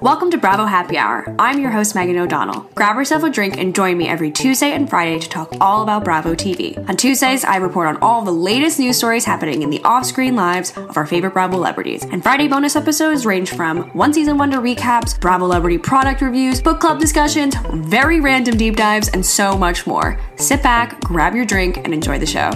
Welcome 0.00 0.30
to 0.30 0.38
Bravo 0.38 0.64
Happy 0.64 0.96
Hour. 0.96 1.34
I'm 1.40 1.58
your 1.58 1.72
host, 1.72 1.96
Megan 1.96 2.18
O'Donnell. 2.18 2.60
Grab 2.76 2.94
yourself 2.94 3.24
a 3.24 3.30
drink 3.30 3.58
and 3.58 3.74
join 3.74 3.98
me 3.98 4.06
every 4.06 4.30
Tuesday 4.30 4.70
and 4.70 4.88
Friday 4.88 5.18
to 5.18 5.28
talk 5.28 5.52
all 5.60 5.82
about 5.82 6.04
Bravo 6.04 6.36
TV. 6.36 6.78
On 6.88 6.96
Tuesdays, 6.96 7.44
I 7.44 7.56
report 7.56 7.88
on 7.88 7.96
all 7.96 8.22
the 8.22 8.30
latest 8.30 8.78
news 8.78 8.96
stories 8.96 9.24
happening 9.24 9.62
in 9.62 9.70
the 9.70 9.82
off 9.82 10.06
screen 10.06 10.36
lives 10.36 10.76
of 10.76 10.96
our 10.96 11.04
favorite 11.04 11.32
Bravo 11.32 11.56
celebrities. 11.56 12.04
And 12.04 12.22
Friday 12.22 12.46
bonus 12.46 12.76
episodes 12.76 13.26
range 13.26 13.50
from 13.50 13.88
one 13.88 14.12
season 14.12 14.38
wonder 14.38 14.58
recaps, 14.58 15.18
Bravo 15.18 15.46
celebrity 15.46 15.78
product 15.78 16.20
reviews, 16.20 16.62
book 16.62 16.78
club 16.78 17.00
discussions, 17.00 17.56
very 17.72 18.20
random 18.20 18.56
deep 18.56 18.76
dives, 18.76 19.08
and 19.08 19.26
so 19.26 19.58
much 19.58 19.84
more. 19.84 20.16
Sit 20.36 20.62
back, 20.62 21.00
grab 21.00 21.34
your 21.34 21.44
drink, 21.44 21.76
and 21.78 21.92
enjoy 21.92 22.20
the 22.20 22.26
show. 22.26 22.52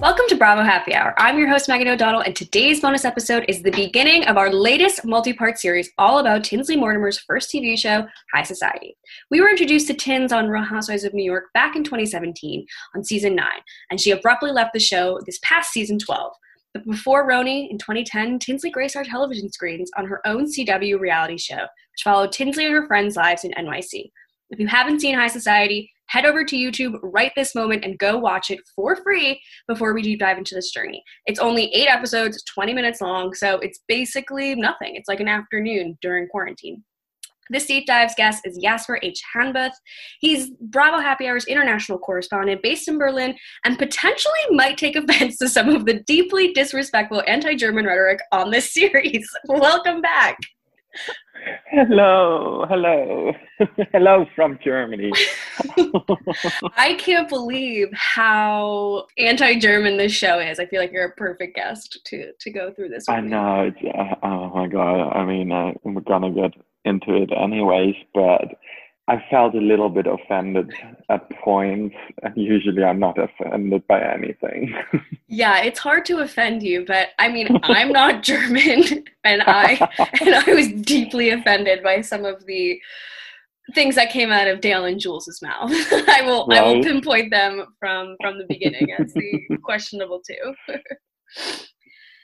Welcome 0.00 0.26
to 0.28 0.34
Bravo 0.34 0.62
Happy 0.62 0.92
Hour. 0.92 1.14
I'm 1.18 1.38
your 1.38 1.48
host, 1.48 1.68
Megan 1.68 1.88
O'Donnell, 1.88 2.22
and 2.22 2.34
today's 2.34 2.80
bonus 2.80 3.04
episode 3.04 3.44
is 3.48 3.62
the 3.62 3.70
beginning 3.70 4.24
of 4.24 4.36
our 4.36 4.52
latest 4.52 5.04
multi 5.04 5.32
part 5.32 5.58
series 5.58 5.90
all 5.98 6.18
about 6.18 6.44
Tinsley 6.44 6.76
Mortimer's 6.76 7.18
first 7.18 7.50
TV 7.50 7.78
show, 7.78 8.06
High 8.34 8.42
Society. 8.42 8.96
We 9.30 9.40
were 9.40 9.48
introduced 9.48 9.86
to 9.86 9.94
Tins 9.94 10.32
on 10.32 10.48
Real 10.48 10.64
Housewives 10.64 11.04
of 11.04 11.14
New 11.14 11.24
York 11.24 11.44
back 11.54 11.76
in 11.76 11.84
2017 11.84 12.66
on 12.96 13.04
season 13.04 13.34
9, 13.36 13.46
and 13.90 14.00
she 14.00 14.10
abruptly 14.10 14.50
left 14.50 14.72
the 14.74 14.80
show 14.80 15.20
this 15.26 15.38
past 15.42 15.72
season 15.72 15.98
12. 15.98 16.32
But 16.74 16.84
before 16.86 17.26
RHONY 17.26 17.70
in 17.70 17.78
2010, 17.78 18.40
Tinsley 18.40 18.70
graced 18.70 18.96
our 18.96 19.04
television 19.04 19.50
screens 19.50 19.90
on 19.96 20.06
her 20.06 20.20
own 20.26 20.46
CW 20.46 20.98
reality 20.98 21.38
show, 21.38 21.54
which 21.54 22.02
followed 22.02 22.32
Tinsley 22.32 22.66
and 22.66 22.74
her 22.74 22.86
friends' 22.88 23.16
lives 23.16 23.44
in 23.44 23.52
NYC. 23.52 24.10
If 24.50 24.58
you 24.58 24.66
haven't 24.66 25.00
seen 25.00 25.14
High 25.14 25.28
Society, 25.28 25.90
head 26.06 26.26
over 26.26 26.44
to 26.44 26.56
YouTube 26.56 26.98
right 27.02 27.32
this 27.36 27.54
moment 27.54 27.84
and 27.84 27.98
go 27.98 28.18
watch 28.18 28.50
it 28.50 28.60
for 28.74 28.96
free 28.96 29.40
before 29.68 29.94
we 29.94 30.02
deep 30.02 30.20
dive 30.20 30.38
into 30.38 30.54
this 30.54 30.70
journey. 30.70 31.02
It's 31.26 31.40
only 31.40 31.72
eight 31.74 31.88
episodes, 31.88 32.42
20 32.44 32.72
minutes 32.74 33.00
long, 33.00 33.34
so 33.34 33.58
it's 33.58 33.80
basically 33.88 34.54
nothing. 34.54 34.96
It's 34.96 35.08
like 35.08 35.20
an 35.20 35.28
afternoon 35.28 35.98
during 36.00 36.28
quarantine. 36.28 36.82
This 37.50 37.66
deep 37.66 37.86
dive's 37.86 38.14
guest 38.14 38.42
is 38.46 38.58
Jasper 38.62 38.98
H. 39.02 39.20
Hanbuth. 39.36 39.72
He's 40.20 40.50
Bravo 40.60 40.98
Happy 40.98 41.28
Hour's 41.28 41.44
international 41.44 41.98
correspondent 41.98 42.62
based 42.62 42.88
in 42.88 42.96
Berlin 42.96 43.36
and 43.64 43.78
potentially 43.78 44.34
might 44.50 44.78
take 44.78 44.96
offense 44.96 45.36
to 45.38 45.48
some 45.48 45.68
of 45.68 45.84
the 45.84 46.02
deeply 46.06 46.52
disrespectful 46.52 47.22
anti 47.26 47.54
German 47.54 47.84
rhetoric 47.84 48.20
on 48.32 48.50
this 48.50 48.72
series. 48.74 49.28
Welcome 49.46 50.00
back. 50.00 50.38
Hello, 51.70 52.64
hello, 52.68 53.32
hello 53.92 54.26
from 54.34 54.58
Germany. 54.64 55.12
I 56.76 56.94
can't 56.98 57.28
believe 57.28 57.88
how 57.92 59.06
anti-German 59.18 59.96
this 59.96 60.12
show 60.12 60.38
is. 60.38 60.58
I 60.58 60.66
feel 60.66 60.80
like 60.80 60.92
you're 60.92 61.06
a 61.06 61.12
perfect 61.12 61.56
guest 61.56 61.98
to 62.04 62.32
to 62.38 62.50
go 62.50 62.72
through 62.72 62.90
this. 62.90 63.08
I 63.08 63.20
know. 63.20 63.70
Uh, 63.94 64.14
oh 64.22 64.50
my 64.54 64.66
god. 64.68 65.10
I 65.10 65.24
mean, 65.24 65.52
uh, 65.52 65.72
we're 65.82 66.00
gonna 66.00 66.30
get 66.30 66.52
into 66.84 67.14
it 67.14 67.30
anyways, 67.32 67.96
but 68.14 68.44
I 69.06 69.22
felt 69.30 69.54
a 69.54 69.60
little 69.60 69.90
bit 69.90 70.06
offended 70.06 70.72
at 71.10 71.28
points, 71.42 71.94
and 72.22 72.32
usually 72.36 72.82
I'm 72.82 72.98
not 72.98 73.18
offended 73.18 73.86
by 73.86 74.00
anything. 74.00 74.74
yeah, 75.28 75.62
it's 75.62 75.78
hard 75.78 76.06
to 76.06 76.20
offend 76.20 76.62
you, 76.62 76.86
but 76.86 77.08
I 77.18 77.28
mean, 77.28 77.60
I'm 77.64 77.92
not 77.92 78.22
German, 78.22 79.04
and 79.24 79.42
I 79.42 79.72
and 80.20 80.34
I 80.34 80.54
was 80.54 80.68
deeply 80.82 81.30
offended 81.30 81.82
by 81.82 82.00
some 82.00 82.24
of 82.24 82.46
the 82.46 82.80
things 83.74 83.94
that 83.96 84.10
came 84.10 84.32
out 84.32 84.48
of 84.48 84.62
Dale 84.62 84.86
and 84.86 84.98
Jules's 84.98 85.42
mouth. 85.42 85.70
I 86.08 86.22
will 86.24 86.46
right. 86.46 86.60
I 86.60 86.62
will 86.62 86.82
pinpoint 86.82 87.30
them 87.30 87.66
from 87.78 88.16
from 88.22 88.38
the 88.38 88.46
beginning 88.48 88.88
as 88.98 89.12
the 89.12 89.58
questionable 89.62 90.22
two. 90.26 90.54
Oh, 90.68 90.76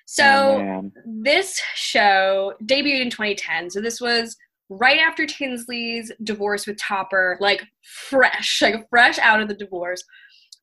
so 0.07 0.25
oh, 0.25 0.91
this 1.05 1.61
show 1.75 2.55
debuted 2.65 3.03
in 3.03 3.11
2010. 3.11 3.71
So 3.71 3.81
this 3.81 4.01
was 4.01 4.37
right 4.71 5.01
after 5.01 5.27
Tinsley's 5.27 6.13
divorce 6.23 6.67
with 6.67 6.79
Topper, 6.79 7.37
like 7.41 7.63
fresh, 7.83 8.63
like 8.63 8.89
fresh 8.89 9.19
out 9.19 9.43
of 9.43 9.49
the 9.49 9.55
divorce. 9.55 10.03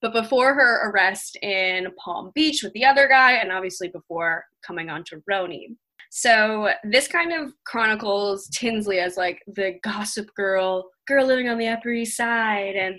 But 0.02 0.14
before 0.14 0.54
her 0.54 0.90
arrest 0.90 1.38
in 1.42 1.88
Palm 2.04 2.32
Beach 2.34 2.64
with 2.64 2.74
the 2.74 2.86
other 2.86 3.08
guy, 3.08 3.34
and 3.34 3.52
obviously 3.52 3.90
before 3.90 4.46
coming 4.66 4.90
on 4.90 5.04
to 5.06 5.22
RHONY. 5.30 5.76
So 6.10 6.70
this 6.84 7.08
kind 7.08 7.34
of 7.34 7.52
chronicles 7.66 8.48
Tinsley 8.50 9.00
as 9.00 9.18
like 9.18 9.42
the 9.48 9.74
gossip 9.84 10.30
girl, 10.36 10.90
girl 11.08 11.26
living 11.26 11.50
on 11.50 11.58
the 11.58 11.68
Upper 11.68 11.90
East 11.90 12.16
Side, 12.16 12.76
and 12.76 12.96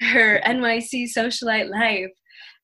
her 0.12 0.40
NYC 0.40 1.08
socialite 1.16 1.70
life. 1.70 2.10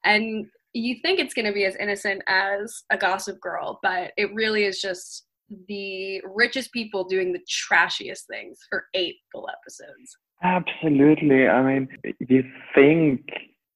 And 0.04 0.46
you 0.74 0.96
think 1.02 1.18
it's 1.18 1.32
going 1.32 1.46
to 1.46 1.52
be 1.52 1.64
as 1.64 1.76
innocent 1.76 2.22
as 2.28 2.84
a 2.90 2.98
gossip 2.98 3.40
girl, 3.40 3.78
but 3.82 4.12
it 4.16 4.34
really 4.34 4.64
is 4.64 4.80
just 4.80 5.25
the 5.68 6.20
richest 6.34 6.72
people 6.72 7.04
doing 7.04 7.32
the 7.32 7.40
trashiest 7.48 8.26
things 8.28 8.58
for 8.68 8.86
eight 8.94 9.16
full 9.32 9.48
episodes. 9.48 10.16
Absolutely. 10.42 11.48
I 11.48 11.62
mean, 11.62 11.88
you 12.20 12.44
think 12.74 13.22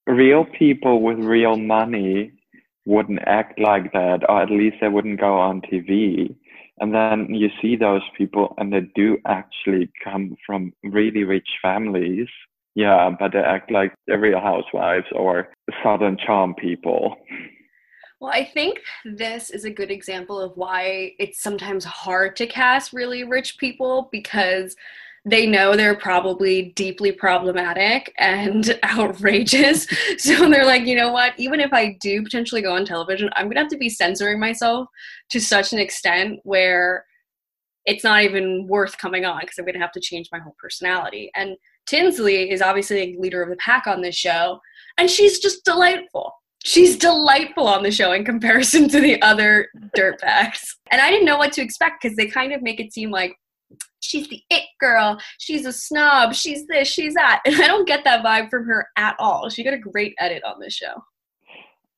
real 0.07 0.45
people 0.45 1.03
with 1.03 1.19
real 1.19 1.57
money 1.57 2.33
wouldn't 2.87 3.21
act 3.27 3.59
like 3.59 3.93
that, 3.93 4.29
or 4.29 4.43
at 4.43 4.51
least 4.51 4.77
they 4.81 4.89
wouldn't 4.89 5.21
go 5.21 5.39
on 5.39 5.61
TV. 5.63 6.35
And 6.81 6.95
then 6.95 7.35
you 7.35 7.51
see 7.61 7.77
those 7.77 8.03
people, 8.17 8.55
and 8.59 8.73
they 8.73 8.81
do 8.95 9.19
actually 9.27 9.91
come 10.03 10.37
from 10.47 10.73
really 10.83 11.25
rich 11.25 11.49
families. 11.61 12.29
Yeah, 12.75 13.11
but 13.19 13.33
they 13.33 13.41
act 13.41 13.71
like 13.71 13.93
the 14.07 14.17
real 14.17 14.41
housewives 14.41 15.07
or 15.13 15.49
Southern 15.83 16.17
Charm 16.17 16.55
people. 16.55 17.17
Well, 18.21 18.33
I 18.35 18.45
think 18.45 18.83
this 19.07 19.49
is 19.49 19.65
a 19.65 19.71
good 19.71 19.91
example 19.91 20.39
of 20.39 20.55
why 20.55 21.15
it's 21.19 21.43
sometimes 21.43 21.84
hard 21.87 22.37
to 22.37 22.47
cast 22.47 22.93
really 22.93 23.25
rich 23.25 23.57
people 23.57 24.11
because 24.13 24.77
they 25.25 25.47
know 25.47 25.75
they're 25.75 25.97
probably 25.97 26.72
deeply 26.77 27.13
problematic 27.13 28.13
and 28.19 28.78
outrageous. 28.84 29.87
so 30.19 30.51
they're 30.51 30.67
like, 30.67 30.84
you 30.84 30.97
know 30.97 31.11
what? 31.11 31.33
Even 31.39 31.61
if 31.61 31.72
I 31.72 31.97
do 32.03 32.22
potentially 32.22 32.61
go 32.61 32.75
on 32.75 32.84
television, 32.84 33.31
I'm 33.37 33.47
going 33.47 33.55
to 33.55 33.61
have 33.61 33.71
to 33.71 33.78
be 33.78 33.89
censoring 33.89 34.39
myself 34.39 34.89
to 35.31 35.41
such 35.41 35.73
an 35.73 35.78
extent 35.78 36.41
where 36.43 37.07
it's 37.87 38.05
not 38.05 38.23
even 38.23 38.66
worth 38.66 38.99
coming 38.99 39.25
on 39.25 39.41
because 39.41 39.59
I'm 39.59 39.65
going 39.65 39.75
to 39.75 39.81
have 39.81 39.93
to 39.93 40.01
change 40.01 40.28
my 40.31 40.39
whole 40.39 40.57
personality. 40.61 41.31
And 41.34 41.57
Tinsley 41.87 42.51
is 42.51 42.61
obviously 42.61 43.01
a 43.01 43.19
leader 43.19 43.43
of 43.43 43.49
the 43.49 43.57
pack 43.57 43.87
on 43.87 44.03
this 44.03 44.15
show, 44.15 44.61
and 44.99 45.09
she's 45.09 45.39
just 45.39 45.65
delightful 45.65 46.34
she's 46.65 46.97
delightful 46.97 47.66
on 47.66 47.83
the 47.83 47.91
show 47.91 48.12
in 48.12 48.24
comparison 48.24 48.89
to 48.89 49.01
the 49.01 49.21
other 49.22 49.68
dirtbags. 49.97 50.60
And 50.91 51.01
I 51.01 51.10
didn't 51.10 51.27
know 51.27 51.39
what 51.39 51.53
to 51.53 51.62
expect 51.62 52.03
because 52.03 52.16
they 52.16 52.27
kind 52.27 52.53
of 52.53 52.62
make 52.62 52.80
it 52.80 52.92
seem 52.92 53.10
like 53.10 53.36
she's 54.01 54.28
the 54.28 54.42
it 54.51 54.65
girl, 54.80 55.18
she's 55.39 55.66
a 55.66 55.72
snob, 55.72 56.34
she's 56.34 56.66
this, 56.66 56.89
she's 56.89 57.15
that. 57.15 57.42
And 57.45 57.57
I 57.57 57.66
don't 57.66 57.86
get 57.86 58.04
that 58.04 58.24
vibe 58.24 58.51
from 58.51 58.66
her 58.66 58.89
at 58.97 59.16
all. 59.18 59.48
She 59.48 59.65
got 59.65 59.74
a 59.74 59.78
great 59.78 60.15
edit 60.18 60.42
on 60.45 60.60
this 60.60 60.74
show. 60.74 61.03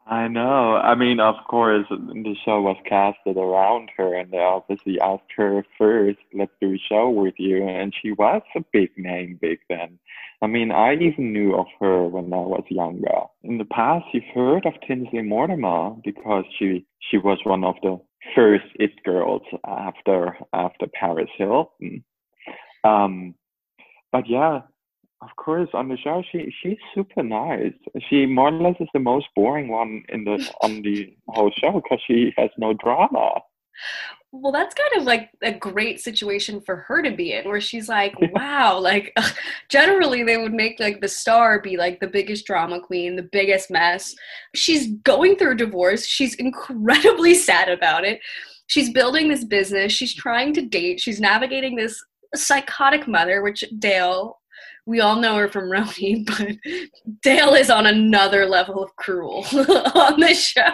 I 0.07 0.27
know. 0.27 0.77
I 0.77 0.95
mean, 0.97 1.21
of 1.21 1.37
course, 1.49 1.87
the 1.89 2.37
show 2.45 2.61
was 2.61 2.77
casted 2.89 3.37
around 3.37 3.91
her, 3.97 4.15
and 4.15 4.33
they 4.33 4.39
obviously 4.39 5.01
asked 5.01 5.31
her 5.37 5.65
first, 5.79 6.19
let's 6.35 6.51
do 6.61 6.75
a 6.75 6.79
show 6.79 7.09
with 7.09 7.35
you. 7.39 7.67
And 7.67 7.95
she 8.03 8.11
was 8.13 8.43
a 8.57 8.65
big 8.73 8.91
name 8.97 9.39
back 9.41 9.61
then. 9.69 9.99
I 10.43 10.49
mean, 10.49 10.73
I 10.73 10.95
even 10.95 11.33
knew 11.33 11.55
of 11.55 11.67
her 11.79 12.09
when 12.09 12.33
I 12.33 12.39
was 12.39 12.65
younger. 12.69 13.23
In 13.45 13.59
the 13.59 13.65
past, 13.65 14.07
you've 14.13 14.25
heard 14.35 14.67
of 14.67 14.75
Tinsley 14.87 15.23
Mortimer 15.23 15.95
because 16.05 16.45
she 16.59 16.85
she 17.11 17.17
was 17.19 17.39
one 17.45 17.63
of 17.63 17.77
the 17.83 18.01
first 18.35 18.65
it 18.75 18.91
girls 19.05 19.43
after 19.65 20.37
after 20.53 20.87
Paris 20.93 21.31
Hilton. 21.39 22.05
Um, 22.83 23.37
but 24.11 24.29
yeah, 24.29 24.63
of 25.23 25.29
course, 25.37 25.69
on 25.73 25.89
the 25.89 25.97
show, 25.97 26.23
she 26.33 26.53
she's 26.63 26.79
super 26.95 27.23
nice. 27.23 27.73
She 28.09 28.27
more 28.27 28.49
or 28.49 28.61
less 28.61 28.77
is 28.81 28.89
the 28.93 29.01
most 29.01 29.27
boring 29.37 29.69
one 29.69 30.03
in 30.09 30.25
the 30.25 30.53
on 30.63 30.83
the 30.83 31.15
whole 31.29 31.53
show 31.61 31.73
because 31.73 32.01
she 32.07 32.33
has 32.37 32.51
no 32.59 32.75
drama. 32.75 33.41
Well, 34.35 34.51
that's 34.51 34.75
kind 34.75 34.91
of 34.97 35.05
like 35.05 35.29
a 35.43 35.53
great 35.53 36.01
situation 36.01 36.63
for 36.63 36.77
her 36.77 37.03
to 37.03 37.11
be 37.11 37.35
in, 37.35 37.45
where 37.45 37.61
she's 37.61 37.89
like, 37.89 38.15
"Wow!" 38.33 38.79
like, 38.79 39.17
generally 39.69 40.25
they 40.25 40.39
would 40.39 40.55
make 40.55 40.81
like 40.81 41.01
the 41.01 41.09
star 41.09 41.61
be 41.61 41.77
like 41.77 42.01
the 42.01 42.09
biggest 42.09 42.47
drama 42.47 42.81
queen, 42.81 43.15
the 43.15 43.29
biggest 43.31 43.71
mess. 43.71 44.15
She's 44.55 44.93
going 45.05 45.37
through 45.37 45.53
a 45.53 45.57
divorce. 45.57 46.05
She's 46.07 46.35
incredibly 46.35 47.35
sad 47.49 47.69
about 47.69 48.05
it. 48.05 48.21
She's 48.67 48.91
building 48.91 49.29
this 49.29 49.45
business. 49.45 49.93
She's 49.93 50.15
trying 50.15 50.55
to 50.55 50.63
date. 50.63 50.99
She's 50.99 51.21
navigating 51.21 51.77
this 51.77 52.03
psychotic 52.35 53.07
mother, 53.07 53.43
which 53.43 53.63
Dale 53.79 54.39
we 54.87 55.01
all 55.01 55.17
know 55.17 55.37
her 55.37 55.49
from 55.49 55.71
RHONY, 55.71 56.27
but 56.27 56.57
Dale 57.23 57.55
is 57.55 57.71
on 57.71 57.87
another 57.87 58.47
level 58.47 58.83
of 58.83 58.95
cruel 58.97 59.45
on 59.95 60.21
this 60.21 60.45
show. 60.45 60.71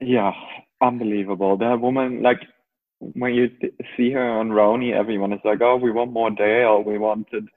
Yeah, 0.00 0.32
unbelievable. 0.80 1.56
That 1.56 1.80
woman, 1.80 2.22
like, 2.22 2.40
when 3.00 3.34
you 3.34 3.48
see 3.96 4.10
her 4.12 4.30
on 4.38 4.50
RHONY, 4.50 4.92
everyone 4.92 5.32
is 5.32 5.40
like, 5.44 5.60
oh, 5.60 5.76
we 5.76 5.90
want 5.90 6.12
more 6.12 6.30
Dale. 6.30 6.82
We 6.82 6.98
wanted 6.98 7.48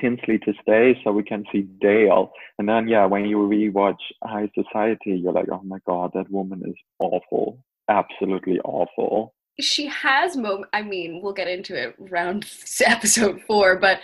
Tinsley 0.00 0.38
to 0.40 0.52
stay 0.62 0.98
so 1.02 1.12
we 1.12 1.22
can 1.22 1.44
see 1.50 1.62
Dale. 1.80 2.32
And 2.58 2.68
then, 2.68 2.88
yeah, 2.88 3.06
when 3.06 3.24
you 3.24 3.38
rewatch 3.38 3.96
High 4.22 4.50
Society, 4.54 5.18
you're 5.22 5.32
like, 5.32 5.48
oh 5.50 5.62
my 5.64 5.78
God, 5.86 6.10
that 6.14 6.30
woman 6.30 6.62
is 6.66 6.76
awful. 6.98 7.58
Absolutely 7.88 8.58
awful 8.60 9.32
she 9.60 9.86
has 9.86 10.36
moment 10.36 10.66
i 10.72 10.82
mean 10.82 11.20
we'll 11.22 11.32
get 11.32 11.48
into 11.48 11.74
it 11.74 11.94
round 11.98 12.46
episode 12.86 13.40
four 13.46 13.76
but 13.76 14.00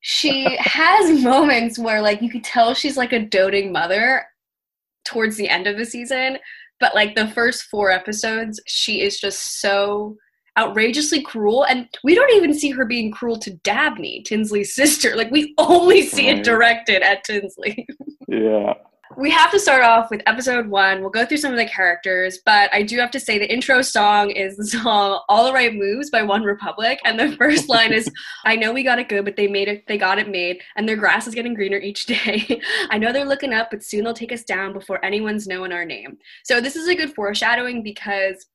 she 0.00 0.56
has 0.60 1.22
moments 1.22 1.78
where 1.78 2.00
like 2.00 2.22
you 2.22 2.30
could 2.30 2.44
tell 2.44 2.74
she's 2.74 2.96
like 2.96 3.12
a 3.12 3.26
doting 3.26 3.72
mother 3.72 4.24
towards 5.04 5.36
the 5.36 5.48
end 5.48 5.66
of 5.66 5.76
the 5.76 5.84
season 5.84 6.38
but 6.80 6.94
like 6.94 7.14
the 7.14 7.28
first 7.28 7.64
four 7.64 7.90
episodes 7.90 8.60
she 8.66 9.00
is 9.00 9.18
just 9.18 9.60
so 9.60 10.16
outrageously 10.58 11.22
cruel 11.22 11.64
and 11.64 11.88
we 12.04 12.14
don't 12.14 12.32
even 12.34 12.52
see 12.52 12.70
her 12.70 12.84
being 12.84 13.10
cruel 13.10 13.38
to 13.38 13.54
dabney 13.64 14.22
tinsley's 14.22 14.74
sister. 14.74 15.16
Like 15.16 15.30
we 15.30 15.54
only 15.56 16.02
see 16.02 16.28
it 16.28 16.44
directed 16.44 17.02
at 17.02 17.24
tinsley. 17.24 17.86
Yeah 18.28 18.74
we 19.16 19.30
have 19.30 19.50
to 19.50 19.58
start 19.58 19.82
off 19.82 20.10
with 20.10 20.22
episode 20.26 20.66
one. 20.68 21.00
We'll 21.00 21.10
go 21.10 21.26
through 21.26 21.38
some 21.38 21.52
of 21.52 21.58
the 21.58 21.66
characters, 21.66 22.38
but 22.44 22.72
I 22.72 22.82
do 22.82 22.98
have 22.98 23.10
to 23.12 23.20
say 23.20 23.38
the 23.38 23.52
intro 23.52 23.82
song 23.82 24.30
is 24.30 24.56
the 24.56 24.66
song 24.66 25.20
All 25.28 25.44
the 25.44 25.52
Right 25.52 25.74
Moves 25.74 26.10
by 26.10 26.22
One 26.22 26.42
Republic. 26.42 26.98
And 27.04 27.18
the 27.18 27.36
first 27.36 27.68
line 27.68 27.92
is 27.92 28.10
I 28.44 28.56
know 28.56 28.72
we 28.72 28.82
got 28.82 28.98
it 28.98 29.08
good, 29.08 29.24
but 29.24 29.36
they 29.36 29.48
made 29.48 29.68
it, 29.68 29.86
they 29.86 29.98
got 29.98 30.18
it 30.18 30.28
made, 30.28 30.60
and 30.76 30.88
their 30.88 30.96
grass 30.96 31.26
is 31.26 31.34
getting 31.34 31.54
greener 31.54 31.78
each 31.78 32.06
day. 32.06 32.60
I 32.90 32.98
know 32.98 33.12
they're 33.12 33.24
looking 33.24 33.52
up, 33.52 33.70
but 33.70 33.82
soon 33.82 34.04
they'll 34.04 34.14
take 34.14 34.32
us 34.32 34.44
down 34.44 34.72
before 34.72 35.04
anyone's 35.04 35.46
knowing 35.46 35.72
our 35.72 35.84
name. 35.84 36.18
So 36.44 36.60
this 36.60 36.76
is 36.76 36.88
a 36.88 36.94
good 36.94 37.14
foreshadowing 37.14 37.82
because 37.82 38.46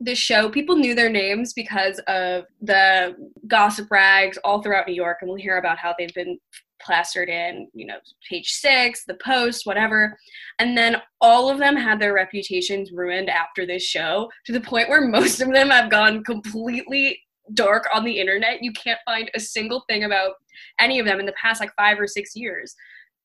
the 0.00 0.14
show, 0.14 0.48
people 0.48 0.76
knew 0.76 0.94
their 0.94 1.10
names 1.10 1.52
because 1.52 1.98
of 2.08 2.44
the 2.60 3.14
gossip 3.46 3.90
rags 3.90 4.38
all 4.42 4.62
throughout 4.62 4.88
New 4.88 4.94
York, 4.94 5.18
and 5.20 5.28
we'll 5.28 5.38
hear 5.38 5.58
about 5.58 5.78
how 5.78 5.94
they've 5.96 6.14
been 6.14 6.38
plastered 6.82 7.28
in, 7.28 7.68
you 7.72 7.86
know, 7.86 7.96
page 8.28 8.50
six, 8.50 9.04
the 9.04 9.14
post, 9.24 9.66
whatever. 9.66 10.18
And 10.58 10.76
then 10.76 10.96
all 11.20 11.50
of 11.50 11.58
them 11.58 11.76
had 11.76 12.00
their 12.00 12.12
reputations 12.12 12.92
ruined 12.92 13.30
after 13.30 13.66
this 13.66 13.82
show 13.82 14.30
to 14.46 14.52
the 14.52 14.60
point 14.60 14.88
where 14.88 15.06
most 15.06 15.40
of 15.40 15.52
them 15.52 15.70
have 15.70 15.90
gone 15.90 16.24
completely 16.24 17.20
dark 17.54 17.86
on 17.94 18.04
the 18.04 18.18
internet. 18.18 18.62
You 18.62 18.72
can't 18.72 19.00
find 19.04 19.30
a 19.34 19.40
single 19.40 19.84
thing 19.88 20.04
about 20.04 20.32
any 20.78 20.98
of 20.98 21.06
them 21.06 21.20
in 21.20 21.26
the 21.26 21.32
past 21.32 21.60
like 21.60 21.72
five 21.76 21.98
or 21.98 22.06
six 22.06 22.34
years, 22.34 22.74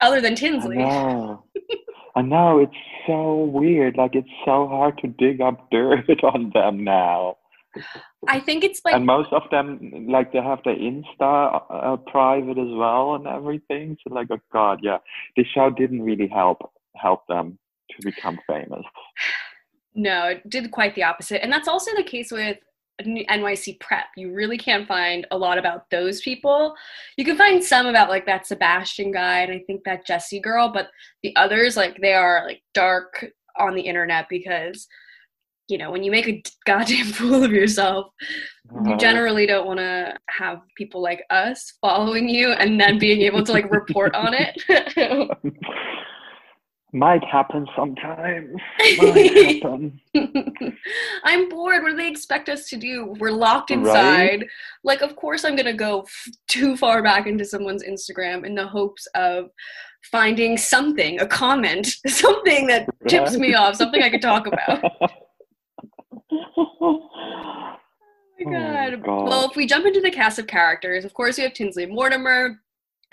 other 0.02 0.22
than 0.22 0.36
Tinsley. 0.36 0.78
I 0.78 0.90
know. 0.90 1.44
I 2.16 2.22
know 2.24 2.60
it's 2.60 2.74
so 3.06 3.44
weird. 3.44 3.96
Like 3.96 4.16
it's 4.16 4.28
so 4.44 4.68
hard 4.68 4.98
to 5.00 5.08
dig 5.08 5.40
up 5.40 5.70
dirt 5.70 6.10
on 6.24 6.52
them 6.54 6.84
now. 6.84 7.38
I 8.28 8.40
think 8.40 8.64
it's 8.64 8.82
like 8.84 8.96
and 8.96 9.06
most 9.06 9.32
of 9.32 9.44
them 9.52 10.08
like 10.10 10.32
they 10.32 10.42
have 10.42 10.60
their 10.64 10.76
Insta 10.76 11.62
uh, 11.70 11.98
private 11.98 12.58
as 12.58 12.72
well 12.72 13.16
and 13.16 13.28
everything. 13.28 13.98
So 14.04 14.14
like, 14.14 14.28
oh 14.32 14.40
god, 14.52 14.80
yeah, 14.82 14.98
this 15.36 15.48
show 15.48 15.70
didn't 15.70 16.02
really 16.02 16.28
help 16.28 16.72
help 16.96 17.26
them 17.28 17.58
to 17.92 17.98
become 18.04 18.40
famous. 18.48 18.84
No, 19.96 20.26
it 20.26 20.48
did 20.50 20.70
quite 20.72 20.94
the 20.96 21.04
opposite, 21.04 21.42
and 21.42 21.52
that's 21.52 21.68
also 21.68 21.92
the 21.96 22.04
case 22.04 22.32
with 22.32 22.58
NYC 23.02 23.80
prep. 23.80 24.06
You 24.16 24.34
really 24.34 24.58
can't 24.58 24.88
find 24.88 25.28
a 25.32 25.38
lot 25.38 25.58
about 25.58 25.90
those 25.92 26.22
people. 26.22 26.76
You 27.16 27.26
can 27.26 27.38
find 27.38 27.64
some 27.64 27.86
about 27.86 28.10
like 28.10 28.26
that 28.26 28.48
Sebastian 28.48 29.12
guy 29.12 29.42
and 29.42 29.52
I 29.52 29.60
think 29.68 29.84
that 29.84 30.06
Jesse 30.06 30.40
girl, 30.40 30.70
but 30.70 30.90
the 31.22 31.36
others 31.36 31.78
like 31.78 32.00
they 32.02 32.14
are 32.14 32.44
like 32.46 32.62
dark 32.74 33.26
on 33.60 33.76
the 33.76 33.82
internet 33.82 34.28
because 34.30 34.88
you 35.68 35.78
know, 35.78 35.92
when 35.92 36.04
you 36.04 36.12
make 36.12 36.28
a 36.28 36.42
goddamn 36.66 37.06
fool 37.14 37.44
of 37.44 37.52
yourself, 37.52 38.08
you 38.72 38.92
uh-huh. 38.92 38.98
generally 38.98 39.46
don't 39.46 39.68
want 39.68 39.80
to 39.80 40.14
have 40.30 40.60
people 40.76 41.02
like 41.02 41.24
us 41.30 41.74
following 41.82 42.28
you 42.28 42.52
and 42.52 42.80
then 42.80 42.98
being 43.00 43.22
able 43.22 43.44
to 43.44 43.52
like 43.52 43.72
report 43.72 44.14
on 44.16 44.34
it. 44.34 45.32
Might 46.94 47.24
happen 47.26 47.68
sometimes. 47.76 48.56
Might 48.98 49.62
happen. 49.62 50.00
I'm 51.26 51.50
bored. 51.50 51.84
What 51.84 51.92
do 51.92 51.98
they 51.98 52.08
expect 52.08 52.48
us 52.48 52.70
to 52.70 52.78
do? 52.78 53.14
We're 53.20 53.32
locked 53.32 53.72
inside. 53.72 54.40
Right? 54.40 54.48
Like, 54.86 55.02
of 55.02 55.16
course, 55.18 55.44
I'm 55.44 55.56
going 55.56 55.66
to 55.66 55.74
go 55.74 56.02
f- 56.02 56.28
too 56.48 56.78
far 56.78 57.04
back 57.04 57.28
into 57.28 57.44
someone's 57.44 57.84
Instagram 57.84 58.46
in 58.46 58.56
the 58.56 58.66
hopes 58.66 59.06
of 59.16 59.50
finding 60.12 60.58
something, 60.58 61.20
a 61.20 61.28
comment, 61.28 61.88
something 62.08 62.68
that 62.68 62.88
tips 63.08 63.38
me 63.38 63.54
off, 63.54 63.76
something 63.76 64.02
I 64.02 64.10
could 64.10 64.22
talk 64.22 64.48
about. 64.48 65.12
Oh 66.32 67.78
my 68.40 68.52
god. 68.52 69.04
oh. 69.08 69.24
Well, 69.26 69.50
if 69.50 69.56
we 69.56 69.66
jump 69.66 69.86
into 69.86 70.02
the 70.02 70.12
cast 70.12 70.40
of 70.40 70.48
characters, 70.48 71.06
of 71.06 71.14
course 71.14 71.38
we 71.38 71.44
have 71.44 71.54
Tinsley 71.54 71.86
Mortimer. 71.86 72.60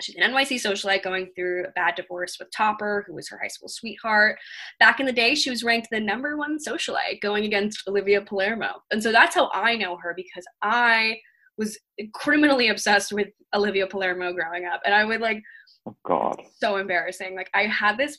She's 0.01 0.15
an 0.15 0.29
NYC 0.29 0.55
socialite 0.55 1.03
going 1.03 1.29
through 1.35 1.65
a 1.65 1.71
bad 1.71 1.95
divorce 1.95 2.35
with 2.37 2.51
Topper, 2.51 3.05
who 3.07 3.13
was 3.13 3.29
her 3.29 3.39
high 3.41 3.47
school 3.47 3.69
sweetheart. 3.69 4.37
Back 4.77 4.99
in 4.99 5.05
the 5.05 5.13
day, 5.13 5.35
she 5.35 5.49
was 5.49 5.63
ranked 5.63 5.87
the 5.89 6.01
number 6.01 6.35
one 6.35 6.57
socialite 6.57 7.21
going 7.21 7.45
against 7.45 7.87
Olivia 7.87 8.21
Palermo. 8.21 8.81
And 8.91 9.01
so 9.01 9.13
that's 9.13 9.35
how 9.35 9.49
I 9.53 9.77
know 9.77 9.95
her 9.97 10.13
because 10.13 10.43
I 10.61 11.17
was 11.57 11.77
criminally 12.13 12.67
obsessed 12.67 13.13
with 13.13 13.29
Olivia 13.53 13.87
Palermo 13.87 14.33
growing 14.33 14.65
up. 14.65 14.81
And 14.83 14.93
I 14.93 15.05
would 15.05 15.21
like 15.21 15.41
Oh 15.87 15.95
God. 16.03 16.41
So 16.59 16.77
embarrassing. 16.77 17.35
Like 17.35 17.49
I 17.53 17.63
had 17.63 17.97
this 17.97 18.17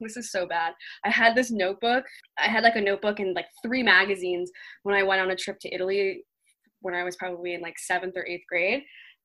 this 0.00 0.16
is 0.16 0.32
so 0.32 0.46
bad. 0.46 0.74
I 1.04 1.10
had 1.10 1.34
this 1.34 1.50
notebook. 1.50 2.04
I 2.38 2.48
had 2.48 2.64
like 2.64 2.76
a 2.76 2.80
notebook 2.80 3.20
and 3.20 3.34
like 3.34 3.46
three 3.64 3.82
magazines 3.82 4.50
when 4.82 4.96
I 4.96 5.02
went 5.02 5.20
on 5.20 5.30
a 5.30 5.36
trip 5.36 5.58
to 5.60 5.74
Italy 5.74 6.24
when 6.80 6.94
I 6.94 7.04
was 7.04 7.16
probably 7.16 7.54
in 7.54 7.62
like 7.62 7.76
7th 7.90 8.12
or 8.16 8.26
8th 8.28 8.42
grade. 8.48 8.82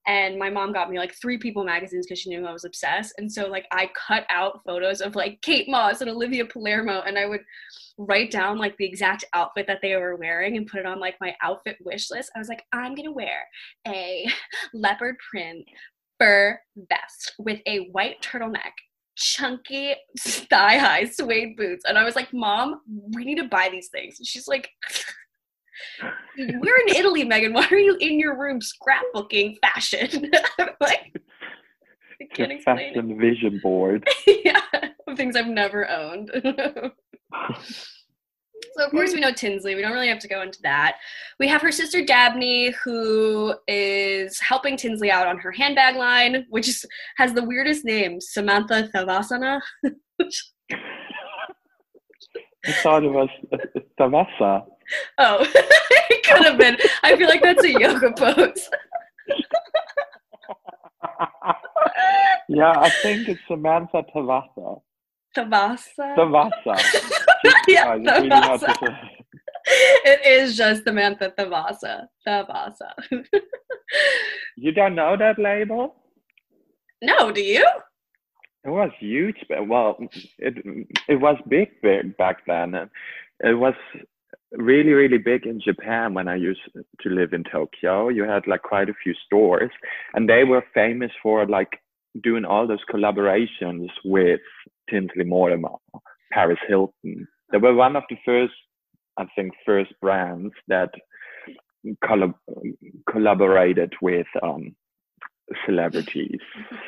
And 0.07 0.39
my 0.39 0.49
mom 0.49 0.71
got 0.71 0.89
me 0.89 0.97
like 0.97 1.13
three 1.13 1.37
people 1.37 1.63
magazines 1.65 2.05
because 2.05 2.19
she 2.19 2.29
knew 2.29 2.45
I 2.45 2.53
was 2.53 2.63
obsessed. 2.63 3.13
And 3.17 3.31
so 3.31 3.47
like 3.47 3.65
I 3.71 3.91
cut 4.07 4.25
out 4.29 4.61
photos 4.65 5.01
of 5.01 5.15
like 5.15 5.41
Kate 5.41 5.67
Moss 5.67 6.01
and 6.01 6.09
Olivia 6.09 6.45
Palermo 6.45 7.01
and 7.01 7.17
I 7.17 7.25
would 7.25 7.41
write 7.97 8.31
down 8.31 8.57
like 8.57 8.77
the 8.77 8.85
exact 8.85 9.25
outfit 9.33 9.67
that 9.67 9.79
they 9.81 9.95
were 9.97 10.15
wearing 10.15 10.55
and 10.55 10.67
put 10.67 10.79
it 10.79 10.85
on 10.85 10.99
like 10.99 11.15
my 11.19 11.35
outfit 11.43 11.77
wish 11.83 12.09
list. 12.09 12.31
I 12.35 12.39
was 12.39 12.47
like, 12.47 12.63
I'm 12.71 12.95
gonna 12.95 13.11
wear 13.11 13.45
a 13.87 14.25
leopard 14.73 15.15
print 15.29 15.65
fur 16.19 16.59
vest 16.89 17.33
with 17.39 17.59
a 17.65 17.87
white 17.91 18.21
turtleneck, 18.21 18.73
chunky 19.15 19.95
thigh 20.19 20.77
high 20.77 21.05
suede 21.05 21.55
boots. 21.55 21.83
And 21.87 21.97
I 21.97 22.03
was 22.03 22.15
like, 22.15 22.33
Mom, 22.33 22.81
we 23.13 23.25
need 23.25 23.37
to 23.37 23.47
buy 23.47 23.69
these 23.71 23.89
things. 23.89 24.19
And 24.19 24.27
she's 24.27 24.47
like, 24.47 24.69
We're 26.37 26.79
in 26.87 26.95
Italy, 26.95 27.23
Megan. 27.23 27.53
Why 27.53 27.67
are 27.71 27.77
you 27.77 27.97
in 27.99 28.19
your 28.19 28.37
room 28.37 28.59
scrapbooking 28.59 29.57
fashion? 29.61 30.31
like, 30.81 31.13
I 32.21 32.25
can't 32.33 32.51
explain. 32.51 32.93
Fashion 32.93 33.19
vision 33.19 33.59
board. 33.63 34.07
yeah, 34.27 34.61
things 35.15 35.35
I've 35.35 35.47
never 35.47 35.89
owned. 35.89 36.31
So 38.73 38.85
of 38.85 38.91
course 38.91 39.13
we 39.13 39.19
know 39.19 39.31
Tinsley. 39.31 39.75
We 39.75 39.81
don't 39.81 39.93
really 39.93 40.07
have 40.07 40.19
to 40.19 40.27
go 40.27 40.41
into 40.41 40.61
that. 40.61 40.97
We 41.39 41.47
have 41.47 41.61
her 41.61 41.71
sister 41.71 42.03
Dabney, 42.03 42.73
who 42.83 43.55
is 43.67 44.39
helping 44.39 44.77
Tinsley 44.77 45.11
out 45.11 45.27
on 45.27 45.37
her 45.39 45.51
handbag 45.51 45.95
line, 45.95 46.45
which 46.49 46.67
is, 46.67 46.85
has 47.17 47.33
the 47.33 47.43
weirdest 47.43 47.85
name, 47.85 48.21
Samantha 48.21 48.89
Thavasana. 48.95 49.59
I 52.65 52.71
thought 52.83 53.03
it 53.03 53.11
was 53.11 53.29
Thavasa. 53.99 54.65
Oh, 55.17 55.37
it 56.09 56.23
could 56.25 56.43
have 56.43 56.57
been. 56.57 56.77
I 57.03 57.15
feel 57.15 57.27
like 57.27 57.41
that's 57.41 57.63
a 57.63 57.71
yoga 57.71 58.11
pose. 58.11 58.69
yeah, 62.49 62.73
I 62.75 62.89
think 63.01 63.29
it's 63.29 63.41
Samantha 63.47 64.03
Thavasa. 64.15 64.81
Thavasa. 65.37 66.15
Thavasa. 66.17 66.75
yeah, 67.67 67.89
I 67.89 67.99
just 67.99 68.17
really 68.17 68.29
have 68.29 68.59
to 68.59 68.65
Thavasa. 68.65 68.79
say- 68.79 69.15
It 70.05 70.25
is 70.25 70.57
just 70.57 70.83
Samantha 70.83 71.33
Thavasa. 71.37 72.07
Thavasa. 72.27 72.91
You 74.57 74.71
don't 74.71 74.93
know 74.95 75.15
that 75.17 75.39
label? 75.39 75.95
no, 77.01 77.31
do 77.31 77.41
you? 77.41 77.65
It 78.65 78.69
was 78.69 78.91
huge. 78.99 79.37
Well, 79.49 79.97
it 80.37 80.53
it 81.07 81.15
was 81.19 81.37
big, 81.47 81.69
big 81.81 82.15
back 82.17 82.45
then. 82.45 82.75
and 82.75 82.89
It 83.41 83.53
was 83.57 83.73
really, 84.51 84.91
really 84.91 85.17
big 85.17 85.45
in 85.45 85.61
Japan 85.61 86.13
when 86.13 86.27
I 86.27 86.35
used 86.35 86.59
to 87.01 87.09
live 87.09 87.31
in 87.33 87.43
Tokyo. 87.45 88.09
You 88.09 88.23
had 88.25 88.45
like 88.47 88.61
quite 88.63 88.89
a 88.89 88.93
few 89.01 89.13
stores, 89.25 89.71
and 90.13 90.27
they 90.29 90.43
were 90.43 90.63
famous 90.73 91.11
for 91.23 91.47
like 91.47 91.79
doing 92.21 92.43
all 92.45 92.67
those 92.67 92.83
collaborations 92.93 93.87
with 94.03 94.41
Tinsley 94.89 95.23
Mortimer, 95.23 95.75
Paris 96.31 96.59
Hilton. 96.67 97.27
They 97.51 97.57
were 97.57 97.73
one 97.73 97.95
of 97.95 98.03
the 98.09 98.17
first, 98.25 98.53
I 99.17 99.25
think, 99.35 99.53
first 99.65 99.91
brands 100.01 100.53
that 100.67 100.89
collab- 102.03 102.35
collaborated 103.09 103.93
with 104.01 104.27
um, 104.43 104.75
celebrities. 105.65 106.39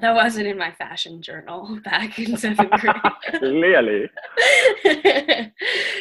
That 0.00 0.14
wasn't 0.14 0.46
in 0.46 0.56
my 0.56 0.70
fashion 0.70 1.20
journal 1.20 1.80
back 1.84 2.18
in 2.18 2.36
seventh 2.36 2.70
grade. 2.70 2.94
Really? 3.42 4.08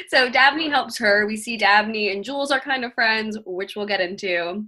so 0.09 0.29
Dabney 0.29 0.69
helps 0.69 0.97
her. 0.99 1.25
We 1.25 1.35
see 1.35 1.57
Dabney 1.57 2.11
and 2.11 2.23
Jules 2.23 2.51
are 2.51 2.59
kind 2.59 2.85
of 2.85 2.93
friends, 2.93 3.37
which 3.45 3.75
we'll 3.75 3.87
get 3.87 4.01
into. 4.01 4.65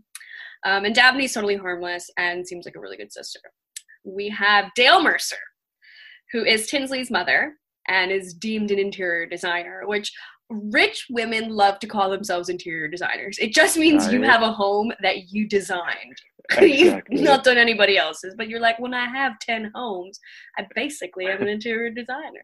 Um, 0.66 0.86
and 0.86 0.96
Dabney's 0.96 1.34
totally 1.34 1.56
harmless 1.56 2.10
and 2.18 2.48
seems 2.48 2.66
like 2.66 2.76
a 2.76 2.80
really 2.80 2.98
good 2.98 3.14
sister. 3.14 3.40
We 4.04 4.30
have 4.30 4.72
Dale 4.76 5.04
Mercer, 5.04 5.38
who 6.32 6.44
is 6.44 6.68
Tinsley's 6.68 7.12
mother 7.12 7.56
and 7.88 8.12
is 8.12 8.34
deemed 8.34 8.72
an 8.72 8.80
interior 8.80 9.26
designer, 9.26 9.84
which 9.86 10.12
rich 10.50 11.06
women 11.10 11.50
love 11.50 11.80
to 11.80 11.88
call 11.88 12.10
themselves 12.10 12.50
interior 12.50 12.88
designers. 12.88 13.38
It 13.40 13.54
just 13.54 13.78
means 13.78 14.12
you 14.12 14.22
have 14.24 14.42
a 14.42 14.52
home 14.52 14.92
that 15.02 15.32
you 15.32 15.48
designed. 15.48 16.18
Exactly. 16.58 17.18
You've 17.18 17.26
not 17.26 17.44
done 17.44 17.60
anybody 17.60 18.00
else's, 18.00 18.34
but 18.36 18.50
you're 18.50 18.60
like, 18.60 18.80
when 18.80 18.92
I 18.92 19.08
have 19.08 19.38
10 19.38 19.72
homes, 19.76 20.20
I 20.58 20.66
basically 20.74 21.28
am 21.28 21.44
an 21.44 21.48
interior 21.58 21.92
designer. 21.92 22.42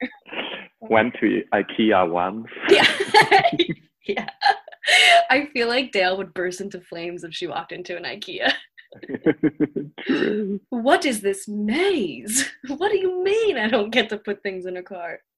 Went 0.79 1.15
to 1.21 1.41
IKEA 1.51 2.07
once. 2.07 2.45
Yeah. 2.69 2.85
yeah. 4.05 4.29
I 5.31 5.47
feel 5.53 5.67
like 5.67 5.91
Dale 5.91 6.17
would 6.17 6.35
burst 6.35 6.61
into 6.61 6.81
flames 6.81 7.23
if 7.23 7.33
she 7.33 7.47
walked 7.47 7.71
into 7.71 7.97
an 7.97 8.03
IKEA. 8.03 8.53
True. 10.05 10.59
What 10.69 11.05
is 11.05 11.21
this 11.21 11.47
maze? 11.47 12.49
What 12.67 12.91
do 12.91 12.97
you 12.97 13.23
mean 13.23 13.57
I 13.57 13.67
don't 13.67 13.91
get 13.91 14.09
to 14.09 14.17
put 14.17 14.43
things 14.43 14.65
in 14.65 14.77
a 14.77 14.83
cart? 14.83 15.21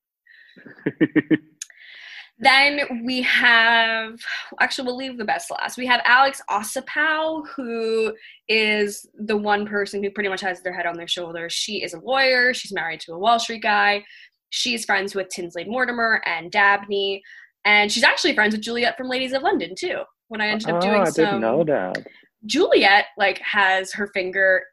Then 2.40 3.04
we 3.04 3.24
have, 3.24 4.20
actually, 4.60 4.86
we'll 4.86 4.98
leave 4.98 5.18
the 5.18 5.26
best 5.26 5.50
last. 5.50 5.76
We 5.76 5.88
have 5.88 6.02
Alex 6.06 6.40
Ossipow, 6.50 7.48
who 7.56 8.14
is 8.48 9.08
the 9.18 9.36
one 9.36 9.66
person 9.66 10.04
who 10.04 10.12
pretty 10.12 10.30
much 10.30 10.42
has 10.42 10.62
their 10.62 10.74
head 10.74 10.86
on 10.86 10.96
their 10.96 11.08
shoulders. 11.08 11.54
She 11.54 11.82
is 11.82 11.96
a 11.96 12.00
lawyer, 12.00 12.54
she's 12.54 12.72
married 12.72 13.00
to 13.02 13.14
a 13.14 13.18
Wall 13.18 13.40
Street 13.40 13.64
guy. 13.64 14.04
She's 14.52 14.86
friends 14.86 15.16
with 15.16 15.30
Tinsley 15.30 15.66
Mortimer 15.66 16.22
and 16.28 16.52
Dabney, 16.52 17.24
and 17.66 17.92
she's 17.92 18.04
actually 18.04 18.36
friends 18.36 18.54
with 18.54 18.62
Juliet 18.62 18.98
from 18.98 19.10
Ladies 19.10 19.34
of 19.34 19.42
London, 19.42 19.74
too. 19.76 20.04
When 20.28 20.40
I 20.40 20.50
ended 20.50 20.70
up 20.70 20.76
oh, 20.76 20.82
doing 20.82 21.02
ah, 21.02 21.06
I 21.06 21.10
some. 21.10 21.26
didn't 21.26 21.42
know 21.42 21.64
that. 21.64 22.06
Juliet 22.46 23.06
like 23.18 23.40
has 23.40 23.92
her 23.94 24.08
finger 24.08 24.64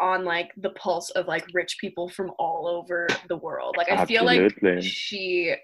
on 0.00 0.24
like 0.24 0.52
the 0.56 0.70
pulse 0.70 1.10
of 1.10 1.26
like 1.26 1.44
rich 1.54 1.76
people 1.80 2.08
from 2.08 2.32
all 2.38 2.66
over 2.66 3.06
the 3.28 3.36
world. 3.36 3.76
Like 3.76 3.90
I 3.90 4.04
feel 4.04 4.24
like 4.24 4.52
she 4.80 5.54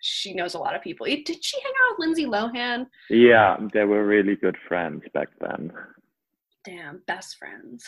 she 0.00 0.34
knows 0.34 0.54
a 0.54 0.58
lot 0.58 0.74
of 0.74 0.82
people. 0.82 1.06
Did 1.06 1.44
she 1.44 1.60
hang 1.60 1.72
out 1.72 1.98
with 1.98 2.06
Lindsay 2.06 2.24
Lohan? 2.24 2.86
Yeah, 3.10 3.56
they 3.72 3.84
were 3.84 4.06
really 4.06 4.36
good 4.36 4.56
friends 4.68 5.02
back 5.12 5.28
then. 5.40 5.72
Damn, 6.64 7.02
best 7.06 7.36
friends. 7.36 7.86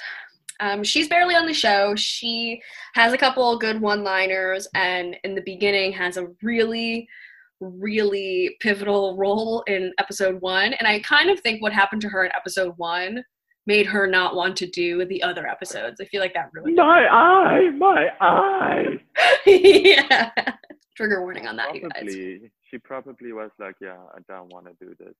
Um, 0.60 0.84
she's 0.84 1.08
barely 1.08 1.34
on 1.34 1.46
the 1.46 1.54
show. 1.54 1.94
She 1.96 2.60
has 2.94 3.12
a 3.12 3.18
couple 3.18 3.58
good 3.58 3.80
one-liners, 3.80 4.68
and 4.74 5.16
in 5.24 5.34
the 5.34 5.40
beginning 5.42 5.92
has 5.92 6.18
a 6.18 6.28
really, 6.42 7.08
really 7.60 8.56
pivotal 8.60 9.16
role 9.16 9.62
in 9.66 9.92
episode 9.98 10.40
one. 10.40 10.72
And 10.74 10.88
I 10.88 11.00
kind 11.00 11.30
of 11.30 11.40
think 11.40 11.62
what 11.62 11.72
happened 11.72 12.02
to 12.02 12.08
her 12.08 12.24
in 12.24 12.32
episode 12.34 12.74
one 12.76 13.22
made 13.66 13.86
her 13.86 14.06
not 14.06 14.34
want 14.34 14.56
to 14.56 14.66
do 14.66 15.04
the 15.04 15.22
other 15.22 15.46
episodes. 15.46 16.00
I 16.00 16.04
feel 16.06 16.20
like 16.20 16.34
that 16.34 16.50
really. 16.52 16.72
My 16.74 17.06
eye, 17.06 17.70
my 17.70 18.08
eye. 18.20 18.84
yeah. 19.46 20.30
Trigger 20.96 21.22
warning 21.22 21.46
on 21.46 21.56
that, 21.56 21.74
you 21.74 21.88
guys. 21.88 22.12
She 22.70 22.78
probably 22.78 23.32
was 23.32 23.50
like, 23.58 23.76
yeah, 23.80 23.98
I 24.14 24.20
don't 24.28 24.52
want 24.52 24.66
to 24.66 24.72
do 24.84 24.94
this. 24.98 25.14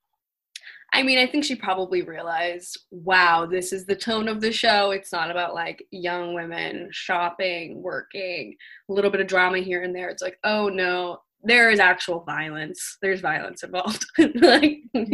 I 0.92 1.02
mean, 1.02 1.18
I 1.18 1.26
think 1.26 1.44
she 1.44 1.54
probably 1.54 2.02
realized, 2.02 2.78
wow, 2.90 3.47
this 3.47 3.73
is 3.73 3.87
the 3.87 3.94
tone 3.94 4.28
of 4.28 4.40
the 4.40 4.52
show. 4.52 4.90
It's 4.90 5.12
not 5.12 5.30
about 5.30 5.54
like 5.54 5.87
young 5.90 6.35
women 6.35 6.88
shopping, 6.90 7.80
working, 7.80 8.56
a 8.88 8.92
little 8.92 9.11
bit 9.11 9.20
of 9.20 9.26
drama 9.26 9.59
here 9.59 9.82
and 9.82 9.94
there. 9.94 10.09
It's 10.09 10.23
like, 10.23 10.38
oh 10.44 10.68
no, 10.68 11.20
there 11.42 11.70
is 11.70 11.80
actual 11.80 12.20
violence. 12.20 12.99
There's 13.02 13.20
violence 13.20 13.62
involved. 13.62 14.06
like, 14.35 14.78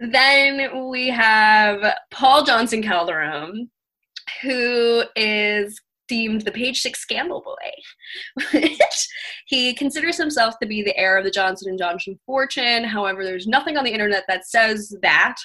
then 0.00 0.88
we 0.88 1.08
have 1.08 1.94
Paul 2.10 2.44
Johnson 2.44 2.82
Calderon, 2.82 3.70
who 4.42 5.04
is 5.16 5.80
deemed 6.08 6.42
the 6.42 6.52
Page 6.52 6.80
Six 6.80 7.00
scandal 7.00 7.42
boy. 7.42 8.58
he 9.46 9.72
considers 9.72 10.18
himself 10.18 10.54
to 10.60 10.66
be 10.66 10.82
the 10.82 10.96
heir 10.96 11.16
of 11.16 11.24
the 11.24 11.30
Johnson 11.30 11.70
and 11.70 11.78
Johnson 11.78 12.18
fortune. 12.26 12.84
However, 12.84 13.24
there's 13.24 13.46
nothing 13.46 13.76
on 13.76 13.84
the 13.84 13.92
internet 13.92 14.24
that 14.28 14.46
says 14.46 14.94
that. 15.02 15.36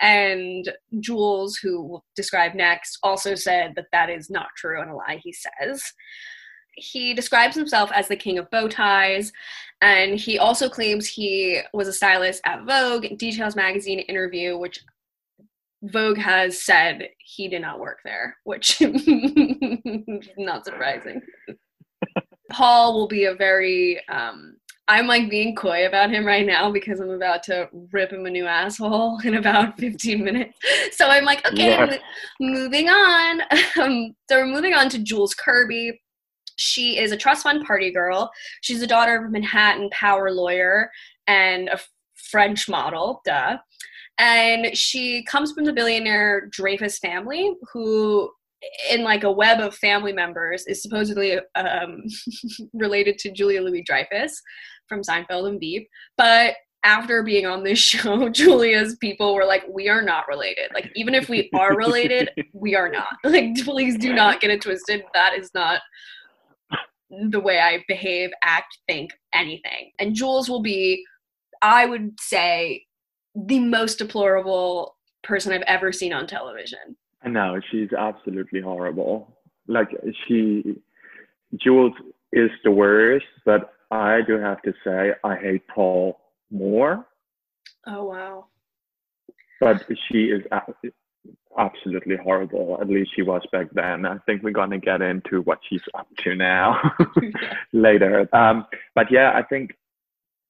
And 0.00 0.70
Jules, 1.00 1.56
who 1.56 1.82
we'll 1.82 2.04
describe 2.16 2.54
next, 2.54 2.98
also 3.02 3.34
said 3.34 3.72
that 3.76 3.86
that 3.92 4.10
is 4.10 4.28
not 4.28 4.48
true 4.56 4.82
and 4.82 4.90
a 4.90 4.94
lie 4.96 5.20
he 5.22 5.32
says. 5.32 5.82
He 6.74 7.14
describes 7.14 7.54
himself 7.54 7.90
as 7.92 8.08
the 8.08 8.16
king 8.16 8.38
of 8.38 8.50
bow 8.50 8.68
ties, 8.68 9.32
and 9.80 10.18
he 10.18 10.38
also 10.38 10.68
claims 10.68 11.06
he 11.08 11.60
was 11.72 11.88
a 11.88 11.92
stylist 11.92 12.40
at 12.44 12.64
Vogue, 12.64 13.18
Details 13.18 13.56
magazine 13.56 13.98
interview, 14.00 14.56
which 14.56 14.80
Vogue 15.82 16.18
has 16.18 16.62
said 16.62 17.08
he 17.18 17.48
did 17.48 17.60
not 17.62 17.80
work 17.80 17.98
there, 18.04 18.36
which 18.44 18.80
not 20.36 20.64
surprising. 20.64 21.20
Paul 22.50 22.94
will 22.94 23.08
be 23.08 23.24
a 23.24 23.34
very 23.34 24.00
um 24.08 24.56
I'm 24.88 25.06
like 25.06 25.30
being 25.30 25.54
coy 25.54 25.86
about 25.86 26.10
him 26.10 26.26
right 26.26 26.44
now 26.44 26.70
because 26.70 27.00
I'm 27.00 27.10
about 27.10 27.42
to 27.44 27.68
rip 27.92 28.12
him 28.12 28.26
a 28.26 28.30
new 28.30 28.46
asshole 28.46 29.20
in 29.24 29.34
about 29.34 29.78
15 29.78 30.22
minutes. 30.22 30.58
So 30.92 31.06
I'm 31.06 31.24
like, 31.24 31.46
okay, 31.46 31.70
Yeah. 31.70 31.96
moving 32.40 32.88
on. 32.88 33.40
Um, 33.80 34.14
so 34.28 34.36
we're 34.38 34.46
moving 34.46 34.74
on 34.74 34.88
to 34.90 34.98
Jules 34.98 35.34
Kirby. 35.34 36.00
She 36.56 36.98
is 36.98 37.12
a 37.12 37.16
trust 37.16 37.42
fund 37.42 37.64
party 37.64 37.92
girl. 37.92 38.30
She's 38.60 38.80
the 38.80 38.86
daughter 38.86 39.16
of 39.16 39.24
a 39.24 39.30
Manhattan 39.30 39.90
power 39.90 40.30
lawyer 40.30 40.90
and 41.26 41.68
a 41.68 41.78
French 42.14 42.68
model, 42.68 43.20
duh. 43.24 43.58
And 44.18 44.76
she 44.76 45.24
comes 45.24 45.52
from 45.52 45.64
the 45.64 45.72
billionaire 45.72 46.48
Dreyfus 46.50 46.98
family, 46.98 47.54
who 47.72 48.30
in 48.90 49.02
like 49.02 49.24
a 49.24 49.32
web 49.32 49.60
of 49.60 49.74
family 49.74 50.12
members 50.12 50.66
is 50.66 50.82
supposedly 50.82 51.38
um, 51.54 52.02
related 52.74 53.18
to 53.18 53.32
Julia 53.32 53.62
Louis 53.62 53.82
Dreyfus 53.82 54.40
from 54.88 55.02
Seinfeld 55.02 55.48
and 55.48 55.60
Veep. 55.60 55.88
But 56.16 56.54
after 56.84 57.22
being 57.22 57.46
on 57.46 57.64
this 57.64 57.78
show, 57.92 58.28
Julia's 58.28 58.96
people 58.96 59.34
were 59.34 59.44
like, 59.44 59.64
"We 59.68 59.88
are 59.88 60.02
not 60.02 60.28
related. 60.28 60.70
Like, 60.74 60.90
even 60.94 61.14
if 61.14 61.28
we 61.28 61.50
are 61.54 61.76
related, 61.76 62.30
we 62.52 62.74
are 62.74 62.90
not. 62.90 63.16
Like, 63.24 63.56
please 63.64 63.96
do 63.96 64.12
not 64.12 64.40
get 64.40 64.50
it 64.50 64.60
twisted. 64.60 65.02
That 65.14 65.34
is 65.38 65.50
not 65.54 65.80
the 67.30 67.40
way 67.40 67.60
I 67.60 67.84
behave, 67.86 68.30
act, 68.42 68.78
think, 68.86 69.12
anything." 69.34 69.92
And 69.98 70.14
Jules 70.14 70.48
will 70.48 70.62
be, 70.62 71.04
I 71.60 71.86
would 71.86 72.18
say, 72.20 72.86
the 73.34 73.60
most 73.60 73.98
deplorable 73.98 74.96
person 75.22 75.52
I've 75.52 75.62
ever 75.62 75.92
seen 75.92 76.12
on 76.12 76.26
television. 76.26 76.96
I 77.24 77.28
know 77.28 77.60
she's 77.70 77.92
absolutely 77.92 78.60
horrible. 78.60 79.38
Like 79.68 79.88
she, 80.26 80.76
Jules 81.56 81.92
is 82.32 82.50
the 82.64 82.70
worst, 82.70 83.26
but 83.44 83.72
I 83.90 84.20
do 84.26 84.38
have 84.38 84.60
to 84.62 84.72
say 84.84 85.12
I 85.22 85.36
hate 85.36 85.66
Paul 85.68 86.18
more. 86.50 87.06
Oh 87.86 88.04
wow. 88.04 88.46
But 89.60 89.84
she 90.10 90.24
is 90.24 90.42
absolutely 91.58 92.16
horrible. 92.16 92.78
At 92.80 92.88
least 92.88 93.12
she 93.14 93.22
was 93.22 93.42
back 93.52 93.68
then. 93.72 94.06
I 94.06 94.18
think 94.26 94.42
we're 94.42 94.50
gonna 94.50 94.78
get 94.78 95.02
into 95.02 95.42
what 95.42 95.58
she's 95.68 95.82
up 95.94 96.08
to 96.18 96.34
now 96.34 96.80
later. 97.72 98.28
Um, 98.34 98.66
but 98.94 99.10
yeah, 99.10 99.32
I 99.34 99.42
think 99.42 99.72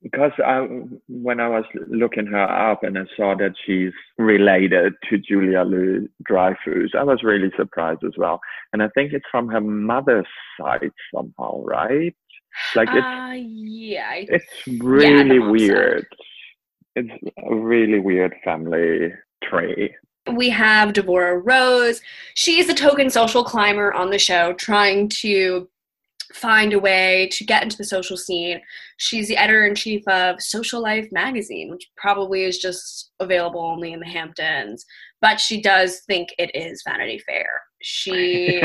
because 0.02 0.32
I, 0.44 0.66
when 1.08 1.38
I 1.38 1.48
was 1.48 1.64
looking 1.88 2.26
her 2.26 2.42
up 2.42 2.82
and 2.82 2.98
I 2.98 3.04
saw 3.16 3.36
that 3.36 3.54
she's 3.64 3.92
related 4.18 4.94
to 5.08 5.18
Julia 5.18 5.62
Louis 5.62 6.08
Dreyfus, 6.24 6.90
I 6.98 7.04
was 7.04 7.22
really 7.22 7.52
surprised 7.56 8.02
as 8.04 8.14
well. 8.16 8.40
And 8.72 8.82
I 8.82 8.88
think 8.88 9.12
it's 9.12 9.24
from 9.30 9.48
her 9.48 9.60
mother's 9.60 10.26
side 10.60 10.90
somehow, 11.14 11.62
right? 11.62 12.14
Like 12.74 12.88
it's 12.92 13.06
uh, 13.06 13.32
yeah, 13.34 14.12
it's 14.14 14.82
really 14.82 15.38
side. 15.38 15.50
weird. 15.50 16.06
It's 16.96 17.34
a 17.38 17.54
really 17.54 18.00
weird 18.00 18.34
family 18.44 19.12
tree. 19.42 19.94
We 20.30 20.50
have 20.50 20.92
Devorah 20.92 21.40
Rose. 21.44 22.00
She's 22.34 22.68
a 22.68 22.74
token 22.74 23.10
social 23.10 23.44
climber 23.44 23.92
on 23.92 24.10
the 24.10 24.18
show, 24.18 24.52
trying 24.54 25.08
to 25.08 25.68
find 26.32 26.72
a 26.72 26.78
way 26.78 27.28
to 27.32 27.44
get 27.44 27.62
into 27.62 27.76
the 27.76 27.84
social 27.84 28.16
scene. 28.16 28.60
She's 28.96 29.28
the 29.28 29.36
editor 29.36 29.66
in 29.66 29.74
chief 29.74 30.06
of 30.08 30.40
Social 30.40 30.80
Life 30.80 31.08
magazine, 31.12 31.70
which 31.70 31.90
probably 31.96 32.44
is 32.44 32.58
just 32.58 33.10
available 33.20 33.60
only 33.60 33.92
in 33.92 34.00
the 34.00 34.06
Hamptons, 34.06 34.84
but 35.20 35.40
she 35.40 35.60
does 35.60 36.00
think 36.06 36.30
it 36.38 36.50
is 36.54 36.82
Vanity 36.86 37.18
Fair. 37.18 37.62
She 37.82 38.62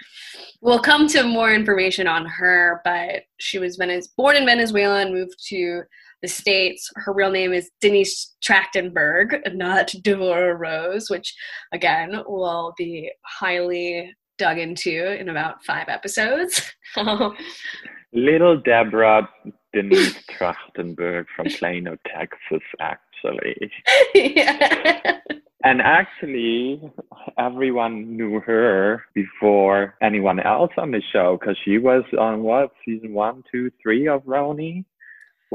will 0.60 0.80
come 0.80 1.06
to 1.08 1.22
more 1.22 1.52
information 1.52 2.06
on 2.06 2.26
her, 2.26 2.80
but 2.84 3.24
she 3.38 3.58
was 3.58 3.76
Venez- 3.76 4.08
born 4.16 4.36
in 4.36 4.46
Venezuela 4.46 5.00
and 5.00 5.14
moved 5.14 5.36
to 5.48 5.82
the 6.22 6.28
States. 6.28 6.90
Her 6.96 7.12
real 7.12 7.30
name 7.30 7.52
is 7.52 7.70
Denise 7.80 8.34
Trachtenberg, 8.44 9.54
not 9.54 9.88
Devorah 9.88 10.58
Rose, 10.58 11.10
which 11.10 11.34
again 11.72 12.22
will 12.26 12.74
be 12.76 13.10
highly 13.24 14.14
dug 14.38 14.58
into 14.58 15.18
in 15.18 15.28
about 15.28 15.64
five 15.64 15.88
episodes. 15.88 16.60
Little 18.12 18.60
Deborah 18.60 19.28
Denise 19.72 20.16
Trachtenberg 20.30 21.26
from 21.34 21.46
Plano, 21.46 21.96
Texas, 22.06 22.62
actually. 22.80 23.56
yeah. 24.14 25.18
And 25.64 25.80
actually, 25.80 26.80
everyone 27.40 28.16
knew 28.16 28.38
her 28.38 29.02
before 29.14 29.94
anyone 30.00 30.38
else 30.38 30.70
on 30.76 30.92
the 30.92 31.02
show 31.12 31.38
because 31.40 31.56
she 31.64 31.78
was 31.78 32.04
on 32.16 32.44
what 32.44 32.70
season 32.84 33.12
one, 33.12 33.42
two, 33.50 33.72
three 33.82 34.06
of 34.06 34.22
RHONY 34.22 34.84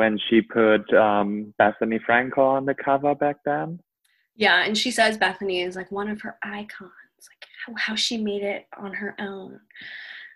when 0.02 0.18
she 0.28 0.42
put 0.42 0.92
um, 0.96 1.54
Bethenny 1.60 2.00
Frankel 2.10 2.40
on 2.40 2.66
the 2.66 2.74
cover 2.74 3.14
back 3.14 3.36
then. 3.46 3.80
yeah, 4.36 4.64
and 4.66 4.76
she 4.76 4.90
says 4.90 5.16
Bethany 5.16 5.62
is 5.62 5.76
like 5.76 5.92
one 5.92 6.10
of 6.10 6.20
her 6.22 6.38
icons, 6.42 6.90
like 7.30 7.46
how, 7.64 7.74
how 7.78 7.96
she 7.96 8.18
made 8.18 8.42
it 8.42 8.66
on 8.80 8.94
her 8.94 9.16
own. 9.20 9.60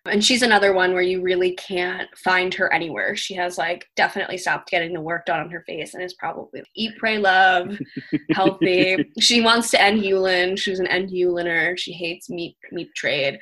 And 0.05 0.23
she's 0.23 0.41
another 0.41 0.73
one 0.73 0.93
where 0.93 1.01
you 1.01 1.21
really 1.21 1.53
can't 1.53 2.07
find 2.17 2.53
her 2.53 2.71
anywhere. 2.73 3.15
She 3.15 3.33
has 3.35 3.57
like 3.57 3.87
definitely 3.95 4.37
stopped 4.37 4.69
getting 4.69 4.93
the 4.93 5.01
work 5.01 5.25
done 5.25 5.39
on 5.39 5.49
her 5.49 5.63
face 5.67 5.93
and 5.93 6.03
is 6.03 6.13
probably 6.13 6.63
eat, 6.75 6.97
pray, 6.97 7.17
love, 7.17 7.79
healthy. 8.31 9.11
she 9.19 9.41
wants 9.41 9.71
to 9.71 9.81
end 9.81 10.01
Yulin. 10.01 10.57
She's 10.57 10.79
an 10.79 10.87
end 10.87 11.09
Yuliner. 11.09 11.77
She 11.77 11.93
hates 11.93 12.29
meat 12.29 12.55
meat 12.71 12.89
trade. 12.95 13.39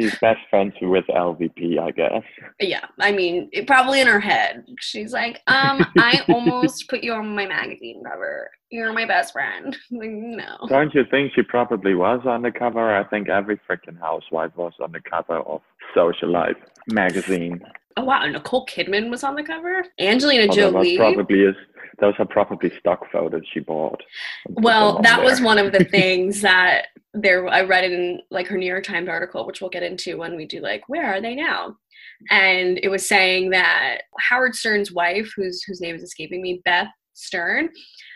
She's 0.00 0.18
best 0.18 0.40
friends 0.50 0.74
with 0.80 1.04
LVP, 1.06 1.78
I 1.78 1.90
guess. 1.90 2.22
Yeah, 2.60 2.86
I 3.00 3.12
mean, 3.12 3.48
it, 3.52 3.66
probably 3.66 4.00
in 4.00 4.06
her 4.06 4.20
head. 4.20 4.64
She's 4.80 5.12
like, 5.12 5.42
um, 5.46 5.84
I 5.98 6.22
almost 6.28 6.88
put 6.88 7.02
you 7.02 7.12
on 7.12 7.34
my 7.34 7.46
magazine 7.46 8.02
cover. 8.04 8.50
You're 8.74 8.92
my 8.92 9.04
best 9.06 9.32
friend. 9.32 9.76
Like, 9.92 10.10
no. 10.10 10.56
Don't 10.68 10.92
you 10.94 11.04
think 11.08 11.32
she 11.34 11.42
probably 11.42 11.94
was 11.94 12.22
on 12.26 12.42
the 12.42 12.50
cover? 12.50 12.92
I 12.92 13.04
think 13.04 13.28
every 13.28 13.56
freaking 13.70 14.00
housewife 14.00 14.50
was 14.56 14.72
on 14.80 14.90
the 14.90 15.00
cover 15.00 15.36
of 15.38 15.60
Social 15.94 16.28
Life 16.28 16.56
magazine. 16.88 17.60
Oh 17.96 18.02
wow, 18.02 18.26
Nicole 18.26 18.66
Kidman 18.66 19.10
was 19.10 19.22
on 19.22 19.36
the 19.36 19.44
cover. 19.44 19.84
Angelina 20.00 20.48
Oh, 20.50 20.54
Jolie. 20.56 20.96
probably 20.96 21.42
is 21.42 21.54
those 22.00 22.14
are 22.18 22.26
probably 22.26 22.72
stock 22.80 23.06
photos 23.12 23.42
she 23.52 23.60
bought. 23.60 24.02
Well, 24.48 24.96
on 24.96 25.02
that 25.02 25.22
was 25.22 25.40
one 25.40 25.58
of 25.58 25.70
the 25.70 25.84
things 25.96 26.40
that 26.40 26.86
there 27.12 27.46
I 27.46 27.62
read 27.62 27.84
in 27.84 28.22
like 28.32 28.48
her 28.48 28.58
New 28.58 28.66
York 28.66 28.82
Times 28.82 29.08
article, 29.08 29.46
which 29.46 29.60
we'll 29.60 29.70
get 29.70 29.84
into 29.84 30.18
when 30.18 30.34
we 30.34 30.46
do 30.46 30.58
like 30.60 30.82
where 30.88 31.06
are 31.06 31.20
they 31.20 31.36
now? 31.36 31.76
And 32.28 32.80
it 32.82 32.88
was 32.88 33.06
saying 33.06 33.50
that 33.50 33.98
Howard 34.18 34.56
Stern's 34.56 34.90
wife, 34.90 35.32
whose 35.36 35.62
whose 35.62 35.80
name 35.80 35.94
is 35.94 36.02
escaping 36.02 36.42
me, 36.42 36.60
Beth 36.64 36.88
Stern, 37.14 37.68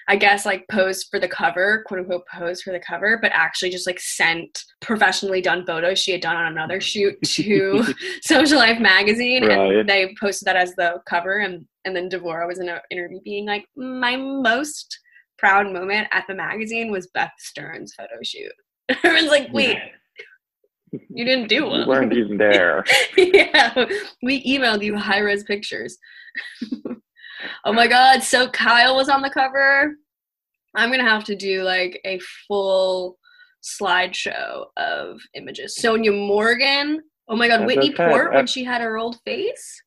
I 0.08 0.16
guess 0.16 0.44
like 0.46 0.66
posed 0.70 1.06
for 1.10 1.18
the 1.20 1.28
cover, 1.28 1.84
quote 1.86 2.00
unquote 2.00 2.24
posed 2.32 2.62
for 2.62 2.72
the 2.72 2.80
cover, 2.80 3.18
but 3.20 3.30
actually 3.34 3.70
just 3.70 3.86
like 3.86 4.00
sent 4.00 4.62
professionally 4.80 5.40
done 5.40 5.64
photos 5.66 5.98
she 5.98 6.12
had 6.12 6.20
done 6.20 6.36
on 6.36 6.52
another 6.52 6.80
shoot 6.80 7.16
to 7.24 7.84
Social 8.22 8.58
Life 8.58 8.80
magazine 8.80 9.46
Right. 9.46 9.76
and 9.76 9.88
they 9.88 10.14
posted 10.20 10.46
that 10.46 10.56
as 10.56 10.74
the 10.74 11.00
cover 11.08 11.38
and 11.38 11.66
and 11.84 11.94
then 11.96 12.08
Devorah 12.10 12.46
was 12.46 12.58
in 12.58 12.68
an 12.68 12.80
interview 12.90 13.20
being 13.24 13.46
like 13.46 13.64
my 13.76 14.16
most 14.16 14.98
proud 15.38 15.72
moment 15.72 16.08
at 16.12 16.24
the 16.28 16.34
magazine 16.34 16.90
was 16.90 17.06
Beth 17.14 17.32
Stern's 17.38 17.94
photo 17.94 18.14
shoot. 18.22 18.52
Everyone's 19.04 19.28
like, 19.30 19.52
wait, 19.52 19.78
you 21.10 21.24
didn't 21.24 21.48
do 21.48 21.56
You 21.56 21.66
one. 21.66 21.86
weren't 21.88 22.12
even 22.14 22.36
there. 22.38 22.84
yeah, 23.16 23.86
we 24.22 24.42
emailed 24.44 24.82
you 24.82 24.96
high 24.96 25.18
res 25.20 25.44
pictures. 25.44 25.96
Oh 27.64 27.72
my 27.72 27.86
god, 27.86 28.22
so 28.22 28.48
Kyle 28.48 28.96
was 28.96 29.08
on 29.08 29.22
the 29.22 29.30
cover. 29.30 29.96
I'm 30.74 30.90
gonna 30.90 31.08
have 31.08 31.24
to 31.24 31.36
do 31.36 31.62
like 31.62 32.00
a 32.04 32.20
full 32.46 33.18
slideshow 33.62 34.66
of 34.76 35.20
images. 35.34 35.76
Sonja 35.80 36.16
Morgan. 36.26 37.02
Oh 37.28 37.36
my 37.36 37.48
god, 37.48 37.62
I 37.62 37.66
Whitney 37.66 37.94
said, 37.94 38.10
Port 38.10 38.32
uh, 38.32 38.36
when 38.36 38.46
she 38.46 38.64
had 38.64 38.80
her 38.80 38.98
old 38.98 39.20
face. 39.24 39.82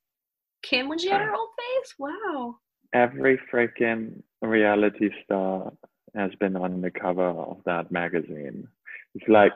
Kim 0.64 0.88
when 0.88 1.00
she 1.00 1.10
had 1.10 1.22
her 1.22 1.34
old 1.34 1.50
face. 1.58 1.94
Wow. 1.98 2.58
Every 2.94 3.40
freaking 3.52 4.22
reality 4.42 5.10
star 5.24 5.72
has 6.16 6.32
been 6.40 6.56
on 6.56 6.82
the 6.82 6.92
cover 6.92 7.30
of 7.30 7.62
that 7.66 7.92
magazine. 7.92 8.68
It's 9.16 9.28
like 9.28 9.54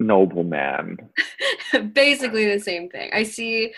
nobleman. 0.00 0.98
basically 1.92 2.50
the 2.50 2.58
same 2.58 2.88
thing. 2.88 3.10
I 3.12 3.22
see 3.22 3.72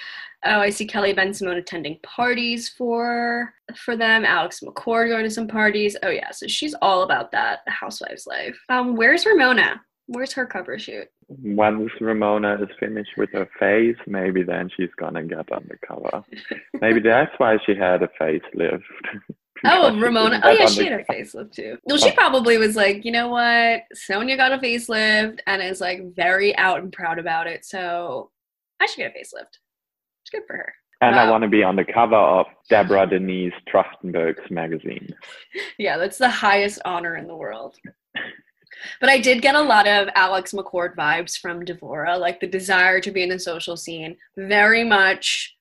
oh, 0.45 0.61
I 0.61 0.71
see 0.71 0.87
Kelly 0.87 1.15
Bensimon 1.15 1.57
attending 1.57 1.99
parties 2.03 2.69
for 2.69 3.55
for 3.77 3.97
them, 3.97 4.25
Alex 4.25 4.61
McCord 4.61 5.09
going 5.09 5.25
to 5.25 5.31
some 5.31 5.49
parties. 5.49 5.97
Oh 6.03 6.11
yeah, 6.11 6.31
so 6.31 6.47
she's 6.47 6.75
all 6.83 7.03
about 7.03 7.33
that 7.33 7.61
housewife's 7.67 8.27
life. 8.27 8.59
Um, 8.69 8.97
where's 8.97 9.27
Ramona? 9.27 9.81
Where's 10.07 10.33
her 10.33 10.47
cover 10.47 10.79
shoot? 10.79 11.09
Once 11.29 11.91
Ramona 12.01 12.59
is 12.61 12.69
finished 12.79 13.13
with 13.17 13.31
her 13.33 13.49
face, 13.59 13.97
maybe 14.07 14.43
then 14.43 14.71
she's 14.77 14.91
gonna 14.99 15.23
get 15.25 15.51
on 15.53 15.69
the 15.69 15.79
cover. 15.87 16.25
maybe 16.81 17.01
that's 17.01 17.33
why 17.39 17.59
she 17.65 17.75
had 17.75 18.03
a 18.03 18.09
facelift. 18.21 18.83
Oh, 19.65 19.97
Ramona. 19.99 20.41
Oh 20.43 20.51
yeah, 20.51 20.67
she 20.67 20.85
the 20.85 20.91
had 20.91 21.01
a 21.01 21.05
facelift 21.05 21.53
too. 21.53 21.79
Well, 21.85 21.99
she 21.99 22.11
Oh. 22.11 22.15
probably 22.15 22.59
was 22.59 22.75
like, 22.77 23.05
you 23.05 23.13
know 23.13 23.29
what? 23.29 23.83
Sonja 23.95 24.37
got 24.37 24.53
a 24.53 24.59
facelift 24.59 25.39
and 25.47 25.63
is 25.63 25.81
like 25.81 26.15
very 26.17 26.57
out 26.57 26.81
and 26.81 26.93
proud 26.93 27.19
about 27.19 27.47
it. 27.47 27.65
So 27.65 28.31
I 28.81 28.87
should 28.87 28.97
get 28.99 29.15
a 29.15 29.19
facelift. 29.19 29.55
It's 30.23 30.31
good 30.33 30.43
for 30.47 30.57
her. 30.57 30.75
And 31.01 31.17
I 31.17 31.29
want 31.31 31.43
to 31.43 31.49
be 31.49 31.65
on 31.65 31.75
the 31.77 31.85
cover 31.85 32.15
of 32.17 32.47
Deborah 32.71 33.07
Denise 33.11 33.53
Trachtenberg's 33.73 34.51
magazine. 34.51 35.09
Yeah, 35.79 35.97
that's 35.99 36.19
the 36.19 36.29
highest 36.31 36.81
honor 36.85 37.17
in 37.17 37.27
the 37.27 37.35
world. 37.37 37.77
But 39.01 39.11
I 39.11 39.19
did 39.21 39.43
get 39.43 39.55
a 39.55 39.61
lot 39.61 39.87
of 39.89 40.09
Alex 40.15 40.53
McCord 40.53 40.95
vibes 40.97 41.37
from 41.39 41.65
Devora, 41.65 42.19
like 42.19 42.41
the 42.41 42.47
desire 42.47 43.01
to 43.01 43.11
be 43.11 43.23
in 43.23 43.29
the 43.29 43.39
social 43.39 43.77
scene, 43.77 44.17
very 44.37 44.83
much 44.85 45.57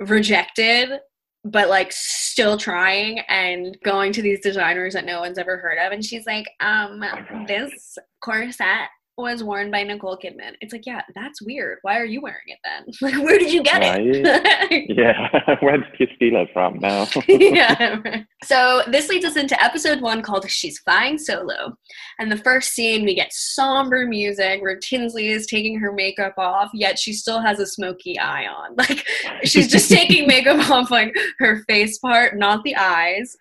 rejected, 0.00 1.00
but 1.44 1.68
like 1.68 1.90
still 1.92 2.56
trying 2.58 3.20
and 3.28 3.76
going 3.84 4.12
to 4.12 4.22
these 4.22 4.40
designers 4.40 4.94
that 4.94 5.04
no 5.04 5.20
one's 5.20 5.38
ever 5.38 5.56
heard 5.56 5.78
of. 5.78 5.92
And 5.92 6.04
she's 6.04 6.26
like, 6.26 6.46
um, 6.60 7.02
this 7.46 7.98
corset 8.20 8.88
was 9.20 9.42
worn 9.42 9.70
by 9.70 9.82
Nicole 9.82 10.16
Kidman. 10.16 10.54
It's 10.60 10.72
like, 10.72 10.86
yeah, 10.86 11.02
that's 11.14 11.42
weird. 11.42 11.78
Why 11.82 11.98
are 11.98 12.04
you 12.04 12.20
wearing 12.20 12.46
it 12.46 12.58
then? 12.64 12.92
Like, 13.00 13.24
where 13.24 13.38
did 13.38 13.52
you 13.52 13.62
get 13.62 13.82
it? 13.82 14.90
Yeah, 14.96 15.56
where 15.60 15.78
did 15.78 15.86
you 15.98 16.06
steal 16.16 16.36
it 16.36 16.48
from 16.52 16.78
now? 16.78 17.06
yeah. 17.26 17.98
right. 18.04 18.26
So 18.44 18.82
this 18.88 19.08
leads 19.08 19.24
us 19.24 19.36
into 19.36 19.60
episode 19.62 20.00
one 20.00 20.22
called 20.22 20.48
She's 20.50 20.78
Flying 20.80 21.18
Solo. 21.18 21.76
And 22.18 22.30
the 22.30 22.36
first 22.36 22.72
scene, 22.72 23.04
we 23.04 23.14
get 23.14 23.32
somber 23.32 24.06
music 24.06 24.62
where 24.62 24.78
Tinsley 24.78 25.28
is 25.28 25.46
taking 25.46 25.78
her 25.78 25.92
makeup 25.92 26.34
off, 26.36 26.70
yet 26.74 26.98
she 26.98 27.12
still 27.12 27.40
has 27.40 27.58
a 27.58 27.66
smoky 27.66 28.18
eye 28.18 28.46
on. 28.46 28.76
Like 28.80 29.06
she's 29.44 29.68
just 29.68 29.90
taking 29.90 30.26
makeup 30.26 30.70
off 30.70 30.90
like 30.90 31.14
her 31.38 31.62
face 31.68 31.98
part, 31.98 32.38
not 32.38 32.64
the 32.64 32.74
eyes. 32.76 33.36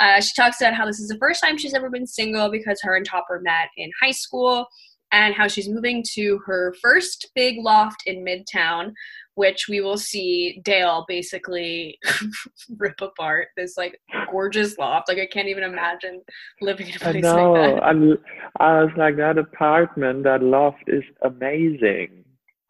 Uh, 0.00 0.20
she 0.20 0.32
talks 0.34 0.60
about 0.60 0.74
how 0.74 0.86
this 0.86 0.98
is 0.98 1.08
the 1.08 1.18
first 1.18 1.42
time 1.42 1.56
she's 1.56 1.74
ever 1.74 1.90
been 1.90 2.06
single 2.06 2.50
because 2.50 2.80
her 2.82 2.96
and 2.96 3.06
Topper 3.06 3.40
met 3.40 3.68
in 3.76 3.90
high 4.00 4.10
school, 4.10 4.66
and 5.14 5.34
how 5.34 5.48
she's 5.48 5.68
moving 5.68 6.04
to 6.14 6.38
her 6.46 6.74
first 6.82 7.30
big 7.34 7.56
loft 7.58 8.02
in 8.06 8.24
Midtown 8.24 8.92
which 9.34 9.66
we 9.68 9.80
will 9.80 9.96
see 9.96 10.60
Dale 10.64 11.04
basically 11.08 11.98
rip 12.78 13.00
apart 13.00 13.48
this 13.56 13.76
like 13.76 14.00
gorgeous 14.30 14.78
loft. 14.78 15.08
Like 15.08 15.18
I 15.18 15.26
can't 15.26 15.48
even 15.48 15.64
imagine 15.64 16.22
living 16.60 16.88
in 16.88 16.96
a 16.96 16.98
place 16.98 17.22
know. 17.22 17.52
like 17.52 17.74
that. 17.74 17.84
I'm, 17.84 18.18
I 18.60 18.82
was 18.84 18.92
like, 18.96 19.16
that 19.16 19.38
apartment, 19.38 20.24
that 20.24 20.42
loft 20.42 20.84
is 20.86 21.04
amazing. 21.22 22.24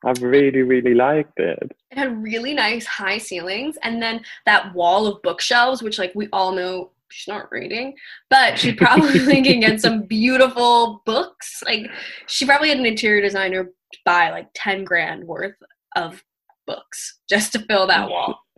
I 0.04 0.12
really, 0.20 0.62
really 0.62 0.94
liked 0.94 1.38
it. 1.38 1.72
It 1.90 1.98
had 1.98 2.22
really 2.22 2.52
nice 2.52 2.84
high 2.84 3.16
ceilings, 3.16 3.78
and 3.82 4.02
then 4.02 4.22
that 4.44 4.74
wall 4.74 5.06
of 5.06 5.22
bookshelves, 5.22 5.82
which 5.82 5.98
like 5.98 6.12
we 6.14 6.28
all 6.30 6.52
know 6.52 6.90
she's 7.14 7.32
not 7.32 7.50
reading, 7.52 7.94
but 8.28 8.58
she's 8.58 8.74
probably 8.74 9.20
can 9.42 9.60
get 9.60 9.80
some 9.80 10.02
beautiful 10.02 11.02
books. 11.06 11.62
Like 11.64 11.86
she 12.26 12.44
probably 12.44 12.68
had 12.68 12.78
an 12.78 12.86
interior 12.86 13.22
designer 13.22 13.70
buy 14.04 14.30
like 14.30 14.48
ten 14.54 14.84
grand 14.84 15.24
worth 15.24 15.54
of 15.96 16.22
books 16.66 17.20
just 17.28 17.52
to 17.52 17.60
fill 17.60 17.86
that 17.86 18.08
wall. 18.08 18.40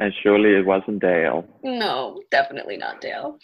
And 0.00 0.12
surely 0.24 0.58
it 0.58 0.66
wasn't 0.66 1.00
Dale. 1.00 1.46
No, 1.62 2.20
definitely 2.32 2.76
not 2.76 3.00
Dale. 3.00 3.38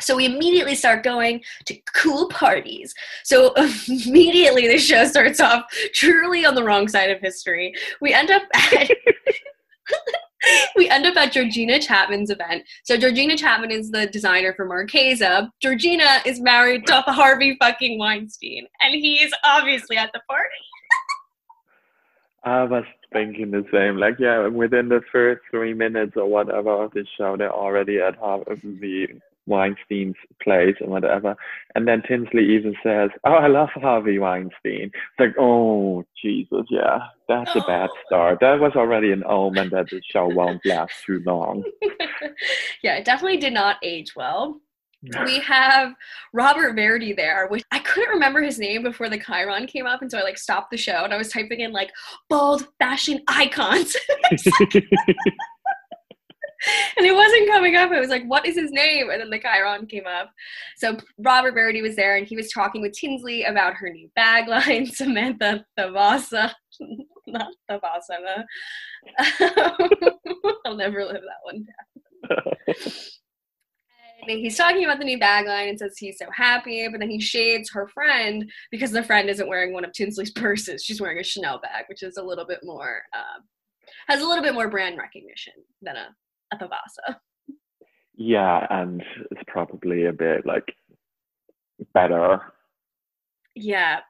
So 0.00 0.14
we 0.14 0.26
immediately 0.26 0.76
start 0.76 1.02
going 1.02 1.42
to 1.64 1.76
cool 1.92 2.28
parties. 2.28 2.94
So 3.24 3.52
immediately 3.88 4.68
the 4.68 4.78
show 4.78 5.04
starts 5.06 5.40
off 5.40 5.64
truly 5.92 6.44
on 6.44 6.54
the 6.54 6.62
wrong 6.62 6.86
side 6.86 7.10
of 7.10 7.20
history. 7.20 7.74
We 8.00 8.12
end 8.12 8.30
up 8.30 8.42
at 8.54 8.90
we 10.76 10.88
end 10.88 11.06
up 11.06 11.16
at 11.16 11.32
Georgina 11.32 11.80
Chapman's 11.80 12.30
event. 12.30 12.64
So 12.84 12.96
Georgina 12.96 13.36
Chapman 13.36 13.70
is 13.70 13.90
the 13.90 14.06
designer 14.06 14.52
for 14.54 14.64
Marchesa. 14.64 15.50
Georgina 15.60 16.20
is 16.24 16.40
married 16.40 16.86
to 16.86 17.00
Harvey 17.06 17.56
fucking 17.60 17.98
Weinstein, 17.98 18.66
and 18.82 18.94
he's 18.94 19.32
obviously 19.44 19.96
at 19.96 20.10
the 20.12 20.20
party. 20.28 20.48
I 22.44 22.64
was 22.64 22.84
thinking 23.12 23.50
the 23.50 23.64
same. 23.72 23.96
Like, 23.96 24.16
yeah, 24.18 24.46
within 24.46 24.88
the 24.88 25.00
first 25.10 25.42
three 25.50 25.74
minutes 25.74 26.12
or 26.16 26.26
whatever 26.26 26.84
of 26.84 26.92
the 26.92 27.04
show, 27.16 27.36
they're 27.36 27.52
already 27.52 27.98
at 27.98 28.16
Harvey 28.16 29.20
Weinstein's 29.48 30.16
place 30.42 30.76
and 30.80 30.90
whatever. 30.90 31.36
And 31.74 31.88
then 31.88 32.02
Tinsley 32.06 32.54
even 32.54 32.74
says, 32.82 33.10
"Oh, 33.24 33.32
I 33.32 33.48
love 33.48 33.70
Harvey 33.74 34.18
Weinstein." 34.18 34.90
It's 34.92 35.18
like, 35.18 35.34
oh 35.38 36.04
Jesus, 36.22 36.66
yeah, 36.70 37.00
that's 37.28 37.54
a 37.56 37.60
bad 37.60 37.90
oh. 37.92 37.98
start. 38.06 38.40
That 38.40 38.60
was 38.60 38.72
already 38.76 39.12
an 39.12 39.24
omen 39.26 39.70
that 39.70 39.90
the 39.90 40.00
show 40.10 40.28
won't 40.28 40.64
last 40.64 40.92
too 41.04 41.22
long. 41.24 41.64
yeah, 42.82 42.96
it 42.96 43.04
definitely 43.04 43.38
did 43.38 43.52
not 43.52 43.76
age 43.82 44.14
well. 44.14 44.60
We 45.24 45.38
have 45.40 45.94
Robert 46.32 46.74
Verdi 46.74 47.12
there, 47.12 47.46
which 47.46 47.62
I 47.70 47.78
couldn't 47.78 48.10
remember 48.10 48.42
his 48.42 48.58
name 48.58 48.82
before 48.82 49.08
the 49.08 49.18
Chiron 49.18 49.66
came 49.66 49.86
up, 49.86 50.02
and 50.02 50.10
so 50.10 50.18
I 50.18 50.22
like 50.22 50.36
stopped 50.36 50.72
the 50.72 50.76
show 50.76 51.04
and 51.04 51.14
I 51.14 51.16
was 51.16 51.28
typing 51.28 51.60
in 51.60 51.72
like 51.72 51.90
bald 52.28 52.66
fashion 52.80 53.22
icons. 53.28 53.94
and 56.96 57.06
it 57.06 57.14
wasn't 57.14 57.48
coming 57.48 57.76
up. 57.76 57.90
I 57.90 58.00
was 58.00 58.08
like, 58.08 58.24
what 58.24 58.46
is 58.46 58.56
his 58.56 58.70
name? 58.70 59.10
And 59.10 59.20
then 59.20 59.30
the 59.30 59.38
Chiron 59.38 59.86
came 59.86 60.06
up. 60.06 60.32
So 60.76 60.98
Robert 61.18 61.54
Verdi 61.54 61.82
was 61.82 61.96
there 61.96 62.16
and 62.16 62.26
he 62.26 62.36
was 62.36 62.50
talking 62.50 62.82
with 62.82 62.92
Tinsley 62.92 63.44
about 63.44 63.74
her 63.74 63.90
new 63.90 64.10
bag 64.14 64.48
line, 64.48 64.86
Samantha 64.92 65.64
Thavasa. 65.78 66.52
Not 67.26 67.52
Thavasana. 67.70 68.44
I'll 70.64 70.76
never 70.76 71.04
live 71.04 71.22
that 71.22 71.44
one 71.44 71.64
down. 71.64 72.54
And 74.22 74.38
he's 74.40 74.56
talking 74.56 74.84
about 74.84 74.98
the 74.98 75.04
new 75.04 75.18
bag 75.18 75.46
line 75.46 75.68
and 75.68 75.78
says 75.78 75.96
he's 75.96 76.18
so 76.18 76.26
happy, 76.34 76.86
but 76.88 77.00
then 77.00 77.10
he 77.10 77.20
shades 77.20 77.70
her 77.70 77.88
friend 77.88 78.50
because 78.70 78.90
the 78.90 79.02
friend 79.02 79.30
isn't 79.30 79.48
wearing 79.48 79.72
one 79.72 79.84
of 79.84 79.92
Tinsley's 79.92 80.32
purses. 80.32 80.82
She's 80.82 81.00
wearing 81.00 81.18
a 81.18 81.24
Chanel 81.24 81.60
bag, 81.60 81.84
which 81.88 82.02
is 82.02 82.16
a 82.16 82.22
little 82.22 82.44
bit 82.44 82.60
more, 82.62 83.02
uh, 83.14 83.40
has 84.08 84.20
a 84.20 84.26
little 84.26 84.42
bit 84.42 84.54
more 84.54 84.68
brand 84.68 84.98
recognition 84.98 85.54
than 85.80 85.96
a, 85.96 86.08
a 86.52 86.56
Thavasa. 86.56 87.16
Yeah, 88.16 88.66
and 88.70 89.02
it's 89.30 89.42
probably 89.46 90.06
a 90.06 90.12
bit 90.12 90.44
like 90.44 90.74
better, 91.94 92.40
Yeah, 93.54 94.00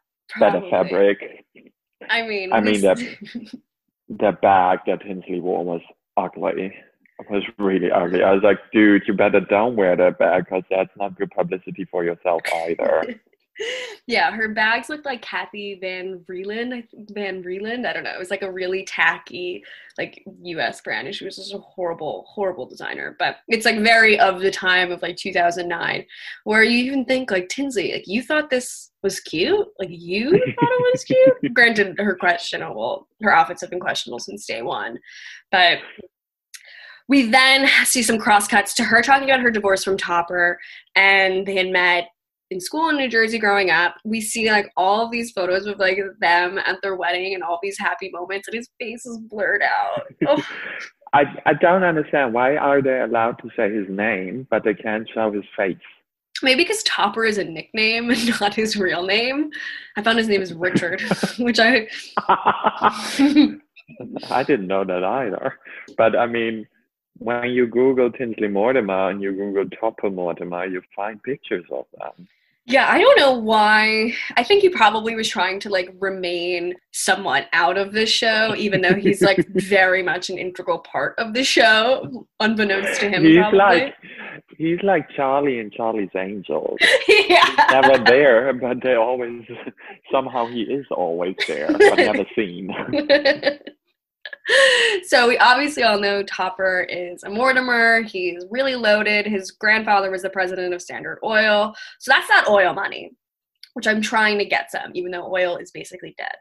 better 0.40 0.62
fabric. 0.70 1.44
I 2.09 2.22
mean, 2.27 2.53
I 2.53 2.61
mean, 2.61 2.81
this- 2.81 3.55
The 4.09 4.33
bag 4.42 4.79
that 4.87 5.03
Tinsley 5.03 5.40
wore 5.40 5.64
was 5.64 5.83
ugly. 6.16 6.72
It 7.20 7.31
was 7.31 7.42
really 7.59 7.90
ugly. 7.90 8.22
I 8.22 8.33
was 8.33 8.42
like, 8.44 8.59
dude, 8.72 9.03
you 9.07 9.12
better 9.14 9.40
don't 9.40 9.77
wear 9.77 9.96
that 9.96 10.18
bag 10.18 10.44
because 10.44 10.62
that's 10.70 10.90
not 10.96 11.16
good 11.18 11.31
publicity 11.33 11.85
for 11.90 12.05
yourself 12.05 12.42
either. 12.68 13.03
yeah, 14.09 14.31
her 14.31 14.49
bags 14.49 14.88
looked 14.88 15.05
like 15.05 15.21
Kathy 15.21 15.79
Van 15.79 16.25
Vreeland. 16.27 16.73
I 16.73 16.85
Van 17.11 17.42
Vreeland. 17.42 17.85
I 17.85 17.92
don't 17.92 18.05
know. 18.05 18.14
It 18.14 18.18
was 18.18 18.31
like 18.31 18.40
a 18.40 18.51
really 18.51 18.83
tacky, 18.87 19.62
like 19.99 20.25
U.S. 20.44 20.81
brand, 20.81 21.07
and 21.07 21.14
she 21.14 21.27
was 21.27 21.37
just 21.37 21.53
a 21.53 21.59
horrible, 21.59 22.25
horrible 22.27 22.64
designer. 22.64 23.16
But 23.18 23.37
it's 23.49 23.66
like 23.66 23.81
very 23.81 24.18
of 24.18 24.40
the 24.40 24.51
time 24.51 24.90
of 24.90 25.03
like 25.03 25.18
2009, 25.18 26.07
where 26.44 26.62
you 26.62 26.79
even 26.85 27.05
think 27.05 27.31
like 27.31 27.51
Tinsley, 27.51 27.92
like 27.92 28.07
you 28.07 28.23
thought 28.23 28.49
this 28.49 28.92
was 29.03 29.21
cute, 29.21 29.68
like 29.79 29.90
you 29.90 30.31
thought 30.31 30.40
it 30.40 30.92
was 30.92 31.05
cute. 31.05 31.53
Granted, 31.55 32.01
her 32.01 32.16
questionable, 32.16 33.09
her 33.21 33.31
outfits 33.31 33.61
have 33.61 33.68
been 33.68 33.79
questionable 33.79 34.21
since 34.21 34.47
day 34.47 34.62
one, 34.62 34.99
but 35.53 35.81
we 37.09 37.31
then 37.31 37.68
see 37.85 38.03
some 38.03 38.18
crosscuts 38.18 38.73
to 38.75 38.85
her 38.85 39.03
talking 39.03 39.29
about 39.29 39.40
her 39.40 39.51
divorce 39.51 39.85
from 39.85 39.99
Topper, 39.99 40.59
and 40.97 41.44
they 41.44 41.57
had 41.57 41.68
met 41.68 42.09
in 42.51 42.61
school 42.61 42.89
in 42.89 42.97
New 42.97 43.09
Jersey 43.09 43.39
growing 43.39 43.71
up. 43.71 43.97
We 44.05 44.21
see 44.21 44.51
like 44.51 44.71
all 44.77 45.09
these 45.09 45.33
photos 45.33 45.67
of 45.67 45.79
like 45.79 45.99
them 46.21 46.59
at 46.59 46.81
their 46.83 46.97
wedding 46.97 47.35
and 47.35 47.43
all 47.43 47.59
these 47.63 47.79
happy 47.79 48.11
moments, 48.11 48.49
and 48.49 48.57
his 48.57 48.69
face 48.81 49.05
is 49.07 49.19
blurred 49.19 49.63
out. 49.63 50.03
Oh, 50.27 50.43
I, 51.15 51.25
I 51.47 51.55
don't 51.55 51.85
understand 51.85 52.35
why 52.35 52.57
are 52.57 52.83
they 52.83 53.01
allowed 53.01 53.39
to 53.39 53.49
say 53.57 53.73
his 53.73 53.87
name, 53.89 54.47
but 54.51 54.63
they 54.63 54.75
can't 54.75 55.09
show 55.15 55.33
his 55.33 55.45
face. 55.57 55.77
maybe 56.43 56.65
because 56.65 56.83
Topper 56.83 57.25
is 57.25 57.39
a 57.39 57.45
nickname 57.45 58.11
and 58.11 58.41
not 58.41 58.55
his 58.55 58.77
real 58.77 59.03
name. 59.03 59.51
I 59.97 60.03
found 60.03 60.19
his 60.19 60.29
name 60.29 60.43
is 60.43 60.53
Richard, 60.53 61.01
which 61.39 61.59
I. 61.59 61.89
I 64.31 64.43
didn't 64.47 64.67
know 64.67 64.85
that 64.85 65.03
either. 65.03 65.59
But 65.97 66.15
I 66.15 66.27
mean, 66.27 66.67
when 67.19 67.51
you 67.51 67.67
Google 67.67 68.13
Tinsley 68.13 68.49
Mortimer 68.49 69.09
and 69.11 69.23
you 69.23 69.33
Google 69.33 69.69
Topper 69.81 70.11
Mortimer, 70.11 70.67
you 70.67 70.83
find 70.95 71.23
pictures 71.23 71.65
of 71.73 71.87
them. 71.99 72.29
Yeah, 72.68 72.87
I 72.87 73.00
don't 73.00 73.18
know 73.18 73.33
why. 73.33 74.12
I 74.37 74.44
think 74.44 74.61
he 74.61 74.68
probably 74.68 75.14
was 75.14 75.26
trying 75.26 75.59
to 75.61 75.70
like 75.70 75.90
remain 76.00 76.74
somewhat 76.92 77.46
out 77.54 77.78
of 77.78 77.92
the 77.92 78.04
show, 78.04 78.54
even 78.57 78.83
though 78.83 78.94
he's 78.94 79.22
like 79.22 79.46
very 79.54 80.02
much 80.02 80.28
an 80.28 80.37
integral 80.37 80.81
part 80.81 81.14
of 81.18 81.33
the 81.33 81.44
show, 81.44 82.26
unbeknownst 82.40 83.00
to 83.00 83.09
him. 83.09 83.24
he's 83.24 83.38
probably. 83.38 83.59
like 83.59 83.94
he's 84.59 84.83
like 84.83 85.09
Charlie 85.16 85.61
and 85.61 85.72
Charlie's 85.72 86.11
Angels. 86.14 86.76
yeah. 87.09 87.54
Never 87.70 88.04
there, 88.04 88.52
but 88.52 88.83
they 88.83 88.96
always 88.96 89.44
somehow 90.12 90.46
he 90.46 90.62
is 90.62 90.85
always 90.90 91.37
there, 91.46 91.68
but 91.72 91.96
never 91.96 92.26
seen. 92.37 92.68
so 95.07 95.29
we 95.29 95.39
obviously 95.39 95.83
all 95.83 96.01
know 96.01 96.23
Topper 96.23 96.87
is 96.89 97.23
a 97.25 97.31
Mortimer. 97.31 98.03
He's 98.03 98.45
really 98.51 98.75
loaded. 98.75 99.27
His 99.27 99.51
grandfather 99.51 100.11
was 100.11 100.23
the 100.23 100.31
president 100.31 100.75
of 100.75 100.83
Standard 100.83 101.19
Oil. 101.25 101.75
So 101.99 102.11
that's 102.11 102.29
that 102.29 102.47
oil 102.49 102.73
money, 102.73 103.13
which 103.75 103.87
I'm 103.87 104.03
trying 104.03 104.39
to 104.39 104.45
get 104.45 104.71
some, 104.71 104.93
even 104.95 105.11
though 105.11 105.33
oil 105.33 105.57
is 105.57 105.71
basically 105.71 106.15
dead. 106.19 106.37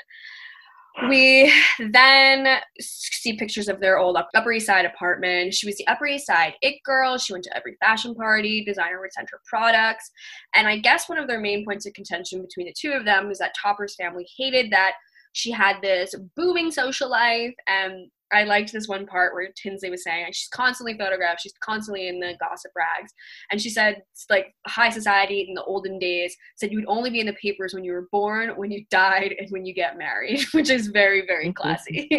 We 1.10 1.54
then 1.92 2.60
see 2.80 3.38
pictures 3.38 3.68
of 3.68 3.80
their 3.80 4.00
old 4.00 4.18
Upper 4.18 4.52
East 4.52 4.66
Side 4.66 4.86
apartment. 4.86 5.54
She 5.54 5.68
was 5.68 5.78
the 5.78 5.86
Upper 5.88 6.08
East 6.08 6.26
Side 6.26 6.56
it 6.64 6.82
girl. 6.84 7.20
She 7.20 7.34
went 7.34 7.44
to 7.44 7.56
every 7.56 7.78
fashion 7.80 8.16
party. 8.16 8.64
Designer 8.64 9.00
would 9.00 9.14
send 9.14 9.28
her 9.30 9.40
products. 9.46 10.10
And 10.56 10.68
I 10.68 10.80
guess 10.80 11.08
one 11.08 11.20
of 11.20 11.28
their 11.28 11.40
main 11.40 11.64
points 11.66 11.86
of 11.86 11.94
contention 11.94 12.42
between 12.42 12.66
the 12.66 12.74
two 12.76 12.94
of 12.94 13.06
them 13.06 13.30
is 13.30 13.38
that 13.38 13.54
Topper's 13.56 13.94
family 13.94 14.28
hated 14.36 14.72
that 14.72 14.94
she 15.34 15.52
had 15.52 15.78
this 15.82 16.16
booming 16.36 16.72
social 16.72 17.10
life 17.10 17.54
and 17.68 18.10
I 18.32 18.44
liked 18.44 18.74
this 18.74 18.88
one 18.88 19.06
part 19.06 19.34
where 19.34 19.50
Tinsley 19.56 19.90
was 19.90 20.04
saying 20.04 20.26
she's 20.34 20.50
constantly 20.50 20.98
photographed, 20.98 21.42
she's 21.42 21.54
constantly 21.62 22.08
in 22.08 22.20
the 22.20 22.36
gossip 22.40 22.72
rags, 22.76 23.14
and 23.52 23.62
she 23.62 23.70
said 23.70 24.04
like 24.30 24.54
high 24.68 24.90
society 24.90 25.46
in 25.48 25.54
the 25.54 25.64
olden 25.64 25.98
days 26.00 26.36
said 26.56 26.72
you 26.72 26.78
would 26.80 26.88
only 26.88 27.10
be 27.10 27.20
in 27.20 27.26
the 27.26 27.34
papers 27.34 27.74
when 27.74 27.84
you 27.84 27.94
were 27.94 28.08
born, 28.12 28.50
when 28.58 28.72
you 28.72 28.86
died, 28.90 29.34
and 29.40 29.50
when 29.50 29.66
you 29.66 29.74
get 29.74 29.98
married, 29.98 30.44
which 30.52 30.70
is 30.70 30.88
very 30.88 31.26
very 31.26 31.54
classy. 31.54 32.10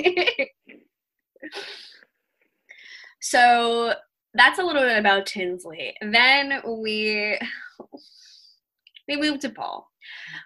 so 3.21 3.95
that's 4.35 4.59
a 4.59 4.63
little 4.63 4.83
bit 4.83 4.99
about 4.99 5.27
Tinsley. 5.27 5.95
Then 6.01 6.63
we 6.67 7.39
we 9.09 9.17
moved 9.17 9.43
to 9.43 9.51
Paul. 9.51 9.91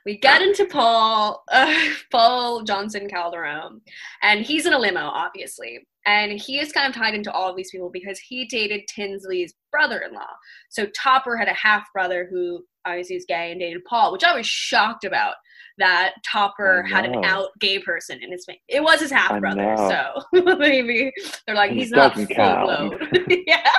We 0.04 0.18
get 0.18 0.42
into 0.42 0.66
Paul, 0.66 1.42
uh, 1.50 1.74
Paul 2.10 2.62
Johnson 2.62 3.08
Calderon, 3.08 3.80
and 4.22 4.44
he's 4.44 4.66
in 4.66 4.72
a 4.72 4.78
limo, 4.78 5.02
obviously. 5.02 5.86
And 6.04 6.32
he 6.32 6.58
is 6.58 6.72
kind 6.72 6.88
of 6.88 6.94
tied 6.94 7.14
into 7.14 7.32
all 7.32 7.50
of 7.50 7.56
these 7.56 7.70
people 7.70 7.90
because 7.90 8.18
he 8.18 8.44
dated 8.46 8.82
Tinsley's 8.88 9.54
brother 9.70 10.00
in 10.00 10.14
law. 10.14 10.30
So 10.68 10.86
Topper 10.86 11.36
had 11.36 11.48
a 11.48 11.54
half 11.54 11.84
brother 11.92 12.26
who 12.28 12.64
obviously 12.84 13.16
is 13.16 13.24
gay 13.28 13.52
and 13.52 13.60
dated 13.60 13.84
Paul, 13.84 14.10
which 14.12 14.24
I 14.24 14.34
was 14.34 14.46
shocked 14.46 15.04
about 15.04 15.34
that 15.78 16.14
Topper 16.30 16.82
had 16.82 17.06
an 17.06 17.24
out 17.24 17.48
gay 17.60 17.78
person 17.78 18.20
in 18.22 18.32
his 18.32 18.44
family. 18.44 18.60
It 18.68 18.82
was 18.82 19.00
his 19.00 19.12
half 19.12 19.38
brother, 19.40 19.76
so 19.76 20.22
maybe 20.58 21.12
they're 21.46 21.54
like, 21.54 21.70
he's 21.70 21.90
not 21.90 22.14
full 22.14 22.26
blown. 22.26 22.98
yeah. 23.46 23.70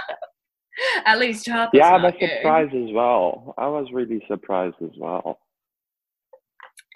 At 1.06 1.20
least 1.20 1.46
Topper's 1.46 1.78
Yeah, 1.78 1.90
I 1.90 1.98
was 1.98 2.14
surprised 2.20 2.74
as 2.74 2.92
well. 2.94 3.54
I 3.58 3.68
was 3.68 3.88
really 3.92 4.24
surprised 4.28 4.78
as 4.82 4.92
well 4.98 5.40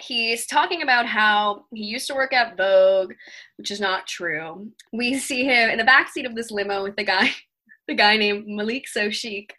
he's 0.01 0.45
talking 0.45 0.81
about 0.81 1.05
how 1.05 1.65
he 1.73 1.83
used 1.83 2.07
to 2.07 2.15
work 2.15 2.33
at 2.33 2.57
Vogue, 2.57 3.13
which 3.57 3.71
is 3.71 3.79
not 3.79 4.07
true. 4.07 4.71
We 4.93 5.17
see 5.17 5.43
him 5.43 5.69
in 5.69 5.77
the 5.77 5.83
backseat 5.83 6.25
of 6.25 6.35
this 6.35 6.51
limo 6.51 6.83
with 6.83 6.95
the 6.95 7.03
guy, 7.03 7.31
the 7.87 7.95
guy 7.95 8.17
named 8.17 8.47
Malik 8.47 8.87
So 8.87 9.09
Chic, 9.09 9.53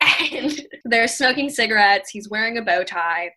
and 0.00 0.60
they're 0.84 1.08
smoking 1.08 1.50
cigarettes. 1.50 2.10
He's 2.10 2.28
wearing 2.28 2.58
a 2.58 2.62
bow 2.62 2.84
tie. 2.84 3.30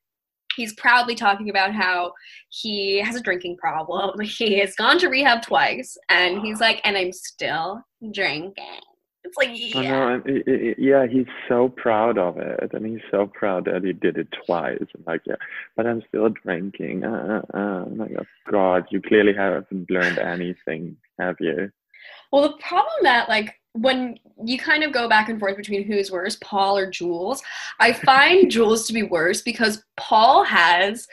He's 0.55 0.73
proudly 0.73 1.15
talking 1.15 1.49
about 1.49 1.73
how 1.73 2.11
he 2.49 2.99
has 2.99 3.15
a 3.15 3.21
drinking 3.21 3.57
problem. 3.57 4.19
He 4.21 4.59
has 4.59 4.75
gone 4.75 4.97
to 4.99 5.07
rehab 5.07 5.41
twice, 5.41 5.97
and 6.09 6.41
he's 6.41 6.59
like, 6.59 6.81
and 6.83 6.97
I'm 6.97 7.13
still 7.13 7.81
drinking. 8.11 8.81
It's 9.23 9.37
like, 9.37 9.49
yeah. 9.53 10.19
It, 10.25 10.47
it, 10.47 10.79
yeah, 10.79 11.05
he's 11.05 11.27
so 11.47 11.69
proud 11.69 12.17
of 12.17 12.37
it, 12.37 12.71
and 12.73 12.85
he's 12.85 13.03
so 13.11 13.27
proud 13.27 13.65
that 13.65 13.83
he 13.83 13.93
did 13.93 14.17
it 14.17 14.27
twice. 14.45 14.77
And 14.79 15.03
like, 15.05 15.21
yeah, 15.25 15.35
but 15.75 15.85
I'm 15.85 16.01
still 16.07 16.29
drinking. 16.29 17.03
Uh, 17.03 17.41
uh, 17.53 17.57
uh. 17.57 17.83
I'm 17.85 17.97
like, 17.97 18.11
oh, 18.17 18.25
God, 18.49 18.85
you 18.91 19.01
clearly 19.01 19.33
haven't 19.33 19.89
learned 19.89 20.19
anything, 20.19 20.95
have 21.19 21.35
you? 21.39 21.69
Well, 22.31 22.43
the 22.43 22.57
problem 22.57 22.95
that 23.03 23.27
like 23.27 23.55
when 23.73 24.17
you 24.43 24.57
kind 24.57 24.83
of 24.83 24.93
go 24.93 25.09
back 25.09 25.29
and 25.29 25.39
forth 25.39 25.57
between 25.57 25.83
who's 25.83 26.11
worse, 26.11 26.37
Paul 26.41 26.77
or 26.77 26.89
Jules, 26.89 27.41
I 27.79 27.93
find 27.93 28.49
Jules 28.51 28.87
to 28.87 28.93
be 28.93 29.03
worse 29.03 29.41
because 29.41 29.83
Paul 29.97 30.43
has 30.43 31.07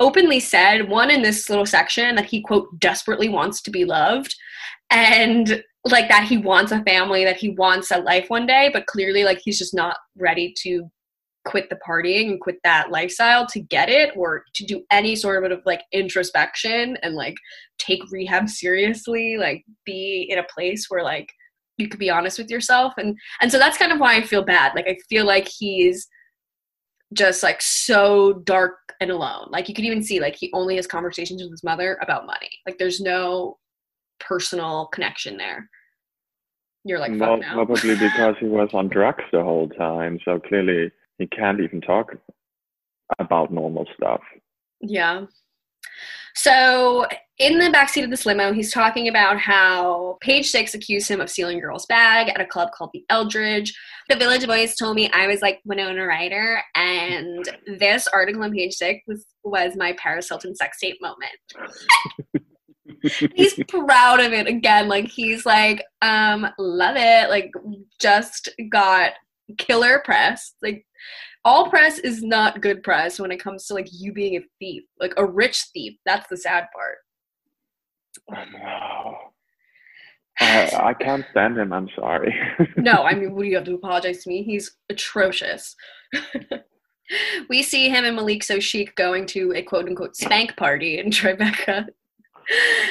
openly 0.00 0.40
said 0.40 0.88
one 0.88 1.10
in 1.10 1.22
this 1.22 1.48
little 1.48 1.66
section 1.66 2.14
that 2.16 2.24
he 2.24 2.40
quote 2.40 2.78
desperately 2.80 3.28
wants 3.28 3.60
to 3.62 3.70
be 3.70 3.84
loved 3.84 4.34
and 4.90 5.62
like 5.84 6.08
that 6.08 6.24
he 6.28 6.36
wants 6.36 6.72
a 6.72 6.82
family 6.84 7.24
that 7.24 7.36
he 7.36 7.50
wants 7.50 7.90
a 7.90 7.98
life 7.98 8.28
one 8.28 8.46
day 8.46 8.70
but 8.72 8.86
clearly 8.86 9.24
like 9.24 9.40
he's 9.42 9.58
just 9.58 9.74
not 9.74 9.96
ready 10.16 10.54
to 10.56 10.88
quit 11.44 11.68
the 11.68 11.78
partying 11.86 12.30
and 12.30 12.40
quit 12.40 12.56
that 12.62 12.92
lifestyle 12.92 13.44
to 13.44 13.58
get 13.58 13.88
it 13.88 14.16
or 14.16 14.44
to 14.54 14.64
do 14.64 14.84
any 14.92 15.16
sort 15.16 15.50
of 15.50 15.60
like 15.66 15.82
introspection 15.92 16.96
and 17.02 17.16
like 17.16 17.34
take 17.78 18.00
rehab 18.12 18.48
seriously 18.48 19.36
like 19.36 19.64
be 19.84 20.24
in 20.30 20.38
a 20.38 20.46
place 20.54 20.86
where 20.88 21.02
like 21.02 21.28
you 21.78 21.88
could 21.88 22.00
be 22.00 22.10
honest 22.10 22.38
with 22.38 22.50
yourself. 22.50 22.94
And 22.96 23.18
and 23.40 23.50
so 23.50 23.58
that's 23.58 23.78
kind 23.78 23.92
of 23.92 24.00
why 24.00 24.16
i 24.16 24.22
feel 24.22 24.44
bad. 24.44 24.72
Like 24.74 24.88
i 24.88 24.96
feel 25.08 25.26
like 25.26 25.48
he's 25.48 26.08
just 27.12 27.42
like 27.42 27.60
so 27.60 28.34
dark 28.44 28.78
and 29.00 29.10
alone. 29.10 29.48
Like 29.50 29.68
you 29.68 29.74
could 29.74 29.84
even 29.84 30.02
see 30.02 30.20
like 30.20 30.36
he 30.36 30.50
only 30.54 30.76
has 30.76 30.86
conversations 30.86 31.42
with 31.42 31.50
his 31.50 31.64
mother 31.64 31.98
about 32.00 32.26
money. 32.26 32.50
Like 32.66 32.78
there's 32.78 33.00
no 33.00 33.58
personal 34.26 34.86
connection 34.86 35.36
there. 35.36 35.68
You're 36.84 36.98
like, 36.98 37.12
well, 37.16 37.38
probably 37.38 37.94
because 37.98 38.34
he 38.40 38.46
was 38.46 38.70
on 38.72 38.88
drugs 38.88 39.24
the 39.32 39.42
whole 39.42 39.68
time, 39.68 40.18
so 40.24 40.40
clearly 40.40 40.90
he 41.18 41.26
can't 41.28 41.60
even 41.60 41.80
talk 41.80 42.12
about 43.18 43.52
normal 43.52 43.86
stuff. 43.96 44.20
Yeah. 44.80 45.26
So 46.34 47.06
in 47.38 47.58
the 47.58 47.66
backseat 47.66 48.04
of 48.04 48.10
this 48.10 48.24
limo, 48.24 48.52
he's 48.52 48.72
talking 48.72 49.08
about 49.08 49.38
how 49.38 50.16
Page 50.20 50.50
Six 50.50 50.74
accused 50.74 51.08
him 51.08 51.20
of 51.20 51.28
stealing 51.28 51.58
a 51.58 51.60
girl's 51.60 51.86
bag 51.86 52.28
at 52.28 52.40
a 52.40 52.46
club 52.46 52.70
called 52.72 52.90
the 52.92 53.04
Eldridge. 53.10 53.74
The 54.08 54.16
Village 54.16 54.46
Boys 54.46 54.74
told 54.74 54.96
me 54.96 55.10
I 55.10 55.26
was 55.26 55.42
like 55.42 55.60
Winona 55.64 56.06
Ryder, 56.06 56.62
and 56.74 57.48
this 57.78 58.06
article 58.08 58.42
on 58.42 58.52
Page 58.52 58.74
Six 58.74 59.02
was, 59.06 59.26
was 59.44 59.76
my 59.76 59.92
Paris 59.98 60.28
Hilton 60.28 60.56
sex 60.56 60.78
tape 60.80 60.98
moment. 61.00 62.44
he's 63.34 63.58
proud 63.68 64.20
of 64.20 64.32
it 64.32 64.46
again. 64.46 64.88
Like 64.88 65.06
he's 65.06 65.44
like, 65.46 65.84
um, 66.00 66.48
love 66.58 66.96
it. 66.96 67.30
Like 67.30 67.52
just 68.00 68.48
got 68.70 69.12
killer 69.58 70.02
press. 70.04 70.54
Like 70.62 70.86
all 71.44 71.68
press 71.68 71.98
is 71.98 72.22
not 72.22 72.60
good 72.60 72.82
press 72.82 73.18
when 73.18 73.32
it 73.32 73.42
comes 73.42 73.66
to 73.66 73.74
like 73.74 73.88
you 73.90 74.12
being 74.12 74.36
a 74.36 74.44
thief, 74.58 74.84
like 75.00 75.14
a 75.16 75.26
rich 75.26 75.64
thief. 75.72 75.94
That's 76.06 76.28
the 76.28 76.36
sad 76.36 76.66
part. 76.74 76.98
I, 80.40 80.70
I 80.80 80.94
can't 80.94 81.24
stand 81.30 81.58
him. 81.58 81.72
I'm 81.72 81.88
sorry. 81.96 82.34
no, 82.76 83.02
I 83.04 83.14
mean, 83.14 83.34
what 83.34 83.42
do 83.42 83.48
you 83.48 83.56
have 83.56 83.64
to 83.66 83.74
apologize 83.74 84.22
to 84.24 84.28
me? 84.28 84.42
He's 84.42 84.76
atrocious. 84.88 85.76
we 87.48 87.62
see 87.62 87.88
him 87.88 88.04
and 88.04 88.16
Malik 88.16 88.42
So 88.42 88.60
Chic 88.60 88.94
going 88.96 89.26
to 89.26 89.52
a 89.54 89.62
quote 89.62 89.86
unquote 89.88 90.16
spank 90.16 90.56
party 90.56 90.98
in 90.98 91.10
Tribeca 91.10 91.86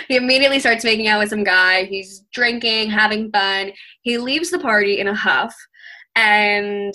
he 0.07 0.15
immediately 0.15 0.59
starts 0.59 0.83
making 0.83 1.07
out 1.07 1.19
with 1.19 1.29
some 1.29 1.43
guy. 1.43 1.85
He's 1.85 2.21
drinking, 2.33 2.89
having 2.89 3.31
fun. 3.31 3.71
He 4.01 4.17
leaves 4.17 4.51
the 4.51 4.59
party 4.59 4.99
in 4.99 5.07
a 5.07 5.15
huff 5.15 5.55
and 6.15 6.93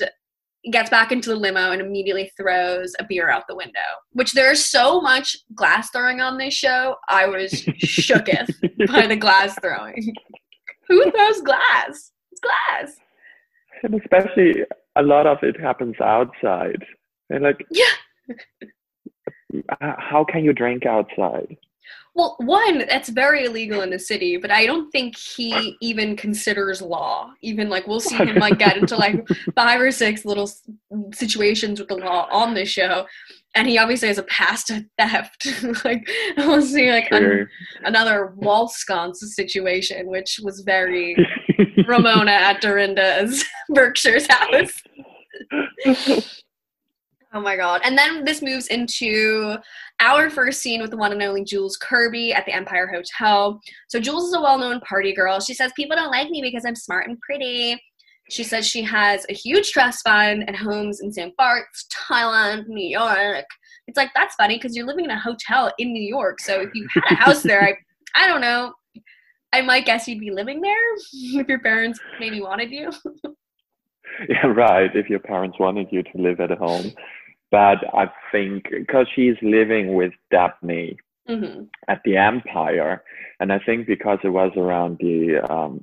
gets 0.73 0.91
back 0.91 1.13
into 1.13 1.31
the 1.31 1.37
limo 1.37 1.71
and 1.71 1.81
immediately 1.81 2.31
throws 2.37 2.93
a 2.99 3.05
beer 3.05 3.31
out 3.31 3.45
the 3.49 3.55
window. 3.55 3.79
Which 4.13 4.33
there's 4.33 4.65
so 4.65 5.01
much 5.01 5.37
glass 5.55 5.91
throwing 5.91 6.21
on 6.21 6.39
this 6.39 6.55
show. 6.55 6.97
I 7.09 7.27
was 7.27 7.53
shooketh 7.53 8.51
by 8.93 9.07
the 9.07 9.17
glass 9.17 9.57
throwing. 9.61 10.13
Who 10.89 11.11
throws 11.11 11.41
glass? 11.43 12.13
It's 12.33 12.41
glass. 12.41 12.97
And 13.83 13.95
especially 13.95 14.65
a 14.97 15.03
lot 15.03 15.27
of 15.27 15.39
it 15.43 15.61
happens 15.61 15.95
outside. 16.03 16.85
And 17.31 17.45
like 17.45 17.65
Yeah. 17.71 17.85
how 20.09 20.25
can 20.25 20.45
you 20.45 20.53
drink 20.53 20.87
outside? 20.87 21.57
Well, 22.17 22.35
one, 22.39 22.79
that's 22.89 23.11
very 23.11 23.45
illegal 23.45 23.83
in 23.83 23.91
the 23.91 23.99
city, 23.99 24.39
but 24.39 24.51
I 24.51 24.65
don't 24.65 24.91
think 24.91 25.19
he 25.19 25.77
even 25.83 26.17
considers 26.17 26.81
law. 26.81 27.31
Even 27.43 27.69
like 27.69 27.87
we'll 27.87 28.01
see 28.01 28.17
him 28.17 28.37
like 28.37 28.59
get 28.59 28.79
into 28.79 28.97
like 28.97 29.29
five 29.55 29.83
or 29.83 29.91
six 29.91 30.25
little 30.25 30.51
situations 31.13 31.79
with 31.79 31.91
the 31.91 31.97
law 31.97 32.27
on 32.31 32.55
this 32.55 32.71
show, 32.71 33.07
and 33.55 33.69
he 33.69 33.77
obviously 33.77 34.09
has 34.09 34.17
a 34.17 34.23
past 34.23 34.71
of 34.71 34.83
theft. 34.99 35.47
like 35.85 36.09
we'll 36.39 36.63
see 36.63 36.91
like 36.91 37.09
an, 37.11 37.47
another 37.85 38.33
wall 38.37 38.67
sconce 38.67 39.21
situation, 39.37 40.07
which 40.07 40.41
was 40.43 40.61
very 40.61 41.15
Ramona 41.87 42.31
at 42.31 42.63
Dorinda's 42.63 43.45
Berkshire's 43.69 44.27
house. 44.27 44.73
Oh 47.37 47.41
my 47.41 47.57
god. 47.57 47.83
And 47.85 47.99
then 47.99 48.25
this 48.25 48.41
moves 48.41 48.69
into 48.69 49.59
our 50.01 50.31
first 50.31 50.61
scene 50.61 50.83
with 50.83 50.91
the 50.91 50.97
one 50.97 51.13
and 51.13 51.23
only 51.23 51.45
Jules 51.45 51.77
Kirby 51.77 52.33
at 52.33 52.45
the 52.47 52.55
Empire 52.55 52.87
Hotel. 52.87 53.61
So 53.89 53.99
Jules 54.01 54.29
is 54.29 54.35
a 54.35 54.41
well-known 54.41 54.81
party 54.81 55.15
girl. 55.15 55.41
She 55.41 55.55
says 55.55 55.73
people 55.77 55.97
don't 55.97 56.11
like 56.11 56.29
me 56.31 56.43
because 56.43 56.65
I'm 56.67 56.77
smart 56.77 57.09
and 57.09 57.19
pretty. 57.21 57.81
She 58.29 58.43
says 58.43 58.67
she 58.67 58.83
has 58.83 59.25
a 59.29 59.33
huge 59.33 59.71
trust 59.71 60.01
fund 60.05 60.45
and 60.47 60.57
homes 60.57 61.01
in 61.01 61.13
St. 61.13 61.35
Bart's, 61.37 61.87
Thailand, 62.09 62.67
New 62.67 62.87
York. 62.87 63.47
It's 63.87 63.97
like 63.97 64.11
that's 64.15 64.35
funny 64.35 64.57
because 64.57 64.75
you're 64.75 64.87
living 64.87 65.05
in 65.05 65.13
a 65.13 65.21
hotel 65.21 65.73
in 65.79 65.93
New 65.93 66.03
York. 66.03 66.41
So 66.41 66.61
if 66.61 66.71
you 66.75 66.89
had 66.93 67.05
a 67.13 67.15
house 67.15 67.43
there, 67.43 67.63
I, 67.63 67.75
I 68.17 68.27
don't 68.27 68.41
know. 68.41 68.73
I 69.53 69.63
might 69.63 69.87
guess 69.87 70.09
you'd 70.09 70.19
be 70.19 70.33
living 70.33 70.61
there 70.61 70.75
if 71.13 71.49
your 71.49 71.61
parents 71.61 72.01
maybe 72.19 72.41
wanted 72.41 72.71
you. 72.71 72.91
yeah, 74.29 74.47
right. 74.49 74.91
If 74.95 75.09
your 75.09 75.21
parents 75.21 75.59
wanted 75.61 75.87
you 75.93 76.03
to 76.03 76.11
live 76.17 76.41
at 76.41 76.51
home 76.51 76.93
but 77.57 77.79
I 77.95 78.11
think 78.31 78.65
because 78.71 79.07
she's 79.15 79.37
living 79.41 79.95
with 79.95 80.13
Daphne 80.31 80.99
mm-hmm. 81.27 81.63
at 81.89 82.03
the 82.05 82.19
Empire, 82.19 83.03
and 83.41 83.51
I 83.51 83.59
think 83.61 83.87
because 83.87 84.19
it 84.25 84.29
was 84.29 84.53
around 84.59 84.99
the 85.01 85.39
um, 85.51 85.81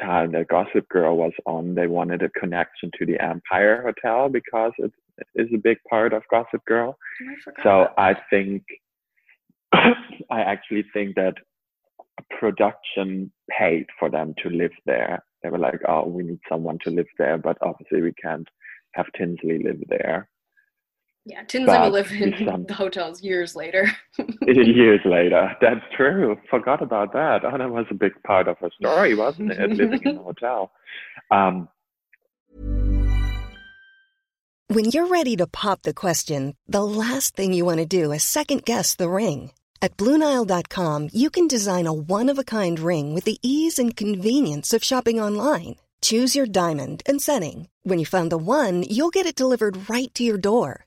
time 0.00 0.32
that 0.32 0.48
Gossip 0.48 0.88
Girl 0.88 1.16
was 1.16 1.30
on, 1.46 1.76
they 1.76 1.86
wanted 1.86 2.22
a 2.22 2.28
connection 2.30 2.90
to 2.98 3.06
the 3.06 3.22
Empire 3.22 3.84
Hotel 3.86 4.30
because 4.30 4.72
it 4.80 4.90
is 5.36 5.46
a 5.54 5.58
big 5.58 5.78
part 5.88 6.12
of 6.12 6.24
Gossip 6.28 6.64
Girl. 6.64 6.98
Oh, 6.98 7.52
I 7.56 7.62
so 7.62 7.88
I 7.96 8.14
think 8.28 8.64
I 9.72 10.40
actually 10.40 10.86
think 10.92 11.14
that 11.14 11.34
production 12.40 13.30
paid 13.48 13.86
for 13.96 14.10
them 14.10 14.34
to 14.42 14.48
live 14.50 14.74
there. 14.86 15.22
They 15.44 15.50
were 15.50 15.58
like, 15.58 15.82
"Oh, 15.86 16.04
we 16.04 16.24
need 16.24 16.40
someone 16.48 16.78
to 16.82 16.90
live 16.90 17.10
there, 17.16 17.38
but 17.38 17.58
obviously 17.62 18.02
we 18.02 18.12
can't 18.14 18.48
have 18.94 19.06
Tinsley 19.16 19.62
live 19.62 19.84
there." 19.88 20.28
Yeah, 21.24 21.44
Tinsley 21.44 21.78
will 21.78 21.90
live 21.90 22.10
in 22.10 22.34
some... 22.44 22.64
the 22.68 22.74
hotels 22.74 23.22
years 23.22 23.54
later. 23.54 23.86
years 24.46 25.00
later, 25.04 25.56
that's 25.60 25.84
true. 25.96 26.36
Forgot 26.50 26.82
about 26.82 27.12
that. 27.12 27.44
Oh, 27.44 27.56
that 27.56 27.70
was 27.70 27.86
a 27.90 27.94
big 27.94 28.12
part 28.24 28.48
of 28.48 28.58
her 28.58 28.70
story, 28.76 29.14
wasn't 29.14 29.52
it? 29.52 29.70
Living 29.70 30.02
in 30.04 30.16
a 30.16 30.22
hotel. 30.22 30.72
Um, 31.30 31.68
when 34.68 34.86
you're 34.86 35.06
ready 35.06 35.36
to 35.36 35.46
pop 35.46 35.82
the 35.82 35.94
question, 35.94 36.56
the 36.66 36.82
last 36.82 37.36
thing 37.36 37.52
you 37.52 37.64
want 37.64 37.78
to 37.78 37.86
do 37.86 38.10
is 38.10 38.24
second 38.24 38.64
guess 38.64 38.96
the 38.96 39.08
ring 39.08 39.52
At 39.80 39.96
Bluenile.com, 39.96 41.08
you 41.12 41.30
can 41.30 41.46
design 41.46 41.86
a 41.86 41.92
one 41.92 42.30
of 42.30 42.38
a 42.38 42.44
kind 42.44 42.80
ring 42.80 43.14
with 43.14 43.24
the 43.24 43.38
ease 43.42 43.78
and 43.78 43.96
convenience 43.96 44.72
of 44.72 44.82
shopping 44.82 45.20
online. 45.20 45.76
Choose 46.00 46.34
your 46.34 46.46
diamond 46.46 47.02
and 47.06 47.22
setting. 47.22 47.68
When 47.84 47.98
you 48.00 48.06
find 48.06 48.30
the 48.30 48.38
one, 48.38 48.82
you'll 48.82 49.10
get 49.10 49.26
it 49.26 49.36
delivered 49.36 49.88
right 49.88 50.12
to 50.14 50.24
your 50.24 50.38
door. 50.38 50.86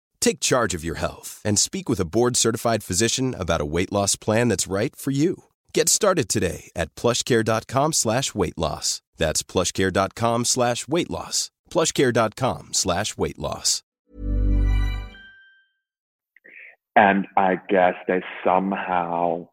Take 0.21 0.39
charge 0.39 0.75
of 0.75 0.85
your 0.85 0.95
health 0.95 1.41
and 1.43 1.59
speak 1.59 1.89
with 1.89 1.99
a 1.99 2.05
board 2.05 2.37
certified 2.37 2.83
physician 2.83 3.35
about 3.37 3.59
a 3.59 3.65
weight 3.65 3.91
loss 3.91 4.15
plan 4.15 4.47
that's 4.47 4.67
right 4.67 4.95
for 4.95 5.11
you. 5.11 5.45
Get 5.73 5.89
started 5.89 6.29
today 6.29 6.69
at 6.75 6.95
plushcare.com 6.95 7.93
slash 7.93 8.33
weight 8.33 8.57
loss. 8.57 9.01
That's 9.17 9.43
plushcare.com 9.43 10.45
slash 10.45 10.87
weight 10.87 11.09
loss. 11.09 11.51
Plushcare.com 11.69 12.69
slash 12.71 13.17
weight 13.17 13.39
loss. 13.39 13.83
And 16.95 17.25
I 17.37 17.55
guess 17.69 17.95
they 18.07 18.21
somehow 18.43 19.47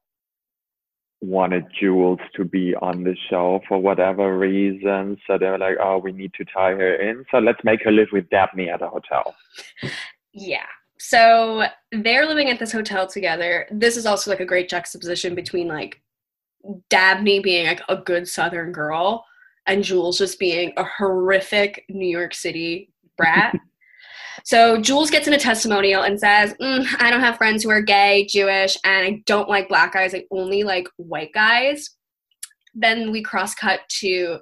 wanted 1.21 1.67
Jules 1.81 2.19
to 2.35 2.45
be 2.45 2.75
on 2.75 3.05
the 3.05 3.17
show 3.31 3.61
for 3.69 3.79
whatever 3.79 4.37
reason. 4.37 5.17
So 5.27 5.39
they 5.39 5.47
were 5.47 5.59
like, 5.59 5.77
oh, 5.81 5.99
we 5.99 6.13
need 6.13 6.33
to 6.35 6.45
tie 6.45 6.73
her 6.73 6.95
in. 6.95 7.25
So 7.31 7.39
let's 7.39 7.63
make 7.65 7.83
her 7.85 7.93
live 7.93 8.09
with 8.13 8.29
Dabney 8.29 8.69
at 8.69 8.83
a 8.83 8.89
hotel. 8.89 9.35
Yeah. 10.33 10.67
So 10.99 11.65
they're 11.93 12.27
living 12.27 12.51
at 12.51 12.59
this 12.59 12.73
hotel 12.73 13.07
together. 13.07 13.67
This 13.71 13.97
is 13.97 14.07
also 14.07 14.31
like 14.31 14.41
a 14.41 14.47
great 14.47 14.69
juxtaposition 14.69 15.35
between 15.35 15.69
like 15.69 16.03
Dabney 16.91 17.41
being 17.41 17.67
like 17.67 17.83
a 17.89 17.97
good 17.97 18.29
Southern 18.29 18.73
girl 18.73 19.25
and 19.67 19.85
Jules 19.85 20.19
just 20.19 20.39
being 20.39 20.73
a 20.77 20.85
horrific 20.85 21.85
New 21.89 22.09
York 22.09 22.35
City 22.35 22.91
brat. 23.17 23.55
so 24.45 24.81
Jules 24.81 25.11
gets 25.11 25.29
in 25.29 25.35
a 25.35 25.39
testimonial 25.39 26.03
and 26.03 26.19
says, 26.19 26.55
mm, 26.61 26.87
I 26.99 27.11
don't 27.11 27.21
have 27.21 27.37
friends 27.37 27.63
who 27.63 27.71
are 27.71 27.83
gay, 27.83 28.27
Jewish, 28.27 28.77
and 28.85 29.07
I 29.07 29.23
don't 29.27 29.49
like 29.49 29.69
black 29.69 29.93
guys. 29.93 30.15
I 30.15 30.25
only 30.31 30.65
like 30.65 30.89
white 30.97 31.33
guys. 31.33 31.91
Then 32.75 33.13
we 33.13 33.23
cross 33.23 33.55
cut 33.55 33.81
to 34.01 34.39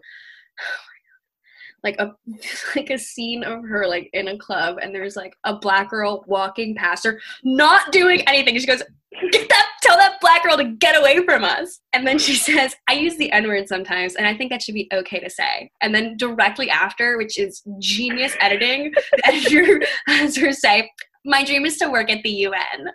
like 1.86 1.96
a 2.00 2.12
like 2.76 2.90
a 2.90 2.98
scene 2.98 3.44
of 3.44 3.64
her 3.64 3.86
like 3.86 4.10
in 4.12 4.28
a 4.28 4.38
club 4.38 4.78
and 4.82 4.94
there's 4.94 5.16
like 5.16 5.34
a 5.44 5.54
black 5.56 5.90
girl 5.90 6.24
walking 6.26 6.74
past 6.74 7.04
her 7.04 7.20
not 7.44 7.92
doing 7.92 8.20
anything. 8.26 8.58
She 8.58 8.66
goes 8.66 8.82
get 9.30 9.48
that 9.48 9.66
tell 9.80 9.96
that 9.96 10.20
black 10.20 10.42
girl 10.42 10.58
to 10.58 10.64
get 10.64 10.98
away 10.98 11.24
from 11.24 11.44
us. 11.44 11.80
And 11.92 12.06
then 12.06 12.18
she 12.18 12.34
says 12.48 12.74
i 12.88 12.92
use 12.92 13.16
the 13.16 13.32
n-word 13.32 13.68
sometimes 13.68 14.16
and 14.16 14.26
i 14.26 14.36
think 14.36 14.50
that 14.50 14.62
should 14.62 14.74
be 14.74 14.88
okay 14.92 15.20
to 15.20 15.30
say. 15.30 15.70
And 15.80 15.94
then 15.94 16.16
directly 16.16 16.68
after 16.68 17.16
which 17.16 17.38
is 17.38 17.62
genius 17.78 18.34
editing 18.40 18.92
the 18.92 19.22
editor 19.26 19.82
has 20.08 20.36
her 20.36 20.52
say 20.52 20.90
my 21.24 21.44
dream 21.44 21.64
is 21.64 21.76
to 21.78 21.88
work 21.88 22.10
at 22.10 22.22
the 22.22 22.46
un 22.46 22.90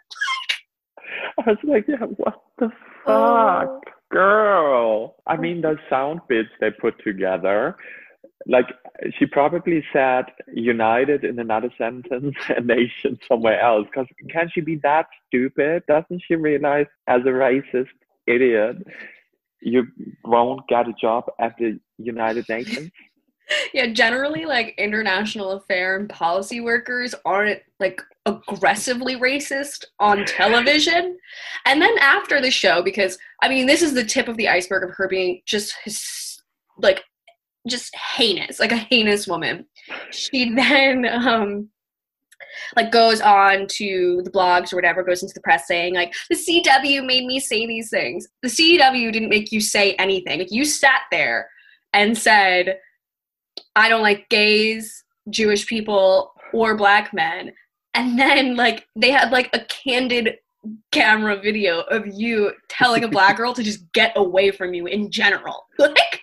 I 1.40 1.50
was 1.50 1.58
like, 1.64 1.86
yeah, 1.88 2.06
what 2.18 2.42
the 2.60 2.66
oh. 2.66 2.70
fuck, 3.06 3.68
oh. 3.68 3.82
girl? 4.12 5.16
I 5.28 5.36
oh. 5.36 5.38
mean, 5.38 5.62
those 5.62 5.78
sound 5.90 6.22
bits 6.28 6.50
they 6.60 6.72
put 6.72 6.94
together 7.04 7.76
like 8.48 8.68
she 9.18 9.26
probably 9.26 9.84
said 9.94 10.26
united 10.54 11.24
in 11.24 11.40
another 11.40 11.70
sentence 11.78 12.36
a 12.50 12.62
nation 12.62 13.18
somewhere 13.28 13.60
else. 13.60 13.88
Because 13.92 14.08
can 14.30 14.50
she 14.54 14.62
be 14.62 14.78
that 14.78 15.08
stupid? 15.28 15.84
Doesn't 15.88 16.22
she 16.28 16.36
realize 16.36 16.88
as 17.08 17.22
a 17.22 17.30
racist 17.30 17.88
idiot 18.28 18.78
you 19.64 19.86
won't 20.26 20.68
get 20.68 20.88
a 20.88 20.94
job 21.00 21.26
at 21.40 21.56
the 21.58 21.80
united 21.98 22.48
nations? 22.50 22.92
Yeah 23.74 23.88
generally 23.88 24.46
like 24.46 24.74
international 24.78 25.52
affair 25.52 25.98
and 25.98 26.08
policy 26.10 26.62
workers 26.62 27.14
aren't 27.26 27.60
like 27.82 28.02
aggressively 28.26 29.18
racist 29.18 29.84
on 30.00 30.24
television. 30.24 31.18
And 31.66 31.82
then 31.82 31.98
after 32.00 32.40
the 32.40 32.50
show 32.50 32.82
because 32.82 33.18
i 33.42 33.50
mean 33.50 33.66
this 33.66 33.82
is 33.82 33.94
the 33.94 34.06
tip 34.06 34.30
of 34.30 34.38
the 34.38 34.48
iceberg 34.48 34.86
of 34.86 34.96
her 34.96 35.06
being 35.10 35.42
just 35.46 35.76
his, 35.84 36.40
like 36.78 37.04
just 37.68 37.96
heinous, 37.96 38.60
like 38.60 38.72
a 38.72 38.78
heinous 38.78 39.28
woman. 39.28 39.66
She 40.12 40.54
then 40.54 41.06
um 41.06 41.70
like 42.76 42.92
goes 42.92 43.22
on 43.22 43.68
to 43.68 44.22
the 44.24 44.32
blogs 44.32 44.72
or 44.72 44.76
whatever, 44.76 45.04
goes 45.04 45.22
into 45.22 45.34
the 45.34 45.42
press 45.42 45.68
saying 45.68 45.94
like 45.94 46.14
the 46.30 46.36
CW 46.36 47.06
made 47.06 47.26
me 47.26 47.40
say 47.40 47.66
these 47.66 47.90
things. 47.90 48.28
The 48.42 48.50
CW 48.50 49.12
didn't 49.12 49.30
make 49.30 49.52
you 49.52 49.62
say 49.62 49.94
anything. 49.94 50.40
Like 50.40 50.52
you 50.52 50.66
sat 50.66 51.02
there 51.12 51.50
and 51.94 52.18
said, 52.18 52.80
I 53.76 53.90
don't 53.90 54.02
like 54.02 54.30
gays, 54.30 55.04
Jewish 55.30 55.68
people, 55.68 56.34
or 56.54 56.76
black 56.76 57.14
men. 57.14 57.52
And 57.94 58.18
then 58.18 58.56
like 58.56 58.88
they 58.96 59.12
had 59.12 59.32
like 59.32 59.50
a 59.54 59.66
candid 59.66 60.38
camera 60.92 61.40
video 61.42 61.82
of 61.82 62.06
you 62.08 62.52
telling 62.70 63.04
a 63.04 63.08
black 63.08 63.38
girl 63.38 63.54
to 63.54 63.64
just 63.64 63.92
get 63.94 64.14
away 64.16 64.52
from 64.52 64.74
you 64.74 64.86
in 64.86 65.12
general. 65.12 65.66
Like 65.80 66.21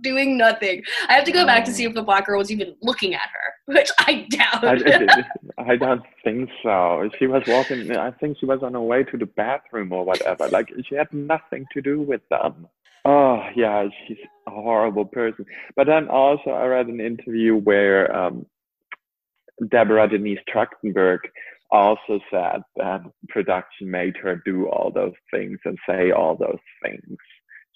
doing 0.00 0.36
nothing. 0.36 0.82
I 1.08 1.14
have 1.14 1.24
to 1.24 1.32
go 1.32 1.44
back 1.44 1.64
to 1.66 1.72
see 1.72 1.84
if 1.84 1.94
the 1.94 2.02
black 2.02 2.26
girl 2.26 2.38
was 2.38 2.50
even 2.50 2.74
looking 2.80 3.14
at 3.14 3.20
her, 3.20 3.54
which 3.74 3.90
I 3.98 4.26
doubt. 4.30 4.64
I, 4.64 5.24
I, 5.58 5.76
don't 5.76 6.02
think 6.24 6.48
so. 6.62 7.10
She 7.18 7.26
was 7.26 7.42
walking. 7.46 7.94
I 7.96 8.10
think 8.12 8.38
she 8.38 8.46
was 8.46 8.62
on 8.62 8.74
her 8.74 8.80
way 8.80 9.04
to 9.04 9.16
the 9.16 9.26
bathroom 9.26 9.92
or 9.92 10.04
whatever. 10.04 10.48
Like 10.48 10.68
she 10.88 10.94
had 10.94 11.12
nothing 11.12 11.66
to 11.72 11.82
do 11.82 12.00
with 12.00 12.22
them. 12.30 12.66
Oh 13.04 13.42
yeah, 13.56 13.86
she's 14.06 14.18
a 14.46 14.50
horrible 14.50 15.04
person. 15.04 15.44
But 15.76 15.86
then 15.86 16.08
also 16.08 16.50
I 16.50 16.66
read 16.66 16.86
an 16.86 17.00
interview 17.00 17.56
where 17.56 18.14
um, 18.14 18.46
Deborah 19.70 20.08
Denise 20.08 20.38
Trachtenberg 20.52 21.18
also 21.72 22.20
said 22.30 22.62
that 22.76 23.00
production 23.28 23.90
made 23.90 24.16
her 24.18 24.40
do 24.44 24.68
all 24.68 24.92
those 24.94 25.14
things 25.32 25.58
and 25.64 25.78
say 25.88 26.12
all 26.12 26.36
those 26.36 26.58
things 26.82 27.16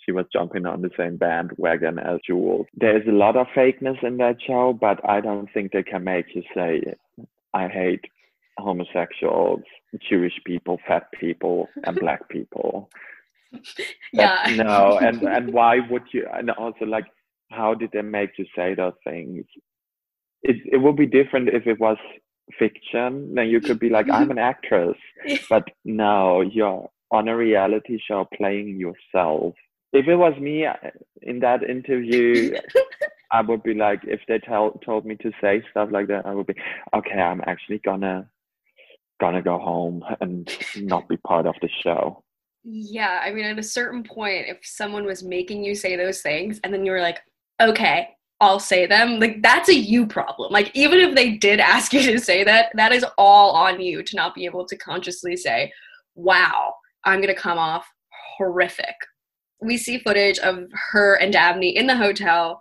she 0.07 0.13
was 0.13 0.27
jumping 0.33 0.67
on 0.67 0.83
the 0.83 0.91
same 0.97 1.17
bandwagon 1.17 1.99
as 1.99 2.21
Jules. 2.27 2.67
There's 2.75 3.07
a 3.09 3.13
lot 3.13 3.37
of 3.37 3.49
fakeness 3.49 4.03
in 4.05 4.17
that 4.19 4.37
show, 4.47 4.73
but 4.73 5.01
I 5.09 5.21
don't 5.21 5.53
think 5.53 5.73
they 5.73 5.83
can 5.83 6.05
make 6.05 6.35
you 6.35 6.43
say, 6.55 6.95
I 7.53 7.69
hate 7.69 8.05
homosexuals, 8.57 9.63
Jewish 10.09 10.35
people, 10.45 10.79
fat 10.87 11.09
people, 11.19 11.69
and 11.85 11.99
black 11.99 12.29
people. 12.31 12.89
yeah. 14.13 14.57
But 14.57 14.65
no, 14.65 14.99
and, 14.99 15.23
and 15.23 15.53
why 15.53 15.81
would 15.91 16.05
you? 16.13 16.27
And 16.33 16.51
also, 16.51 16.85
like, 16.85 17.07
how 17.51 17.75
did 17.75 17.91
they 17.93 18.03
make 18.03 18.39
you 18.39 18.47
say 18.55 18.75
those 18.75 18.95
things? 19.05 19.45
It, 20.43 20.57
it 20.73 20.77
would 20.79 20.97
be 20.97 21.07
different 21.07 21.49
if 21.49 21.67
it 21.67 21.81
was 21.81 21.97
fiction. 22.59 23.35
Then 23.35 23.49
you 23.49 23.61
could 23.61 23.81
be 23.81 23.89
like, 23.89 24.07
I'm 24.11 24.31
an 24.31 24.39
actress. 24.39 24.97
But 25.51 25.65
no, 25.85 26.43
you're 26.43 26.89
on 27.11 27.29
a 27.29 27.37
reality 27.37 27.99
show 28.07 28.29
playing 28.37 28.79
yourself 28.79 29.55
if 29.93 30.07
it 30.07 30.17
was 30.17 30.39
me 30.41 30.67
uh, 30.67 30.75
in 31.23 31.41
that 31.41 31.63
interview, 31.63 32.57
I 33.33 33.41
would 33.43 33.63
be 33.63 33.75
like, 33.75 34.01
if 34.05 34.21
they 34.29 34.39
tell, 34.39 34.73
told 34.85 35.05
me 35.05 35.17
to 35.17 35.33
say 35.41 35.63
stuff 35.71 35.89
like 35.91 36.09
that, 36.09 36.27
I 36.27 36.35
would 36.35 36.47
be, 36.47 36.55
okay, 36.95 37.19
I'm 37.19 37.43
actually 37.47 37.79
gonna 37.79 38.29
gonna 39.19 39.43
go 39.43 39.59
home 39.59 40.05
and 40.21 40.51
not 40.77 41.09
be 41.09 41.17
part 41.17 41.47
of 41.47 41.55
the 41.63 41.69
show. 41.83 42.23
Yeah, 42.65 43.21
I 43.23 43.33
mean, 43.33 43.47
at 43.47 43.59
a 43.59 43.63
certain 43.63 44.03
point, 44.03 44.47
if 44.49 44.59
someone 44.63 45.07
was 45.07 45.23
making 45.23 45.65
you 45.65 45.75
say 45.75 45.97
those 45.97 46.21
things, 46.21 46.61
and 46.63 46.75
then 46.75 46.85
you 46.85 46.93
were 46.93 47.01
like, 47.01 47.21
okay, 47.61 48.11
I'll 48.41 48.61
say 48.61 48.87
them, 48.87 49.19
like 49.19 49.41
that's 49.41 49.71
a 49.71 49.75
you 49.75 50.07
problem. 50.07 50.53
Like 50.53 50.71
even 50.75 51.01
if 51.01 51.15
they 51.15 51.33
did 51.33 51.61
ask 51.61 51.93
you 51.93 52.03
to 52.03 52.19
say 52.19 52.45
that, 52.45 52.71
that 52.75 52.93
is 52.93 53.05
all 53.17 53.53
on 53.53 53.81
you 53.81 54.03
to 54.03 54.17
not 54.17 54.35
be 54.35 54.45
able 54.45 54.67
to 54.67 54.77
consciously 54.77 55.37
say, 55.37 55.73
wow, 56.15 56.75
I'm 57.05 57.21
gonna 57.21 57.35
come 57.35 57.59
off 57.59 57.87
horrific 58.37 58.95
we 59.61 59.77
see 59.77 59.99
footage 59.99 60.39
of 60.39 60.65
her 60.93 61.15
and 61.15 61.33
Dabney 61.33 61.77
in 61.77 61.87
the 61.87 61.97
hotel, 61.97 62.59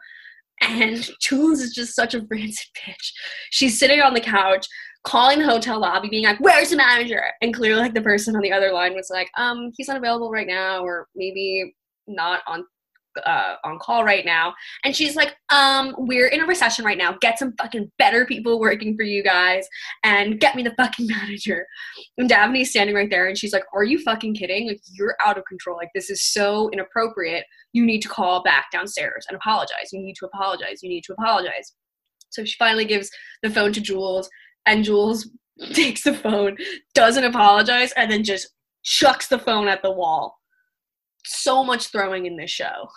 and 0.61 1.09
Jules 1.21 1.61
is 1.61 1.73
just 1.73 1.95
such 1.95 2.13
a 2.13 2.25
rancid 2.29 2.67
bitch. 2.77 3.11
She's 3.51 3.79
sitting 3.79 4.01
on 4.01 4.13
the 4.13 4.21
couch, 4.21 4.65
calling 5.03 5.39
the 5.39 5.45
hotel 5.45 5.79
lobby, 5.79 6.09
being 6.09 6.25
like, 6.25 6.39
"Where's 6.39 6.69
the 6.69 6.77
manager?" 6.77 7.23
And 7.41 7.53
clearly, 7.53 7.81
like 7.81 7.93
the 7.93 8.01
person 8.01 8.35
on 8.35 8.41
the 8.41 8.53
other 8.53 8.71
line 8.71 8.93
was 8.93 9.09
like, 9.09 9.29
"Um, 9.37 9.71
he's 9.75 9.87
not 9.87 9.97
available 9.97 10.31
right 10.31 10.47
now, 10.47 10.83
or 10.83 11.07
maybe 11.15 11.75
not 12.07 12.41
on 12.47 12.65
uh, 13.25 13.55
on 13.63 13.79
call 13.79 14.03
right 14.03 14.25
now. 14.25 14.53
And 14.83 14.95
she's 14.95 15.15
like, 15.15 15.35
um, 15.51 15.95
we're 15.97 16.27
in 16.27 16.41
a 16.41 16.45
recession 16.45 16.85
right 16.85 16.97
now. 16.97 17.15
Get 17.21 17.39
some 17.39 17.53
fucking 17.57 17.91
better 17.97 18.25
people 18.25 18.59
working 18.59 18.95
for 18.95 19.03
you 19.03 19.23
guys 19.23 19.67
and 20.03 20.39
get 20.39 20.55
me 20.55 20.63
the 20.63 20.73
fucking 20.77 21.07
manager. 21.21 21.65
And 22.17 22.29
Dabney's 22.29 22.69
standing 22.69 22.95
right 22.95 23.09
there 23.09 23.27
and 23.27 23.37
she's 23.37 23.53
like, 23.53 23.63
are 23.73 23.83
you 23.83 23.99
fucking 23.99 24.35
kidding? 24.35 24.67
Like, 24.67 24.81
you're 24.91 25.15
out 25.25 25.37
of 25.37 25.45
control. 25.45 25.77
Like, 25.77 25.89
this 25.93 26.09
is 26.09 26.21
so 26.21 26.69
inappropriate. 26.71 27.45
You 27.73 27.85
need 27.85 28.01
to 28.01 28.09
call 28.09 28.43
back 28.43 28.67
downstairs 28.71 29.25
and 29.29 29.35
apologize. 29.35 29.91
You 29.91 30.01
need 30.01 30.15
to 30.19 30.25
apologize. 30.25 30.81
You 30.81 30.89
need 30.89 31.03
to 31.05 31.13
apologize. 31.13 31.73
So 32.29 32.43
she 32.43 32.55
finally 32.57 32.85
gives 32.85 33.09
the 33.43 33.49
phone 33.49 33.73
to 33.73 33.81
Jules 33.81 34.29
and 34.65 34.83
Jules 34.83 35.29
takes 35.73 36.03
the 36.03 36.13
phone, 36.13 36.57
doesn't 36.93 37.23
apologize, 37.23 37.91
and 37.93 38.11
then 38.11 38.23
just 38.23 38.49
chucks 38.83 39.27
the 39.27 39.39
phone 39.39 39.67
at 39.67 39.81
the 39.81 39.91
wall. 39.91 40.37
So 41.25 41.63
much 41.63 41.87
throwing 41.87 42.25
in 42.25 42.37
this 42.37 42.51
show. 42.51 42.89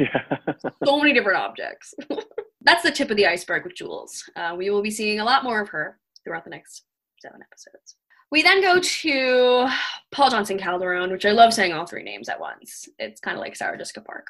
Yeah. 0.00 0.36
So 0.84 0.98
many 0.98 1.12
different 1.12 1.38
objects. 1.38 1.94
That's 2.62 2.82
the 2.82 2.90
tip 2.90 3.10
of 3.10 3.16
the 3.16 3.26
iceberg 3.26 3.64
with 3.64 3.74
Jules. 3.76 4.28
Uh, 4.36 4.54
we 4.56 4.70
will 4.70 4.82
be 4.82 4.90
seeing 4.90 5.20
a 5.20 5.24
lot 5.24 5.44
more 5.44 5.60
of 5.60 5.68
her 5.70 5.98
throughout 6.24 6.44
the 6.44 6.50
next 6.50 6.84
seven 7.20 7.40
episodes. 7.42 7.96
We 8.30 8.42
then 8.42 8.60
go 8.60 8.78
to 8.80 9.68
Paul 10.12 10.30
Johnson 10.30 10.58
Calderon, 10.58 11.10
which 11.10 11.24
I 11.24 11.30
love 11.30 11.54
saying 11.54 11.72
all 11.72 11.86
three 11.86 12.02
names 12.02 12.28
at 12.28 12.38
once. 12.38 12.88
It's 12.98 13.20
kind 13.20 13.36
of 13.36 13.40
like 13.40 13.56
Sarah 13.56 13.78
Jessica 13.78 14.02
Parker. 14.02 14.24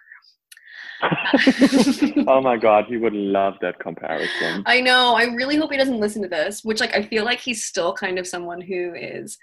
oh 2.28 2.40
my 2.40 2.56
god, 2.56 2.86
he 2.86 2.96
would 2.96 3.12
love 3.14 3.54
that 3.61 3.78
comparison. 3.80 4.62
I 4.66 4.80
know. 4.80 5.14
I 5.14 5.24
really 5.24 5.56
hope 5.56 5.70
he 5.72 5.76
doesn't 5.78 6.00
listen 6.00 6.22
to 6.22 6.28
this, 6.28 6.64
which 6.64 6.80
like 6.80 6.94
I 6.94 7.02
feel 7.02 7.24
like 7.24 7.40
he's 7.40 7.64
still 7.64 7.92
kind 7.92 8.18
of 8.18 8.26
someone 8.26 8.61
who 8.61 8.94
is 8.94 9.38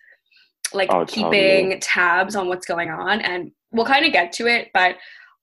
like 0.74 0.90
Oh, 0.92 1.06
keeping 1.06 1.66
totally. 1.66 1.80
tabs 1.80 2.36
on 2.36 2.48
what's 2.48 2.66
going 2.66 2.90
on 2.90 3.22
and 3.22 3.52
we'll 3.72 3.86
kind 3.86 4.06
of 4.06 4.12
get 4.14 4.32
to 4.34 4.48
it, 4.48 4.70
but 4.74 4.96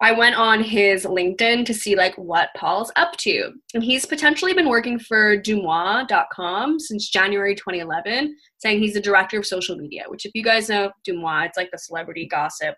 I 0.02 0.10
went 0.10 0.34
on 0.34 0.64
his 0.64 1.04
LinkedIn 1.04 1.64
to 1.64 1.72
see 1.72 1.94
like 1.94 2.18
what 2.18 2.48
Paul's 2.56 2.90
up 2.96 3.16
to. 3.18 3.52
And 3.72 3.84
he's 3.84 4.04
potentially 4.04 4.52
been 4.52 4.68
working 4.68 4.98
for 4.98 5.40
Deuxmoi.com 5.40 6.80
since 6.80 7.08
January 7.08 7.54
2011, 7.54 8.36
saying 8.58 8.80
he's 8.80 8.94
the 8.94 9.00
director 9.00 9.38
of 9.38 9.46
social 9.46 9.76
media, 9.76 10.02
which 10.08 10.26
if 10.26 10.32
you 10.34 10.42
guys 10.42 10.68
know 10.68 10.90
Dumois, 11.08 11.46
it's 11.46 11.56
like 11.56 11.70
the 11.70 11.78
celebrity 11.78 12.26
gossip 12.26 12.74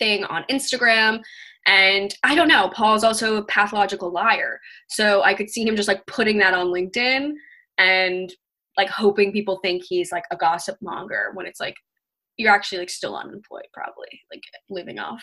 thing 0.00 0.24
on 0.24 0.44
Instagram. 0.50 1.22
And 1.66 2.12
I 2.24 2.34
don't 2.34 2.48
know, 2.48 2.68
Paul's 2.70 3.04
also 3.04 3.36
a 3.36 3.44
pathological 3.44 4.10
liar. 4.10 4.58
So 4.88 5.22
I 5.22 5.34
could 5.34 5.48
see 5.48 5.64
him 5.64 5.76
just 5.76 5.88
like 5.88 6.04
putting 6.06 6.38
that 6.38 6.52
on 6.52 6.66
LinkedIn 6.66 7.32
and 7.78 8.34
like 8.76 8.88
hoping 8.88 9.30
people 9.30 9.60
think 9.62 9.84
he's 9.84 10.10
like 10.10 10.24
a 10.32 10.36
gossip 10.36 10.78
monger 10.82 11.30
when 11.34 11.46
it's 11.46 11.60
like 11.60 11.76
you're 12.38 12.52
actually 12.52 12.78
like 12.78 12.90
still 12.90 13.16
unemployed, 13.16 13.66
probably 13.72 14.20
like 14.32 14.42
living 14.68 14.98
off 14.98 15.22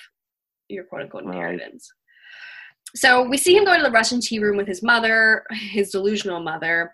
your 0.71 0.83
quote 0.85 1.01
unquote 1.03 1.25
Right. 1.25 1.35
inheritance. 1.35 1.91
So 2.95 3.27
we 3.27 3.37
see 3.37 3.55
him 3.55 3.63
go 3.63 3.77
to 3.77 3.83
the 3.83 3.91
Russian 3.91 4.19
tea 4.19 4.39
room 4.39 4.57
with 4.57 4.67
his 4.67 4.83
mother, 4.83 5.43
his 5.51 5.91
delusional 5.91 6.41
mother. 6.41 6.93